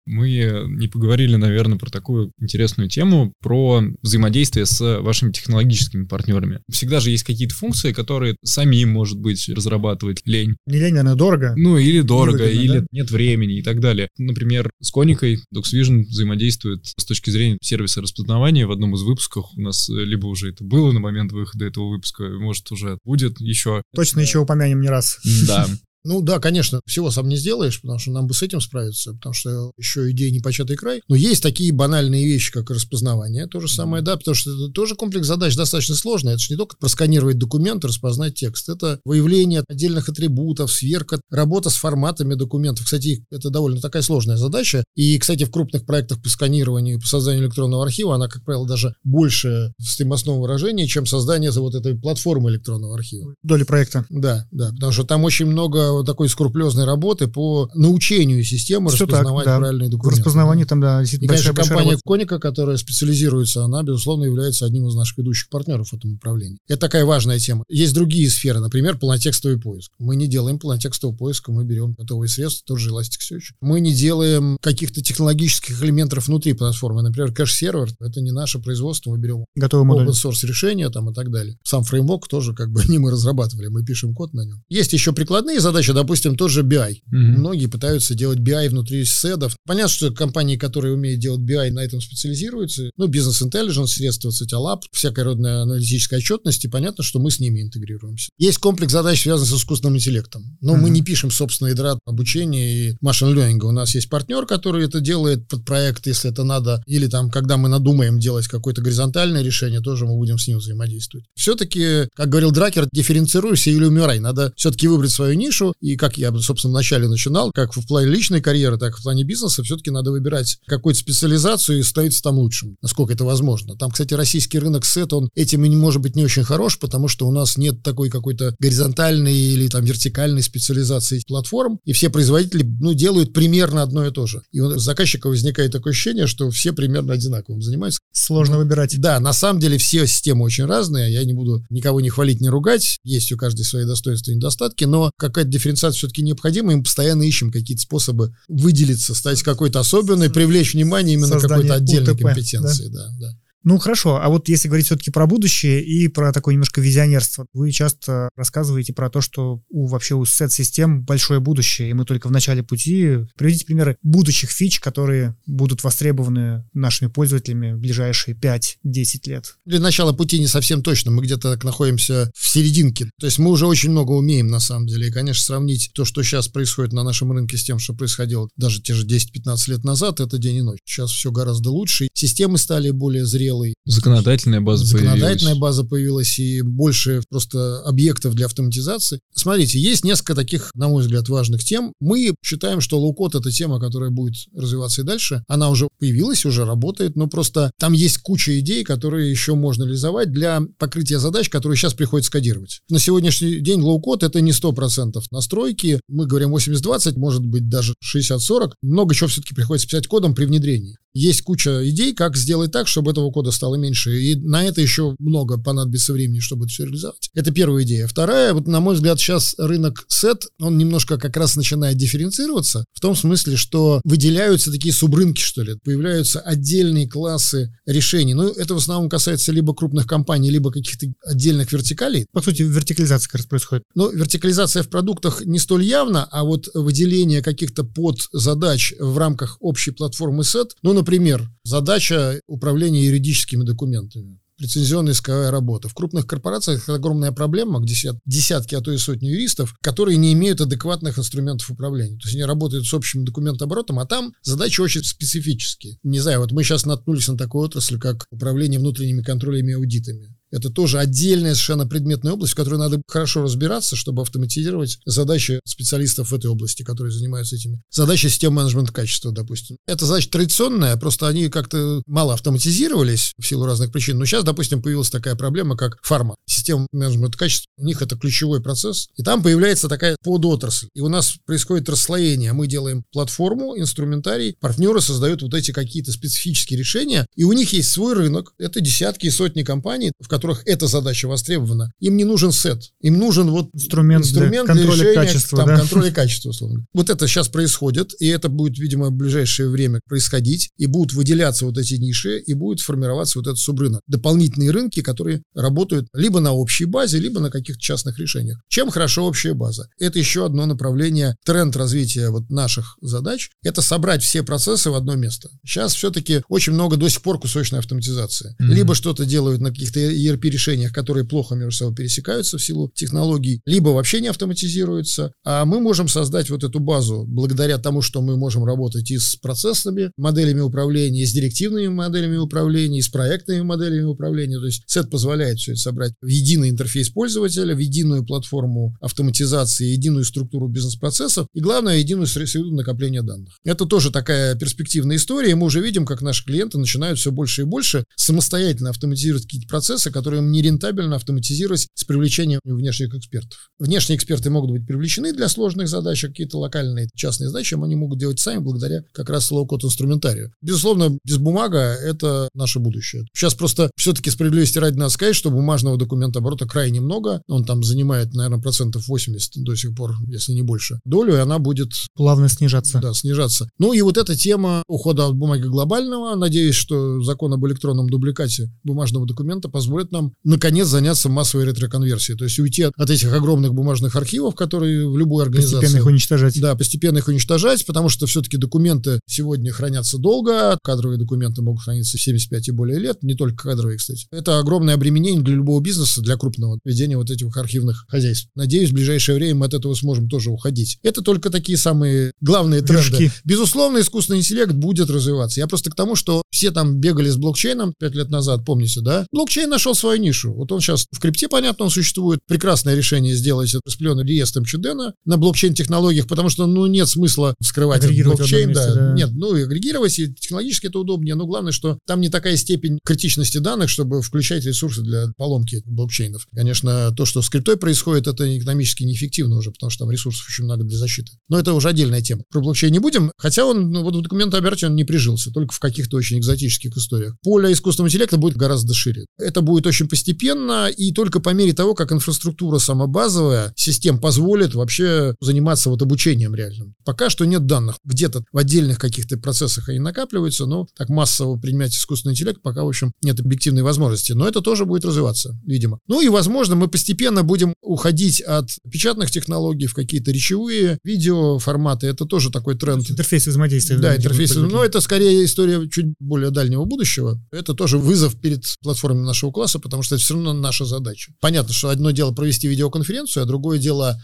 Мы 0.06 0.66
не 0.68 0.88
поговорили, 0.88 1.36
наверное, 1.36 1.78
про 1.78 1.90
такую 1.90 2.32
интересную 2.40 2.88
тему, 2.88 3.32
про 3.42 3.82
взаимодействие 4.02 4.66
с 4.66 5.00
вашими 5.00 5.32
технологическими 5.32 6.06
партнерами. 6.06 6.60
Всегда 6.70 7.00
же 7.00 7.10
есть 7.10 7.24
какие-то 7.24 7.54
функции, 7.54 7.92
которые 7.92 8.36
сами 8.44 8.76
может 8.84 9.18
быть, 9.18 9.48
разрабатывать 9.48 10.22
лень. 10.24 10.56
Не 10.66 10.78
лень, 10.78 10.94
наверное, 10.94 11.14
дорого. 11.14 11.54
Ну, 11.56 11.78
или 11.78 12.00
дорого, 12.00 12.44
Невыгодно, 12.44 12.60
или 12.60 12.78
да? 12.80 12.86
нет 12.92 13.10
времени 13.10 13.58
и 13.58 13.62
так 13.62 13.80
далее. 13.80 14.08
Например, 14.18 14.70
с 14.80 14.90
Коникой 14.90 15.40
DocsVision 15.54 16.02
взаимодействует 16.02 16.84
с 16.84 17.04
точки 17.04 17.30
зрения 17.30 17.58
сервиса 17.62 18.00
распознавания. 18.00 18.66
В 18.66 18.72
одном 18.72 18.94
из 18.94 19.02
выпусков 19.02 19.46
у 19.56 19.60
нас 19.60 19.88
либо 19.88 20.26
уже 20.26 20.50
это 20.50 20.64
было 20.64 20.92
на 20.92 21.00
момент 21.00 21.32
выхода 21.32 21.66
этого 21.66 21.90
выпуска, 21.90 22.24
может, 22.24 22.70
уже 22.70 22.98
будет 23.04 23.40
еще. 23.40 23.82
Точно 23.94 24.20
еще 24.20 24.38
упомянем 24.38 24.80
не 24.80 24.88
раз. 24.88 25.18
Да. 25.46 25.66
Ну 26.06 26.22
да, 26.22 26.38
конечно, 26.38 26.80
всего 26.86 27.10
сам 27.10 27.28
не 27.28 27.36
сделаешь, 27.36 27.80
потому 27.80 27.98
что 27.98 28.12
нам 28.12 28.28
бы 28.28 28.34
с 28.34 28.42
этим 28.42 28.60
справиться, 28.60 29.12
потому 29.14 29.32
что 29.32 29.72
еще 29.76 30.10
идея 30.12 30.30
не 30.30 30.40
початый 30.40 30.76
край. 30.76 31.02
Но 31.08 31.16
есть 31.16 31.42
такие 31.42 31.72
банальные 31.72 32.24
вещи, 32.24 32.52
как 32.52 32.70
распознавание, 32.70 33.48
то 33.48 33.60
же 33.60 33.68
самое, 33.68 34.02
да, 34.02 34.16
потому 34.16 34.34
что 34.34 34.50
это 34.54 34.72
тоже 34.72 34.94
комплекс 34.94 35.26
задач 35.26 35.56
достаточно 35.56 35.96
сложный. 35.96 36.34
Это 36.34 36.42
же 36.42 36.52
не 36.52 36.56
только 36.56 36.76
просканировать 36.76 37.38
документы, 37.38 37.88
распознать 37.88 38.34
текст. 38.34 38.68
Это 38.68 39.00
выявление 39.04 39.64
отдельных 39.68 40.08
атрибутов, 40.08 40.72
сверка, 40.72 41.20
работа 41.30 41.70
с 41.70 41.74
форматами 41.74 42.34
документов. 42.34 42.84
Кстати, 42.84 43.24
это 43.32 43.50
довольно 43.50 43.80
такая 43.80 44.02
сложная 44.02 44.36
задача. 44.36 44.84
И, 44.94 45.18
кстати, 45.18 45.44
в 45.44 45.50
крупных 45.50 45.86
проектах 45.86 46.22
по 46.22 46.28
сканированию 46.28 46.98
и 46.98 47.00
по 47.00 47.06
созданию 47.06 47.44
электронного 47.44 47.84
архива 47.84 48.14
она, 48.14 48.28
как 48.28 48.44
правило, 48.44 48.66
даже 48.66 48.94
больше 49.02 49.72
в 49.78 49.84
стримостном 49.84 50.40
выражении, 50.40 50.86
чем 50.86 51.04
создание 51.06 51.50
вот 51.50 51.74
этой 51.74 51.98
платформы 51.98 52.50
электронного 52.50 52.94
архива. 52.94 53.34
Доли 53.42 53.64
проекта. 53.64 54.04
Да, 54.08 54.46
да, 54.50 54.70
потому 54.70 54.92
что 54.92 55.04
там 55.04 55.24
очень 55.24 55.46
много 55.46 55.95
такой 56.04 56.28
скрупулезной 56.28 56.84
работы 56.84 57.28
по 57.28 57.68
научению 57.74 58.42
системы 58.44 58.90
Все 58.90 59.04
распознавать 59.04 59.44
так, 59.44 59.54
да. 59.54 59.58
правильные 59.60 59.88
документы. 59.88 60.20
Распознавание 60.20 60.66
там, 60.66 60.80
да, 60.80 61.00
действительно 61.00 61.26
И, 61.26 61.28
конечно, 61.28 61.52
большая, 61.52 61.68
компания 61.68 61.96
большая 61.96 62.02
Коника, 62.04 62.38
которая 62.38 62.76
специализируется, 62.76 63.64
она, 63.64 63.82
безусловно, 63.82 64.24
является 64.24 64.66
одним 64.66 64.86
из 64.88 64.94
наших 64.94 65.18
ведущих 65.18 65.48
партнеров 65.48 65.88
в 65.90 65.94
этом 65.94 66.12
направлении. 66.12 66.58
Это 66.68 66.80
такая 66.80 67.04
важная 67.04 67.38
тема. 67.38 67.64
Есть 67.68 67.94
другие 67.94 68.30
сферы, 68.30 68.60
например, 68.60 68.98
полнотекстовый 68.98 69.58
поиск. 69.58 69.90
Мы 69.98 70.16
не 70.16 70.26
делаем 70.26 70.58
полнотекстового 70.58 71.16
поиска, 71.16 71.52
мы 71.52 71.64
берем 71.64 71.94
готовые 71.98 72.28
средства, 72.28 72.64
тоже 72.66 72.90
Elasticsearch. 72.90 73.54
Мы 73.60 73.80
не 73.80 73.94
делаем 73.94 74.58
каких-то 74.60 75.02
технологических 75.02 75.82
элементов 75.82 76.28
внутри 76.28 76.52
платформы. 76.52 77.02
Например, 77.02 77.32
кэш-сервер— 77.32 77.88
это 78.00 78.20
не 78.20 78.32
наше 78.32 78.58
производство, 78.58 79.10
мы 79.10 79.18
берем 79.18 79.44
Готовый 79.54 79.86
open 79.86 80.12
source 80.12 80.46
решения 80.46 80.90
там 80.90 81.10
и 81.10 81.14
так 81.14 81.30
далее. 81.30 81.56
Сам 81.64 81.84
фреймворк 81.84 82.28
тоже 82.28 82.54
как 82.54 82.70
бы 82.70 82.82
не 82.88 82.98
мы 82.98 83.10
разрабатывали, 83.10 83.68
мы 83.68 83.84
пишем 83.84 84.14
код 84.14 84.32
на 84.32 84.44
нем. 84.44 84.62
Есть 84.68 84.92
еще 84.92 85.12
прикладные 85.12 85.60
задачи, 85.60 85.85
задача, 85.86 85.92
допустим, 85.92 86.36
тот 86.36 86.50
же 86.50 86.62
BI. 86.62 87.00
Угу. 87.06 87.16
Многие 87.16 87.66
пытаются 87.66 88.14
делать 88.14 88.38
BI 88.38 88.68
внутри 88.68 89.04
СЭДов. 89.04 89.56
Понятно, 89.66 89.88
что 89.88 90.10
компании, 90.12 90.56
которые 90.56 90.94
умеют 90.94 91.20
делать 91.20 91.40
BI, 91.40 91.70
на 91.70 91.80
этом 91.80 92.00
специализируются. 92.00 92.90
Ну, 92.96 93.06
business 93.06 93.39
intelligence, 93.39 93.92
средства 93.92 94.30
CTLab, 94.30 94.82
всякая 94.92 95.24
родная 95.24 95.62
аналитическая 95.62 96.18
отчетность, 96.18 96.64
и 96.64 96.68
понятно, 96.68 97.04
что 97.04 97.18
мы 97.18 97.30
с 97.30 97.40
ними 97.40 97.62
интегрируемся. 97.62 98.30
Есть 98.38 98.58
комплекс 98.58 98.92
задач, 98.92 99.22
связанных 99.22 99.50
с 99.50 99.54
искусственным 99.54 99.96
интеллектом. 99.96 100.56
Но 100.60 100.72
угу. 100.72 100.82
мы 100.82 100.90
не 100.90 101.02
пишем 101.02 101.30
собственный 101.30 101.72
ядра 101.72 101.98
обучения 102.04 102.90
и 102.90 102.96
машин 103.00 103.28
learning. 103.36 103.60
У 103.62 103.72
нас 103.72 103.94
есть 103.94 104.08
партнер, 104.08 104.46
который 104.46 104.84
это 104.84 105.00
делает 105.00 105.48
под 105.48 105.64
проект, 105.64 106.06
если 106.06 106.30
это 106.30 106.44
надо. 106.44 106.82
Или 106.86 107.06
там, 107.06 107.30
когда 107.30 107.56
мы 107.56 107.68
надумаем 107.68 108.18
делать 108.18 108.48
какое-то 108.48 108.82
горизонтальное 108.82 109.42
решение, 109.42 109.80
тоже 109.80 110.06
мы 110.06 110.16
будем 110.16 110.38
с 110.38 110.48
ним 110.48 110.58
взаимодействовать. 110.58 111.26
Все-таки, 111.34 112.08
как 112.14 112.28
говорил 112.28 112.50
Дракер, 112.50 112.88
дифференцируйся 112.92 113.70
или 113.70 113.84
умирай. 113.84 114.20
Надо 114.20 114.52
все-таки 114.56 114.88
выбрать 114.88 115.10
свою 115.10 115.34
нишу 115.34 115.74
и 115.80 115.96
как 115.96 116.18
я, 116.18 116.32
собственно, 116.38 116.72
вначале 116.72 117.08
начинал, 117.08 117.52
как 117.52 117.74
в 117.76 117.86
плане 117.86 118.08
личной 118.08 118.40
карьеры, 118.40 118.78
так 118.78 118.96
и 118.96 119.00
в 119.00 119.02
плане 119.02 119.24
бизнеса, 119.24 119.62
все-таки 119.62 119.90
надо 119.90 120.10
выбирать 120.10 120.58
какую-то 120.66 121.00
специализацию 121.00 121.78
и 121.78 121.82
становиться 121.82 122.22
там 122.22 122.38
лучшим, 122.38 122.76
насколько 122.82 123.12
это 123.12 123.24
возможно. 123.24 123.76
Там, 123.76 123.90
кстати, 123.90 124.14
российский 124.14 124.58
рынок 124.58 124.84
сет, 124.84 125.12
он 125.12 125.28
этим 125.34 125.64
и 125.64 125.68
не 125.68 125.76
может 125.76 126.00
быть 126.02 126.16
не 126.16 126.24
очень 126.24 126.44
хорош, 126.44 126.78
потому 126.78 127.08
что 127.08 127.26
у 127.26 127.32
нас 127.32 127.56
нет 127.56 127.82
такой 127.82 128.10
какой-то 128.10 128.54
горизонтальной 128.58 129.34
или 129.34 129.68
там 129.68 129.84
вертикальной 129.84 130.42
специализации 130.42 131.22
платформ, 131.26 131.78
и 131.84 131.92
все 131.92 132.10
производители, 132.10 132.64
ну, 132.80 132.94
делают 132.94 133.32
примерно 133.32 133.82
одно 133.82 134.06
и 134.06 134.10
то 134.10 134.26
же. 134.26 134.42
И 134.52 134.60
у 134.60 134.78
заказчика 134.78 135.28
возникает 135.28 135.72
такое 135.72 135.92
ощущение, 135.92 136.26
что 136.26 136.50
все 136.50 136.72
примерно 136.72 137.14
одинаковым 137.14 137.62
занимаются. 137.62 138.00
Сложно 138.12 138.58
выбирать. 138.58 138.98
Да, 139.00 139.20
на 139.20 139.32
самом 139.32 139.60
деле 139.60 139.78
все 139.78 140.06
системы 140.06 140.44
очень 140.44 140.64
разные, 140.64 141.12
я 141.12 141.24
не 141.24 141.32
буду 141.32 141.64
никого 141.70 142.00
не 142.00 142.08
хвалить, 142.08 142.40
не 142.40 142.48
ругать, 142.48 142.98
есть 143.04 143.32
у 143.32 143.36
каждой 143.36 143.64
свои 143.64 143.84
достоинства 143.84 144.30
и 144.30 144.34
недостатки, 144.34 144.84
но 144.84 145.10
какая-то 145.18 145.50
дифференциация 145.56 145.98
все-таки 145.98 146.22
необходима, 146.22 146.72
и 146.72 146.76
мы 146.76 146.82
постоянно 146.82 147.22
ищем 147.22 147.50
какие-то 147.50 147.82
способы 147.82 148.34
выделиться, 148.48 149.14
стать 149.14 149.42
какой-то 149.42 149.80
особенной, 149.80 150.30
привлечь 150.30 150.74
внимание 150.74 151.14
именно 151.14 151.38
какой-то 151.40 151.74
отдельной 151.74 152.12
УТП, 152.12 152.22
компетенции. 152.22 152.88
Да? 152.88 153.06
Да, 153.18 153.32
да. 153.32 153.38
Ну, 153.66 153.78
хорошо. 153.78 154.20
А 154.22 154.28
вот 154.28 154.48
если 154.48 154.68
говорить 154.68 154.86
все-таки 154.86 155.10
про 155.10 155.26
будущее 155.26 155.84
и 155.84 156.06
про 156.06 156.32
такое 156.32 156.54
немножко 156.54 156.80
визионерство, 156.80 157.46
вы 157.52 157.72
часто 157.72 158.28
рассказываете 158.36 158.92
про 158.92 159.10
то, 159.10 159.20
что 159.20 159.60
у 159.68 159.88
вообще 159.88 160.14
у 160.14 160.24
сет-систем 160.24 161.02
большое 161.02 161.40
будущее, 161.40 161.90
и 161.90 161.92
мы 161.92 162.04
только 162.04 162.28
в 162.28 162.30
начале 162.30 162.62
пути. 162.62 163.16
Приведите 163.36 163.66
примеры 163.66 163.96
будущих 164.04 164.50
фич, 164.50 164.78
которые 164.78 165.36
будут 165.46 165.82
востребованы 165.82 166.64
нашими 166.74 167.08
пользователями 167.08 167.72
в 167.72 167.80
ближайшие 167.80 168.36
5-10 168.36 168.76
лет. 169.24 169.56
Для 169.64 169.80
начала 169.80 170.12
пути 170.12 170.38
не 170.38 170.46
совсем 170.46 170.80
точно. 170.80 171.10
Мы 171.10 171.24
где-то 171.24 171.50
так 171.54 171.64
находимся 171.64 172.30
в 172.36 172.48
серединке. 172.48 173.10
То 173.18 173.26
есть 173.26 173.40
мы 173.40 173.50
уже 173.50 173.66
очень 173.66 173.90
много 173.90 174.12
умеем 174.12 174.46
на 174.46 174.60
самом 174.60 174.86
деле. 174.86 175.08
И, 175.08 175.10
конечно, 175.10 175.42
сравнить 175.42 175.90
то, 175.92 176.04
что 176.04 176.22
сейчас 176.22 176.46
происходит 176.46 176.92
на 176.92 177.02
нашем 177.02 177.32
рынке 177.32 177.56
с 177.56 177.64
тем, 177.64 177.80
что 177.80 177.94
происходило 177.94 178.48
даже 178.56 178.80
те 178.80 178.94
же 178.94 179.04
10-15 179.08 179.70
лет 179.70 179.82
назад, 179.82 180.20
это 180.20 180.38
день 180.38 180.58
и 180.58 180.62
ночь. 180.62 180.78
Сейчас 180.84 181.10
все 181.10 181.32
гораздо 181.32 181.70
лучше. 181.70 182.06
Системы 182.14 182.58
стали 182.58 182.90
более 182.90 183.26
зрелые. 183.56 183.74
Законодательная 183.84 184.60
база 184.60 184.84
Законодательная 184.84 185.54
появилась. 185.54 185.58
база 185.58 185.84
появилась 185.84 186.38
и 186.38 186.62
больше 186.62 187.22
просто 187.28 187.80
объектов 187.82 188.34
для 188.34 188.46
автоматизации. 188.46 189.20
Смотрите, 189.34 189.78
есть 189.78 190.04
несколько 190.04 190.34
таких, 190.34 190.70
на 190.74 190.88
мой 190.88 191.02
взгляд, 191.02 191.28
важных 191.28 191.64
тем. 191.64 191.92
Мы 192.00 192.34
считаем, 192.44 192.80
что 192.80 192.98
low-code— 192.98 193.34
это 193.36 193.50
тема, 193.50 193.80
которая 193.80 194.10
будет 194.10 194.34
развиваться 194.54 195.02
и 195.02 195.04
дальше. 195.04 195.44
Она 195.48 195.70
уже 195.70 195.88
появилась, 195.98 196.44
уже 196.44 196.64
работает, 196.64 197.16
но 197.16 197.26
просто 197.26 197.70
там 197.78 197.92
есть 197.92 198.18
куча 198.18 198.58
идей, 198.58 198.84
которые 198.84 199.30
еще 199.30 199.54
можно 199.54 199.84
реализовать 199.84 200.32
для 200.32 200.62
покрытия 200.78 201.18
задач, 201.18 201.48
которые 201.48 201.76
сейчас 201.76 201.94
приходится 201.94 202.30
кодировать. 202.30 202.80
На 202.88 202.98
сегодняшний 202.98 203.60
день 203.60 203.80
low-code— 203.80 204.22
это 204.24 204.40
не 204.40 204.52
100% 204.52 205.22
настройки. 205.30 206.00
Мы 206.08 206.26
говорим 206.26 206.54
80-20, 206.54 207.18
может 207.18 207.44
быть 207.44 207.68
даже 207.68 207.94
60-40. 208.04 208.72
Много 208.82 209.14
чего 209.14 209.28
все-таки 209.28 209.54
приходится 209.54 209.88
писать 209.88 210.06
кодом 210.06 210.34
при 210.34 210.44
внедрении. 210.44 210.96
Есть 211.16 211.40
куча 211.42 211.88
идей, 211.88 212.12
как 212.12 212.36
сделать 212.36 212.72
так, 212.72 212.88
чтобы 212.88 213.10
этого 213.10 213.30
кода 213.36 213.50
стало 213.50 213.74
меньше. 213.74 214.18
И 214.18 214.34
на 214.34 214.64
это 214.64 214.80
еще 214.80 215.14
много 215.18 215.58
понадобится 215.58 216.14
времени, 216.14 216.40
чтобы 216.40 216.64
это 216.64 216.72
все 216.72 216.84
реализовать. 216.84 217.28
Это 217.34 217.50
первая 217.50 217.84
идея. 217.84 218.06
Вторая, 218.06 218.54
вот 218.54 218.66
на 218.66 218.80
мой 218.80 218.94
взгляд, 218.94 219.20
сейчас 219.20 219.54
рынок 219.58 220.06
сет, 220.08 220.46
он 220.58 220.78
немножко 220.78 221.18
как 221.18 221.36
раз 221.36 221.54
начинает 221.54 221.98
дифференцироваться, 221.98 222.86
в 222.94 223.00
том 223.00 223.14
смысле, 223.14 223.58
что 223.58 224.00
выделяются 224.04 224.72
такие 224.72 224.94
субрынки, 224.94 225.42
что 225.42 225.60
ли, 225.60 225.74
появляются 225.84 226.40
отдельные 226.40 227.06
классы 227.06 227.76
решений. 227.84 228.32
Ну, 228.32 228.48
это 228.48 228.72
в 228.72 228.78
основном 228.78 229.10
касается 229.10 229.52
либо 229.52 229.74
крупных 229.74 230.06
компаний, 230.06 230.50
либо 230.50 230.72
каких-то 230.72 231.06
отдельных 231.26 231.70
вертикалей. 231.70 232.24
По 232.32 232.40
сути, 232.40 232.62
вертикализация 232.62 233.28
как 233.28 233.40
раз 233.40 233.46
происходит. 233.46 233.84
Но 233.94 234.08
вертикализация 234.08 234.82
в 234.82 234.88
продуктах 234.88 235.44
не 235.44 235.58
столь 235.58 235.84
явна, 235.84 236.24
а 236.30 236.42
вот 236.44 236.70
выделение 236.72 237.42
каких-то 237.42 237.84
подзадач 237.84 238.94
в 238.98 239.18
рамках 239.18 239.58
общей 239.60 239.90
платформы 239.90 240.42
сет, 240.42 240.72
ну, 240.80 240.94
например, 240.94 241.50
задача 241.64 242.40
управления 242.46 243.04
юридическими 243.26 243.64
документами 243.64 244.38
лицензионная 244.58 245.12
исковая 245.12 245.50
работа. 245.50 245.88
В 245.90 245.94
крупных 245.94 246.26
корпорациях 246.26 246.84
это 246.84 246.94
огромная 246.94 247.30
проблема, 247.30 247.78
где 247.80 247.94
сидят 247.94 248.16
десятки, 248.24 248.74
а 248.74 248.80
то 248.80 248.90
и 248.90 248.96
сотни 248.96 249.26
юристов, 249.26 249.74
которые 249.82 250.16
не 250.16 250.32
имеют 250.32 250.62
адекватных 250.62 251.18
инструментов 251.18 251.70
управления. 251.70 252.16
То 252.16 252.26
есть 252.26 252.36
они 252.36 252.44
работают 252.44 252.86
с 252.86 252.94
общим 252.94 253.26
документооборотом, 253.26 253.98
а 253.98 254.06
там 254.06 254.32
задачи 254.42 254.80
очень 254.80 255.04
специфические. 255.04 255.98
Не 256.02 256.20
знаю, 256.20 256.40
вот 256.40 256.52
мы 256.52 256.64
сейчас 256.64 256.86
наткнулись 256.86 257.28
на 257.28 257.36
такую 257.36 257.66
отрасль, 257.66 257.98
как 257.98 258.24
управление 258.30 258.80
внутренними 258.80 259.22
контролями 259.22 259.72
и 259.72 259.74
аудитами. 259.74 260.34
Это 260.50 260.70
тоже 260.70 260.98
отдельная 260.98 261.54
совершенно 261.54 261.86
предметная 261.86 262.32
область, 262.32 262.52
в 262.52 262.56
которой 262.56 262.78
надо 262.78 263.02
хорошо 263.08 263.42
разбираться, 263.42 263.96
чтобы 263.96 264.22
автоматизировать 264.22 264.98
задачи 265.04 265.60
специалистов 265.64 266.30
в 266.30 266.34
этой 266.34 266.46
области, 266.46 266.82
которые 266.82 267.12
занимаются 267.12 267.56
этими. 267.56 267.80
Задача 267.90 268.28
систем 268.28 268.54
менеджмента 268.54 268.92
качества, 268.92 269.32
допустим. 269.32 269.76
Это 269.86 270.06
задача 270.06 270.30
традиционная, 270.30 270.96
просто 270.96 271.26
они 271.28 271.48
как-то 271.48 272.02
мало 272.06 272.34
автоматизировались 272.34 273.32
в 273.38 273.46
силу 273.46 273.66
разных 273.66 273.92
причин. 273.92 274.18
Но 274.18 274.24
сейчас, 274.24 274.44
допустим, 274.44 274.82
появилась 274.82 275.10
такая 275.10 275.34
проблема, 275.34 275.76
как 275.76 275.98
фарма. 276.02 276.36
Система 276.66 276.88
менеджмента 276.90 277.38
качества, 277.38 277.70
у 277.78 277.84
них 277.84 278.02
это 278.02 278.16
ключевой 278.16 278.60
процесс. 278.60 279.06
И 279.14 279.22
там 279.22 279.40
появляется 279.40 279.88
такая 279.88 280.16
подотрасль. 280.24 280.88
И 280.94 281.00
у 281.00 281.08
нас 281.08 281.36
происходит 281.46 281.88
расслоение. 281.88 282.52
Мы 282.54 282.66
делаем 282.66 283.04
платформу, 283.12 283.78
инструментарий, 283.78 284.56
партнеры 284.58 285.00
создают 285.00 285.42
вот 285.42 285.54
эти 285.54 285.70
какие-то 285.70 286.10
специфические 286.10 286.76
решения, 286.76 287.24
и 287.36 287.44
у 287.44 287.52
них 287.52 287.72
есть 287.72 287.90
свой 287.90 288.14
рынок. 288.14 288.52
Это 288.58 288.80
десятки 288.80 289.26
и 289.26 289.30
сотни 289.30 289.62
компаний, 289.62 290.10
в 290.18 290.26
которых 290.26 290.62
эта 290.66 290.88
задача 290.88 291.28
востребована, 291.28 291.92
им 292.00 292.16
не 292.16 292.24
нужен 292.24 292.50
сет, 292.50 292.90
им 293.00 293.16
нужен 293.16 293.48
вот 293.48 293.68
инструмент, 293.72 294.24
инструмент 294.24 294.66
для, 294.66 294.82
для 294.82 294.92
решения, 294.92 295.14
качества, 295.14 295.58
там, 295.58 295.68
да? 295.68 295.76
контроля 295.76 296.10
качества, 296.10 296.48
условно. 296.48 296.84
Вот 296.92 297.10
это 297.10 297.28
сейчас 297.28 297.46
происходит, 297.46 298.12
и 298.18 298.26
это 298.26 298.48
будет, 298.48 298.76
видимо, 298.80 299.10
в 299.10 299.12
ближайшее 299.12 299.68
время 299.68 300.00
происходить, 300.08 300.70
и 300.78 300.86
будут 300.86 301.12
выделяться 301.12 301.64
вот 301.64 301.78
эти 301.78 301.94
ниши, 301.94 302.40
и 302.40 302.54
будет 302.54 302.80
формироваться 302.80 303.38
вот 303.38 303.46
этот 303.46 303.58
субрынок. 303.58 304.00
Дополнительные 304.08 304.72
рынки, 304.72 305.00
которые 305.00 305.44
работают 305.54 306.08
либо 306.12 306.40
на 306.40 306.55
общей 306.56 306.84
базе, 306.84 307.18
либо 307.18 307.40
на 307.40 307.50
каких-то 307.50 307.80
частных 307.80 308.18
решениях. 308.18 308.60
Чем 308.68 308.90
хорошо 308.90 309.26
общая 309.26 309.54
база? 309.54 309.88
Это 309.98 310.18
еще 310.18 310.46
одно 310.46 310.66
направление, 310.66 311.36
тренд 311.44 311.76
развития 311.76 312.30
вот 312.30 312.50
наших 312.50 312.96
задач, 313.00 313.50
это 313.62 313.82
собрать 313.82 314.22
все 314.22 314.42
процессы 314.42 314.90
в 314.90 314.94
одно 314.94 315.14
место. 315.14 315.50
Сейчас 315.64 315.94
все-таки 315.94 316.42
очень 316.48 316.72
много 316.72 316.96
до 316.96 317.08
сих 317.08 317.22
пор 317.22 317.38
кусочной 317.40 317.78
автоматизации. 317.78 318.56
Mm-hmm. 318.60 318.74
Либо 318.74 318.94
что-то 318.94 319.24
делают 319.24 319.60
на 319.60 319.70
каких-то 319.70 320.00
ERP-решениях, 320.00 320.92
которые 320.92 321.24
плохо 321.24 321.54
между 321.54 321.72
собой 321.72 321.94
пересекаются 321.94 322.58
в 322.58 322.62
силу 322.62 322.90
технологий, 322.94 323.60
либо 323.66 323.90
вообще 323.90 324.20
не 324.20 324.28
автоматизируются, 324.28 325.32
а 325.44 325.64
мы 325.64 325.80
можем 325.80 326.08
создать 326.08 326.50
вот 326.50 326.64
эту 326.64 326.80
базу 326.80 327.24
благодаря 327.26 327.78
тому, 327.78 328.02
что 328.02 328.22
мы 328.22 328.36
можем 328.36 328.64
работать 328.64 329.10
и 329.10 329.18
с 329.18 329.36
процессными 329.36 330.10
моделями 330.16 330.60
управления, 330.60 331.22
и 331.22 331.26
с 331.26 331.32
директивными 331.32 331.88
моделями 331.88 332.36
управления, 332.36 332.98
и 332.98 333.02
с 333.02 333.08
проектными 333.08 333.62
моделями 333.62 334.04
управления. 334.04 334.58
То 334.58 334.66
есть 334.66 334.82
сет 334.86 335.10
позволяет 335.10 335.58
все 335.58 335.72
это 335.72 335.80
собрать 335.80 336.12
в 336.20 336.26
единый 336.26 336.45
интерфейс 336.54 337.10
пользователя, 337.10 337.74
в 337.74 337.78
единую 337.78 338.24
платформу 338.24 338.96
автоматизации, 339.00 339.86
единую 339.86 340.24
структуру 340.24 340.68
бизнес-процессов 340.68 341.46
и, 341.54 341.60
главное, 341.60 341.98
единую 341.98 342.26
среду 342.26 342.74
накопления 342.74 343.22
данных. 343.22 343.58
Это 343.64 343.86
тоже 343.86 344.10
такая 344.10 344.54
перспективная 344.54 345.16
история, 345.16 345.50
и 345.50 345.54
мы 345.54 345.66
уже 345.66 345.80
видим, 345.80 346.06
как 346.06 346.22
наши 346.22 346.44
клиенты 346.44 346.78
начинают 346.78 347.18
все 347.18 347.32
больше 347.32 347.62
и 347.62 347.64
больше 347.64 348.04
самостоятельно 348.16 348.90
автоматизировать 348.90 349.44
какие-то 349.44 349.68
процессы, 349.68 350.10
которые 350.10 350.42
им 350.42 350.50
нерентабельно 350.50 351.16
автоматизировать 351.16 351.88
с 351.94 352.04
привлечением 352.04 352.60
внешних 352.64 353.14
экспертов. 353.14 353.70
Внешние 353.78 354.16
эксперты 354.16 354.50
могут 354.50 354.70
быть 354.70 354.86
привлечены 354.86 355.32
для 355.32 355.48
сложных 355.48 355.88
задач, 355.88 356.24
а 356.24 356.28
какие-то 356.28 356.58
локальные 356.58 357.08
частные 357.14 357.48
задачи 357.48 357.74
они 357.74 357.96
могут 357.96 358.18
делать 358.18 358.40
сами 358.40 358.58
благодаря 358.58 359.02
как 359.12 359.30
раз 359.30 359.50
low-code 359.50 359.84
инструментарию. 359.84 360.52
Безусловно, 360.62 361.18
безбумага 361.24 361.78
это 361.78 362.48
наше 362.54 362.78
будущее. 362.78 363.24
Сейчас 363.34 363.54
просто 363.54 363.90
все-таки 363.96 364.30
справедливости 364.30 364.78
ради 364.78 364.96
надо 364.96 365.10
сказать, 365.10 365.36
что 365.36 365.50
бумажного 365.50 365.96
документооборота 365.96 366.66
крайне 366.66 367.00
много. 367.00 367.42
Он 367.48 367.64
там 367.64 367.82
занимает, 367.82 368.34
наверное, 368.34 368.60
процентов 368.60 369.08
80 369.08 369.62
до 369.62 369.74
сих 369.74 369.94
пор, 369.94 370.14
если 370.26 370.52
не 370.52 370.62
больше, 370.62 371.00
долю, 371.04 371.34
и 371.34 371.38
она 371.38 371.58
будет... 371.58 371.92
Плавно 372.14 372.48
снижаться. 372.48 372.98
Да, 373.00 373.14
снижаться. 373.14 373.68
Ну 373.78 373.92
и 373.92 374.00
вот 374.02 374.16
эта 374.16 374.36
тема 374.36 374.82
ухода 374.88 375.26
от 375.26 375.34
бумаги 375.34 375.66
глобального, 375.66 376.34
надеюсь, 376.36 376.74
что 376.74 377.20
закон 377.22 377.52
об 377.52 377.66
электронном 377.66 378.08
дубликате 378.08 378.70
бумажного 378.84 379.26
документа 379.26 379.68
позволит 379.68 380.12
нам 380.12 380.32
наконец 380.44 380.86
заняться 380.88 381.28
массовой 381.28 381.66
ретроконверсией. 381.66 382.38
То 382.38 382.44
есть 382.44 382.58
уйти 382.58 382.82
от, 382.82 382.94
от 382.96 383.10
этих 383.10 383.32
огромных 383.32 383.74
бумажных 383.74 384.16
архивов, 384.16 384.54
которые 384.54 385.08
в 385.08 385.16
любой 385.16 385.44
организации... 385.44 385.76
Постепенно 385.76 385.98
их 385.98 386.06
уничтожать. 386.06 386.60
Да, 386.60 386.74
постепенно 386.74 387.18
их 387.18 387.28
уничтожать, 387.28 387.86
потому 387.86 388.08
что 388.08 388.26
все-таки 388.26 388.56
документы 388.56 389.20
сегодня 389.26 389.72
хранятся 389.72 390.18
долго, 390.18 390.78
кадровые 390.82 391.18
документы 391.18 391.62
могут 391.62 391.82
храниться 391.82 392.18
75 392.18 392.68
и 392.68 392.72
более 392.72 392.98
лет, 392.98 393.22
не 393.22 393.34
только 393.34 393.68
кадровые, 393.68 393.98
кстати. 393.98 394.26
Это 394.30 394.58
огромное 394.58 394.94
обременение 394.94 395.42
для 395.42 395.54
любого 395.54 395.80
бизнеса, 395.80 396.22
для 396.26 396.36
крупного 396.36 396.78
ведения 396.84 397.16
вот 397.16 397.30
этих 397.30 397.56
архивных 397.56 398.04
хозяйств. 398.08 398.48
Надеюсь, 398.54 398.90
в 398.90 398.94
ближайшее 398.94 399.36
время 399.36 399.60
мы 399.60 399.66
от 399.66 399.74
этого 399.74 399.94
сможем 399.94 400.28
тоже 400.28 400.50
уходить. 400.50 400.98
Это 401.02 401.22
только 401.22 401.50
такие 401.50 401.78
самые 401.78 402.32
главные 402.40 402.82
тренды. 402.82 402.96
Вершки. 402.96 403.32
Безусловно, 403.44 404.00
искусственный 404.00 404.40
интеллект 404.40 404.72
будет 404.72 405.08
развиваться. 405.08 405.60
Я 405.60 405.66
просто 405.66 405.90
к 405.90 405.94
тому, 405.94 406.16
что 406.16 406.42
все 406.50 406.70
там 406.70 406.98
бегали 406.98 407.30
с 407.30 407.36
блокчейном 407.36 407.94
5 407.98 408.14
лет 408.14 408.30
назад, 408.30 408.64
помните, 408.64 409.00
да? 409.00 409.26
Блокчейн 409.32 409.70
нашел 409.70 409.94
свою 409.94 410.20
нишу. 410.20 410.52
Вот 410.52 410.72
он 410.72 410.80
сейчас 410.80 411.06
в 411.12 411.20
крипте, 411.20 411.48
понятно, 411.48 411.84
он 411.84 411.90
существует. 411.90 412.40
Прекрасное 412.46 412.94
решение 412.94 413.34
сделать 413.34 413.72
распределенный 413.86 414.24
реестр 414.24 414.64
Чудена 414.64 415.14
на 415.24 415.36
блокчейн-технологиях, 415.36 416.26
потому 416.26 416.48
что, 416.48 416.66
ну, 416.66 416.86
нет 416.86 417.08
смысла 417.08 417.54
скрывать 417.62 418.04
Агрегировать 418.04 418.38
в 418.38 418.40
блокчейн. 418.40 418.68
месте, 418.70 418.86
да. 418.88 418.94
да. 418.94 419.14
Нет, 419.14 419.30
ну, 419.32 419.54
и 419.54 419.62
агрегировать, 419.62 420.18
и 420.18 420.34
технологически 420.34 420.86
это 420.86 420.98
удобнее, 420.98 421.34
но 421.34 421.46
главное, 421.46 421.72
что 421.72 421.98
там 422.06 422.20
не 422.20 422.28
такая 422.28 422.56
степень 422.56 422.98
критичности 423.04 423.58
данных, 423.58 423.90
чтобы 423.90 424.22
включать 424.22 424.64
ресурсы 424.64 425.02
для 425.02 425.32
поломки 425.36 425.82
блокчейна. 425.84 426.15
Блокчейнов. 426.16 426.46
Конечно, 426.54 427.12
то, 427.12 427.24
что 427.24 427.42
с 427.42 427.48
криптой 427.48 427.76
происходит, 427.76 428.26
это 428.26 428.58
экономически 428.58 429.04
неэффективно 429.04 429.56
уже, 429.56 429.70
потому 429.70 429.90
что 429.90 430.04
там 430.04 430.10
ресурсов 430.10 430.46
очень 430.48 430.64
много 430.64 430.84
для 430.84 430.96
защиты. 430.96 431.32
Но 431.48 431.58
это 431.58 431.72
уже 431.74 431.88
отдельная 431.88 432.22
тема. 432.22 432.42
Про 432.50 432.60
блокчейн 432.60 432.92
не 432.92 432.98
будем, 432.98 433.32
хотя 433.36 433.64
он 433.64 433.90
ну, 433.90 434.02
вот 434.02 434.16
в 434.16 434.22
документообороте 434.22 434.86
он 434.86 434.94
не 434.94 435.04
прижился, 435.04 435.50
только 435.50 435.74
в 435.74 435.80
каких-то 435.80 436.16
очень 436.16 436.38
экзотических 436.38 436.96
историях. 436.96 437.34
Поле 437.42 437.72
искусственного 437.72 438.08
интеллекта 438.08 438.38
будет 438.38 438.56
гораздо 438.56 438.94
шире. 438.94 439.26
Это 439.38 439.60
будет 439.60 439.86
очень 439.86 440.08
постепенно, 440.08 440.88
и 440.88 441.12
только 441.12 441.40
по 441.40 441.50
мере 441.50 441.72
того, 441.72 441.94
как 441.94 442.12
инфраструктура 442.12 442.78
сама 442.78 443.06
базовая, 443.06 443.72
систем 443.76 444.18
позволит 444.18 444.74
вообще 444.74 445.34
заниматься 445.40 445.90
вот 445.90 446.02
обучением 446.02 446.54
реальным. 446.54 446.94
Пока 447.04 447.30
что 447.30 447.44
нет 447.44 447.66
данных. 447.66 447.96
Где-то 448.04 448.44
в 448.52 448.58
отдельных 448.58 448.98
каких-то 448.98 449.36
процессах 449.38 449.88
они 449.88 449.98
накапливаются, 449.98 450.66
но 450.66 450.86
так 450.96 451.08
массово 451.08 451.58
применять 451.58 451.94
искусственный 451.94 452.32
интеллект 452.32 452.62
пока, 452.62 452.84
в 452.84 452.88
общем, 452.88 453.12
нет 453.22 453.38
объективной 453.40 453.82
возможности. 453.82 454.32
Но 454.32 454.48
это 454.48 454.60
тоже 454.60 454.84
будет 454.84 455.04
развиваться, 455.04 455.58
видимо. 455.66 455.95
Ну 456.06 456.20
и, 456.20 456.28
возможно, 456.28 456.74
мы 456.76 456.88
постепенно 456.88 457.42
будем 457.42 457.74
уходить 457.82 458.40
от 458.40 458.68
печатных 458.90 459.30
технологий 459.30 459.86
в 459.86 459.94
какие-то 459.94 460.30
речевые 460.30 460.98
видео 461.04 461.58
форматы. 461.58 462.06
Это 462.06 462.24
тоже 462.24 462.50
такой 462.50 462.76
тренд. 462.76 463.10
Интерфейс 463.10 463.46
взаимодействия. 463.46 463.98
Да, 463.98 464.16
интерфейс. 464.16 464.54
Но 464.54 464.84
это 464.84 465.00
скорее 465.00 465.44
история 465.44 465.88
чуть 465.88 466.06
более 466.18 466.50
дальнего 466.50 466.84
будущего. 466.84 467.40
Это 467.52 467.74
тоже 467.74 467.98
вызов 467.98 468.40
перед 468.40 468.64
платформами 468.82 469.24
нашего 469.24 469.50
класса, 469.50 469.78
потому 469.78 470.02
что 470.02 470.16
это 470.16 470.24
все 470.24 470.34
равно 470.34 470.52
наша 470.52 470.84
задача. 470.84 471.32
Понятно, 471.40 471.72
что 471.72 471.88
одно 471.88 472.10
дело 472.10 472.32
провести 472.32 472.68
видеоконференцию, 472.68 473.42
а 473.42 473.46
другое 473.46 473.78
дело 473.78 474.20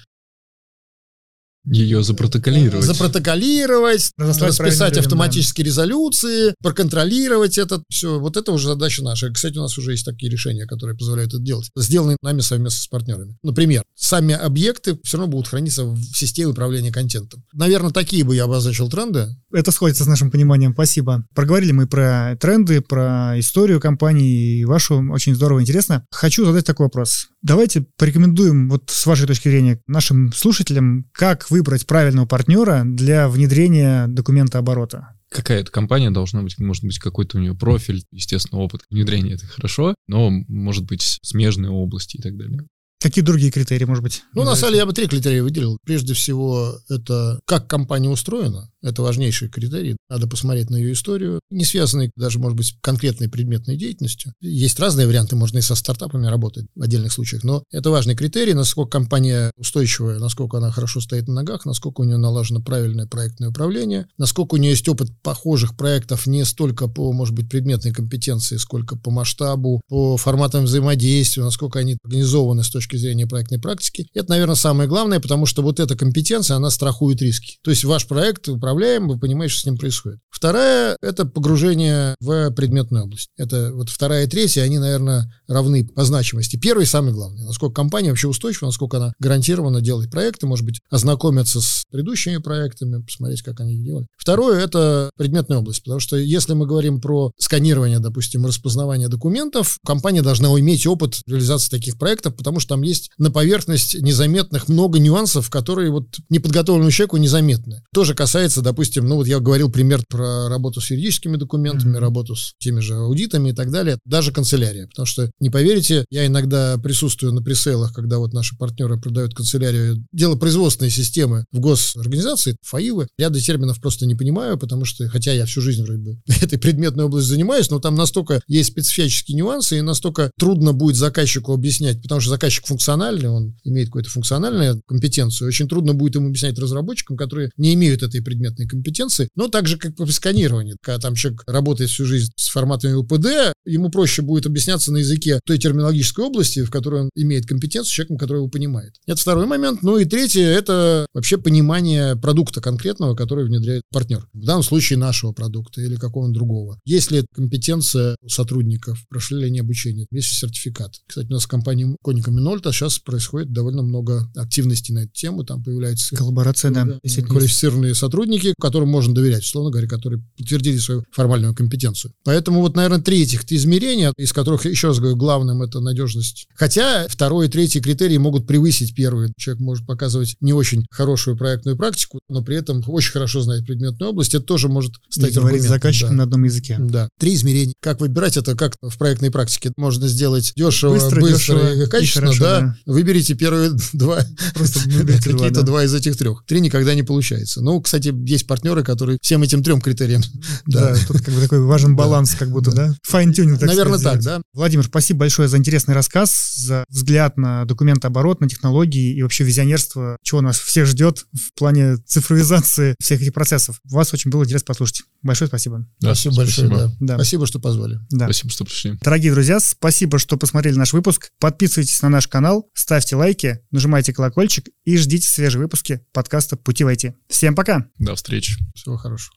ее 1.65 2.03
запротоколировать. 2.03 2.85
Запротоколировать, 2.85 4.13
расписать 4.17 4.99
автоматические 4.99 5.67
резолюции, 5.67 6.55
проконтролировать 6.63 7.59
это 7.59 7.83
все. 7.89 8.19
Вот 8.19 8.37
это 8.37 8.53
уже 8.53 8.69
задача 8.69 9.03
наша. 9.03 9.31
Кстати, 9.31 9.59
у 9.59 9.63
нас 9.63 9.77
уже 9.79 9.93
есть 9.93 10.05
такие 10.05 10.31
решения, 10.31 10.67
которые 10.67 10.97
позволяют 10.97 11.33
это 11.33 11.43
делать. 11.43 11.71
Сделаны 11.77 12.17
нами 12.23 12.41
совместно 12.41 12.81
с 12.81 12.87
партнерами. 12.89 13.37
Например, 13.43 13.83
сами 13.95 14.35
объекты 14.35 14.99
все 15.05 15.19
равно 15.19 15.31
будут 15.31 15.49
храниться 15.49 15.85
в 15.85 15.99
системе 16.15 16.49
управления 16.49 16.91
контентом. 16.91 17.45
Наверное, 17.53 17.91
такие 17.91 18.25
бы 18.25 18.35
я 18.35 18.45
обозначил 18.45 18.89
тренды. 18.89 19.29
Это 19.53 19.71
сходится 19.71 20.05
с 20.05 20.07
нашим 20.07 20.31
пониманием. 20.31 20.73
Спасибо. 20.73 21.25
Проговорили 21.35 21.73
мы 21.73 21.87
про 21.87 22.37
тренды, 22.41 22.81
про 22.81 23.39
историю 23.39 23.81
компании 23.81 24.61
и 24.61 24.65
вашу. 24.65 25.03
Очень 25.13 25.35
здорово, 25.35 25.61
интересно. 25.61 26.05
Хочу 26.11 26.45
задать 26.45 26.67
такой 26.67 26.87
вопрос. 26.87 27.29
Давайте 27.43 27.85
порекомендуем 27.97 28.69
вот 28.69 28.85
с 28.89 29.07
вашей 29.07 29.27
точки 29.27 29.49
зрения 29.49 29.81
нашим 29.87 30.33
слушателям, 30.33 31.07
как 31.13 31.51
выбрать 31.53 31.87
правильного 31.87 32.27
партнера 32.27 32.83
для 32.85 33.29
внедрения 33.29 34.09
документа 34.09 34.59
оборота? 34.59 35.09
какая-то 35.33 35.71
компания 35.71 36.11
должна 36.11 36.43
быть, 36.43 36.59
может 36.59 36.85
быть, 36.85 36.99
какой-то 36.99 37.39
у 37.39 37.41
нее 37.41 37.55
профиль, 37.55 38.05
естественно, 38.13 38.61
опыт 38.61 38.83
внедрения 38.91 39.33
это 39.33 39.47
хорошо, 39.47 39.95
но 40.07 40.31
может 40.31 40.85
быть 40.85 41.19
смежные 41.23 41.71
области 41.71 42.19
и 42.19 42.21
так 42.21 42.37
далее. 42.37 42.67
Какие 43.01 43.25
другие 43.25 43.51
критерии, 43.51 43.85
может 43.85 44.05
быть? 44.05 44.23
Ну, 44.35 44.45
на 44.45 44.55
самом 44.55 44.73
деле, 44.73 44.79
я 44.81 44.87
бы 44.87 44.93
три 44.93 45.09
критерия 45.09 45.43
выделил. 45.43 45.79
Прежде 45.85 46.15
всего, 46.15 46.79
это 46.89 47.41
как 47.47 47.67
компания 47.67 48.09
устроена. 48.09 48.71
Это 48.83 49.03
важнейший 49.03 49.49
критерий. 49.49 49.97
Надо 50.11 50.27
посмотреть 50.27 50.71
на 50.71 50.77
ее 50.77 50.93
историю, 50.93 51.41
не 51.51 51.65
связанный 51.65 52.11
даже, 52.17 52.39
может 52.39 52.57
быть, 52.57 52.67
с 52.67 52.75
конкретной 52.81 53.29
предметной 53.29 53.77
деятельностью. 53.77 54.33
Есть 54.41 54.79
разные 54.81 55.07
варианты, 55.07 55.37
можно 55.37 55.59
и 55.59 55.63
со 55.63 55.75
стартапами 55.75 56.27
работать 56.27 56.67
в 56.75 56.83
отдельных 56.83 57.13
случаях, 57.13 57.45
но 57.45 57.63
это 57.71 57.91
важный 57.91 58.17
критерий, 58.17 58.55
насколько 58.55 58.91
компания 58.91 59.53
устойчивая, 59.57 60.19
насколько 60.19 60.59
она 60.59 60.71
хорошо 60.71 61.01
стоит 61.01 61.29
на 61.29 61.35
ногах, 61.35 61.65
насколько 61.65 62.01
у 62.01 62.05
нее 62.05 62.17
налажено 62.17 62.61
правильное 62.61 63.07
проектное 63.07 63.51
управление, 63.51 64.07
насколько 64.19 64.55
у 64.55 64.57
нее 64.59 64.71
есть 64.71 64.89
опыт 64.89 65.11
похожих 65.23 65.77
проектов 65.77 66.27
не 66.27 66.45
столько 66.45 66.89
по, 66.89 67.13
может 67.13 67.35
быть, 67.35 67.49
предметной 67.49 67.93
компетенции, 67.93 68.57
сколько 68.57 68.97
по 68.97 69.11
масштабу, 69.11 69.81
по 69.89 70.17
форматам 70.17 70.65
взаимодействия, 70.65 71.43
насколько 71.43 71.79
они 71.79 71.97
организованы 72.05 72.65
с 72.65 72.71
точки 72.71 72.97
зрения 72.97 73.27
проектной 73.27 73.59
практики. 73.59 74.09
Это, 74.15 74.31
наверное, 74.31 74.57
самое 74.57 74.89
главное, 74.89 75.21
потому 75.21 75.47
что 75.47 75.63
вот 75.63 75.81
эта 75.81 75.97
компетенция, 75.97 76.57
она 76.57 76.71
страхует 76.71 77.23
риски. 77.23 77.59
То 77.63 77.71
есть 77.71 77.85
ваш 77.85 78.07
проект 78.07 78.49
управляет 78.49 78.72
управляем, 78.73 79.09
вы 79.09 79.19
понимаете, 79.19 79.53
что 79.53 79.63
с 79.63 79.67
ним 79.67 79.77
происходит. 79.77 80.19
Вторая– 80.31 80.97
это 81.03 81.25
погружение 81.25 82.15
в 82.21 82.51
предметную 82.53 83.05
область. 83.05 83.29
Это 83.37 83.71
вот 83.73 83.91
вторая 83.91 84.25
и 84.25 84.29
третья, 84.29 84.63
они, 84.63 84.79
наверное, 84.79 85.33
равны 85.47 85.85
по 85.85 86.05
значимости. 86.05 86.57
Первый 86.57 86.87
самый 86.87 87.13
главный. 87.13 87.45
Насколько 87.45 87.75
компания 87.75 88.09
вообще 88.09 88.29
устойчива, 88.29 88.67
насколько 88.67 88.97
она 88.97 89.13
гарантированно 89.21 89.81
делает 89.81 90.11
проекты, 90.11 90.47
может 90.47 90.65
быть, 90.65 90.81
ознакомиться 90.91 91.61
с 91.61 91.85
предыдущими 91.91 92.39
проектами, 92.39 93.03
посмотреть, 93.03 93.43
как 93.43 93.61
они 93.61 93.75
их 93.75 93.85
делали. 93.85 94.07
Второе– 94.17 94.61
это 94.65 95.11
предметная 95.17 95.59
область, 95.59 95.85
потому 95.85 96.01
что 96.01 96.17
если 96.17 96.55
мы 96.55 96.67
говорим 96.67 97.01
про 97.01 97.31
сканирование, 97.39 97.99
допустим, 97.99 98.47
распознавание 98.47 99.09
документов, 99.09 99.79
компания 99.85 100.23
должна 100.23 100.49
иметь 100.59 100.87
опыт 100.87 101.21
реализации 101.27 101.71
таких 101.71 101.99
проектов, 101.99 102.37
потому 102.37 102.59
что 102.59 102.71
там 102.71 102.83
есть 102.83 103.11
на 103.19 103.31
поверхность 103.31 104.01
незаметных 104.01 104.69
много 104.69 104.99
нюансов, 104.99 105.51
которые 105.51 105.91
вот 105.91 106.07
неподготовленному 106.31 106.91
человеку 106.91 107.19
незаметны. 107.19 107.83
Тоже 107.93 108.15
касается 108.15 108.62
допустим, 108.63 109.07
ну 109.07 109.17
вот 109.17 109.27
я 109.27 109.41
говорил 109.41 109.71
пример 109.71 110.03
про 110.09 110.49
работу 110.49 110.81
с 110.81 110.91
юридическими 110.91 111.37
документами, 111.37 111.97
mm-hmm. 111.97 112.01
работу 112.01 112.37
с 112.37 112.55
теми 112.59 112.81
же 112.81 112.95
аудитами 112.95 113.51
и 113.51 113.53
так 113.53 113.71
далее, 113.71 113.99
даже 114.05 114.33
канцелярия. 114.33 114.87
Потому 114.89 115.07
что, 115.07 115.31
не 115.41 115.51
поверите, 115.51 116.05
я 116.11 116.27
иногда 116.27 116.79
присутствую 116.79 117.33
на 117.33 117.43
пресейлах, 117.43 117.93
когда 117.93 118.19
вот 118.19 118.33
наши 118.33 118.57
партнеры 118.57 118.99
продают 119.01 119.35
канцелярию, 119.35 120.05
дело 120.13 120.37
производственной 120.37 120.91
системы 120.91 121.45
в 121.53 121.61
госорганизации, 121.61 122.57
ФАИВы. 122.63 123.09
Ряда 123.19 123.41
терминов 123.41 123.81
просто 123.81 124.07
не 124.07 124.15
понимаю, 124.15 124.59
потому 124.59 124.85
что, 124.85 125.09
хотя 125.09 125.33
я 125.33 125.47
всю 125.47 125.61
жизнь 125.61 125.83
вроде 125.83 126.01
бы 126.03 126.21
этой 126.41 126.59
предметной 126.59 127.05
областью 127.05 127.31
занимаюсь, 127.31 127.71
но 127.71 127.79
там 127.81 127.95
настолько 127.95 128.41
есть 128.47 128.71
специфические 128.71 129.37
нюансы, 129.37 129.79
и 129.79 129.83
настолько 129.83 130.31
трудно 130.39 130.73
будет 130.73 130.97
заказчику 130.97 131.53
объяснять, 131.53 132.03
потому 132.03 132.21
что 132.21 132.31
заказчик 132.31 132.67
функциональный, 132.67 133.29
он 133.29 133.57
имеет 133.65 133.89
какую-то 133.89 134.11
функциональную 134.11 134.83
компетенцию, 134.87 135.49
очень 135.49 135.69
трудно 135.69 135.95
будет 135.95 136.15
ему 136.15 136.29
объяснять 136.29 136.59
разработчикам, 136.59 137.17
которые 137.17 137.51
не 137.57 137.75
имеют 137.75 138.03
этой 138.03 138.23
предметной 138.23 138.52
предметной 138.53 138.67
компетенции, 138.67 139.29
но 139.35 139.49
так 139.49 139.67
же, 139.67 139.79
как 139.79 139.97
по 139.97 140.07
сканированию. 140.07 140.77
Когда 140.83 141.01
там 141.01 141.15
человек 141.15 141.43
работает 141.47 141.91
всю 141.91 142.05
жизнь 142.05 142.33
с 142.37 142.49
форматами 142.49 142.95
УПД, 142.95 143.52
ему 143.65 143.91
проще 143.91 144.23
будет 144.23 144.47
объясняться 144.47 144.93
на 144.93 144.99
языке 144.99 145.41
той 145.45 145.59
терминологической 145.59 146.25
области, 146.25 146.65
в 146.65 146.71
которой 146.71 147.03
он 147.03 147.11
имеет 147.15 147.47
компетенцию, 147.47 147.93
человеком, 147.93 148.19
который 148.19 148.39
его 148.39 148.49
понимает. 148.49 148.95
Это 149.07 149.21
второй 149.21 149.47
момент. 149.47 149.83
Ну 149.83 149.99
и 149.99 150.05
третье, 150.05 150.43
это 150.43 151.07
вообще 151.13 151.39
понимание 151.39 152.17
продукта 152.17 152.61
конкретного, 152.61 153.15
который 153.15 153.45
внедряет 153.45 153.83
партнер. 153.93 154.27
В 154.33 154.45
данном 154.45 154.63
случае 154.63 154.99
нашего 154.99 155.33
продукта 155.33 155.81
или 155.81 155.97
какого-нибудь 155.97 156.35
другого. 156.35 156.79
Есть 156.85 157.11
ли 157.11 157.25
компетенция 157.35 158.17
сотрудников, 158.27 159.05
прошли 159.09 159.39
ли 159.39 159.47
они 159.47 159.61
обучение, 159.61 160.07
есть 160.11 160.31
ли 160.31 160.49
сертификат. 160.49 160.95
Кстати, 161.07 161.27
у 161.27 161.33
нас 161.33 161.45
в 161.45 161.49
компании 161.49 161.97
Коника 162.03 162.31
Минольта 162.31 162.73
сейчас 162.73 162.99
происходит 162.99 163.53
довольно 163.53 163.83
много 163.83 164.31
активностей 164.37 164.95
на 164.95 165.01
эту 165.01 165.13
тему, 165.13 165.45
там 165.45 165.63
появляются... 165.63 166.17
Коллаборация, 166.17 166.71
да. 166.71 166.99
Квалифицированные 167.03 167.95
сотрудники, 167.95 168.23
сотрудники, 168.23 168.55
которым 168.61 168.89
можно 168.89 169.15
доверять, 169.15 169.43
условно 169.43 169.71
говоря, 169.71 169.89
которые 169.89 170.23
подтвердили 170.37 170.79
свою 170.79 171.05
формальную 171.13 171.55
компетенцию. 171.55 172.13
Поэтому 172.25 172.61
вот, 172.61 172.77
наверное, 172.77 173.01
три 173.01 173.23
этих 173.23 173.45
измерения, 173.53 174.13
из 174.17 174.33
которых, 174.33 174.65
еще 174.67 174.89
раз 174.89 174.99
говорю, 174.99 175.17
главным 175.17 175.63
это 175.63 175.81
надежность. 175.81 176.47
Хотя 176.55 177.07
второй 177.09 177.47
и 177.47 177.51
третий 177.51 177.81
критерии 177.81 178.17
могут 178.17 178.47
превысить 178.47 178.95
первый. 178.95 179.33
Человек 179.37 179.61
может 179.61 179.87
показывать 179.87 180.37
не 180.41 180.53
очень 180.53 180.87
хорошую 180.91 181.37
проектную 181.37 181.77
практику, 181.77 182.21
но 182.29 182.43
при 182.43 182.57
этом 182.57 182.83
очень 182.87 183.13
хорошо 183.13 183.41
знает 183.41 183.65
предметную 183.67 184.11
область. 184.11 184.35
Это 184.35 184.45
тоже 184.45 184.69
может 184.69 184.95
стать 185.09 185.33
и 185.33 185.35
говорить 185.35 185.63
заказчиком 185.63 186.11
да. 186.11 186.17
на 186.17 186.23
одном 186.25 186.45
языке. 186.45 186.77
Да. 186.79 187.09
Три 187.19 187.35
измерения. 187.35 187.75
Как 187.81 188.01
выбирать 188.01 188.37
это, 188.37 188.55
как 188.55 188.77
в 188.81 188.97
проектной 188.99 189.31
практике 189.31 189.73
можно 189.77 190.09
сделать 190.09 190.53
дешево, 190.57 190.95
быстро, 190.95 191.21
быстро 191.21 191.57
дешево 191.57 191.83
и 191.83 191.87
качественно, 191.87 192.25
и 192.25 192.37
хорошо, 192.37 192.45
да. 192.45 192.61
да. 192.61 192.77
Выберите 192.87 193.35
первые 193.35 193.71
два. 193.93 194.25
Просто 194.55 194.81
какие-то 195.25 195.63
два 195.63 195.85
из 195.85 195.95
этих 195.95 196.17
трех. 196.17 196.45
Три 196.47 196.61
никогда 196.61 196.95
не 196.95 197.03
получается. 197.03 197.61
Ну, 197.63 197.81
кстати, 197.81 198.13
есть 198.29 198.47
партнеры, 198.47 198.85
которые 198.85 199.19
всем 199.23 199.43
этим 199.43 199.63
трем 199.63 199.81
критериям. 199.81 200.23
Да, 200.67 200.95
тут 201.07 201.21
как 201.21 201.35
бы 201.35 201.41
такой 201.41 201.61
важен 201.61 201.97
баланс, 201.97 202.35
как 202.35 202.51
будто, 202.51 202.73
да? 202.73 202.95
Fine-tuning, 203.43 203.61
Наверное, 203.61 203.99
так, 203.99 204.23
да. 204.23 204.43
Владимир, 204.53 204.85
спасибо 204.85 205.21
большое 205.21 205.49
за 205.49 205.59
интересный 205.59 205.95
рассказ, 205.95 206.55
за 206.57 206.85
взгляд 206.89 207.37
на 207.37 207.65
документооборот, 207.65 208.41
на 208.41 208.49
технологии 208.49 209.15
и 209.15 209.23
вообще 209.23 209.45
визионерство, 209.45 210.17
чего 210.23 210.41
нас 210.41 210.59
всех 210.59 210.87
ждет 210.87 211.27
в 211.33 211.53
плане 211.55 211.97
цифровизации 211.97 212.95
всех 213.01 213.21
этих 213.21 213.33
процессов. 213.33 213.81
Вас 213.85 214.13
очень 214.15 214.31
было 214.31 214.45
интересно 214.45 214.67
послушать. 214.67 215.03
Большое 215.23 215.49
спасибо. 215.49 215.87
Да, 216.01 216.15
спасибо 216.15 216.37
большое. 216.37 216.69
Да. 216.69 216.93
Да. 217.01 217.15
Спасибо, 217.17 217.47
что 217.47 217.59
позвали. 217.59 217.99
Да. 218.11 218.27
Спасибо, 218.27 218.51
что 218.51 218.65
пришли. 218.65 218.99
Дорогие 219.03 219.33
друзья, 219.33 219.61
спасибо, 219.61 220.19
что 220.19 220.37
посмотрели 220.37 220.77
наш 220.77 220.93
выпуск. 220.93 221.31
Подписывайтесь 221.39 222.01
на 222.03 222.09
наш 222.09 222.29
канал, 222.29 222.71
ставьте 222.75 223.17
лайки, 223.17 223.61
нажимайте 223.71 224.13
колокольчик 224.13 224.69
и 224.85 224.97
ждите 224.97 225.29
свежие 225.29 225.63
выпуски 225.63 226.01
подкаста 226.13 226.57
«Пути 226.57 226.85
в 226.85 226.89
IT». 226.89 227.15
Всем 227.29 227.55
пока. 227.55 227.87
До 227.99 228.15
встречи. 228.15 228.57
Всего 228.75 228.97
хорошего. 228.97 229.35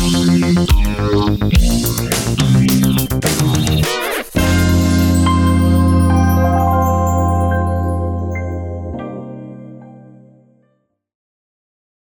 Thank 0.00 0.70
you. 2.84 2.87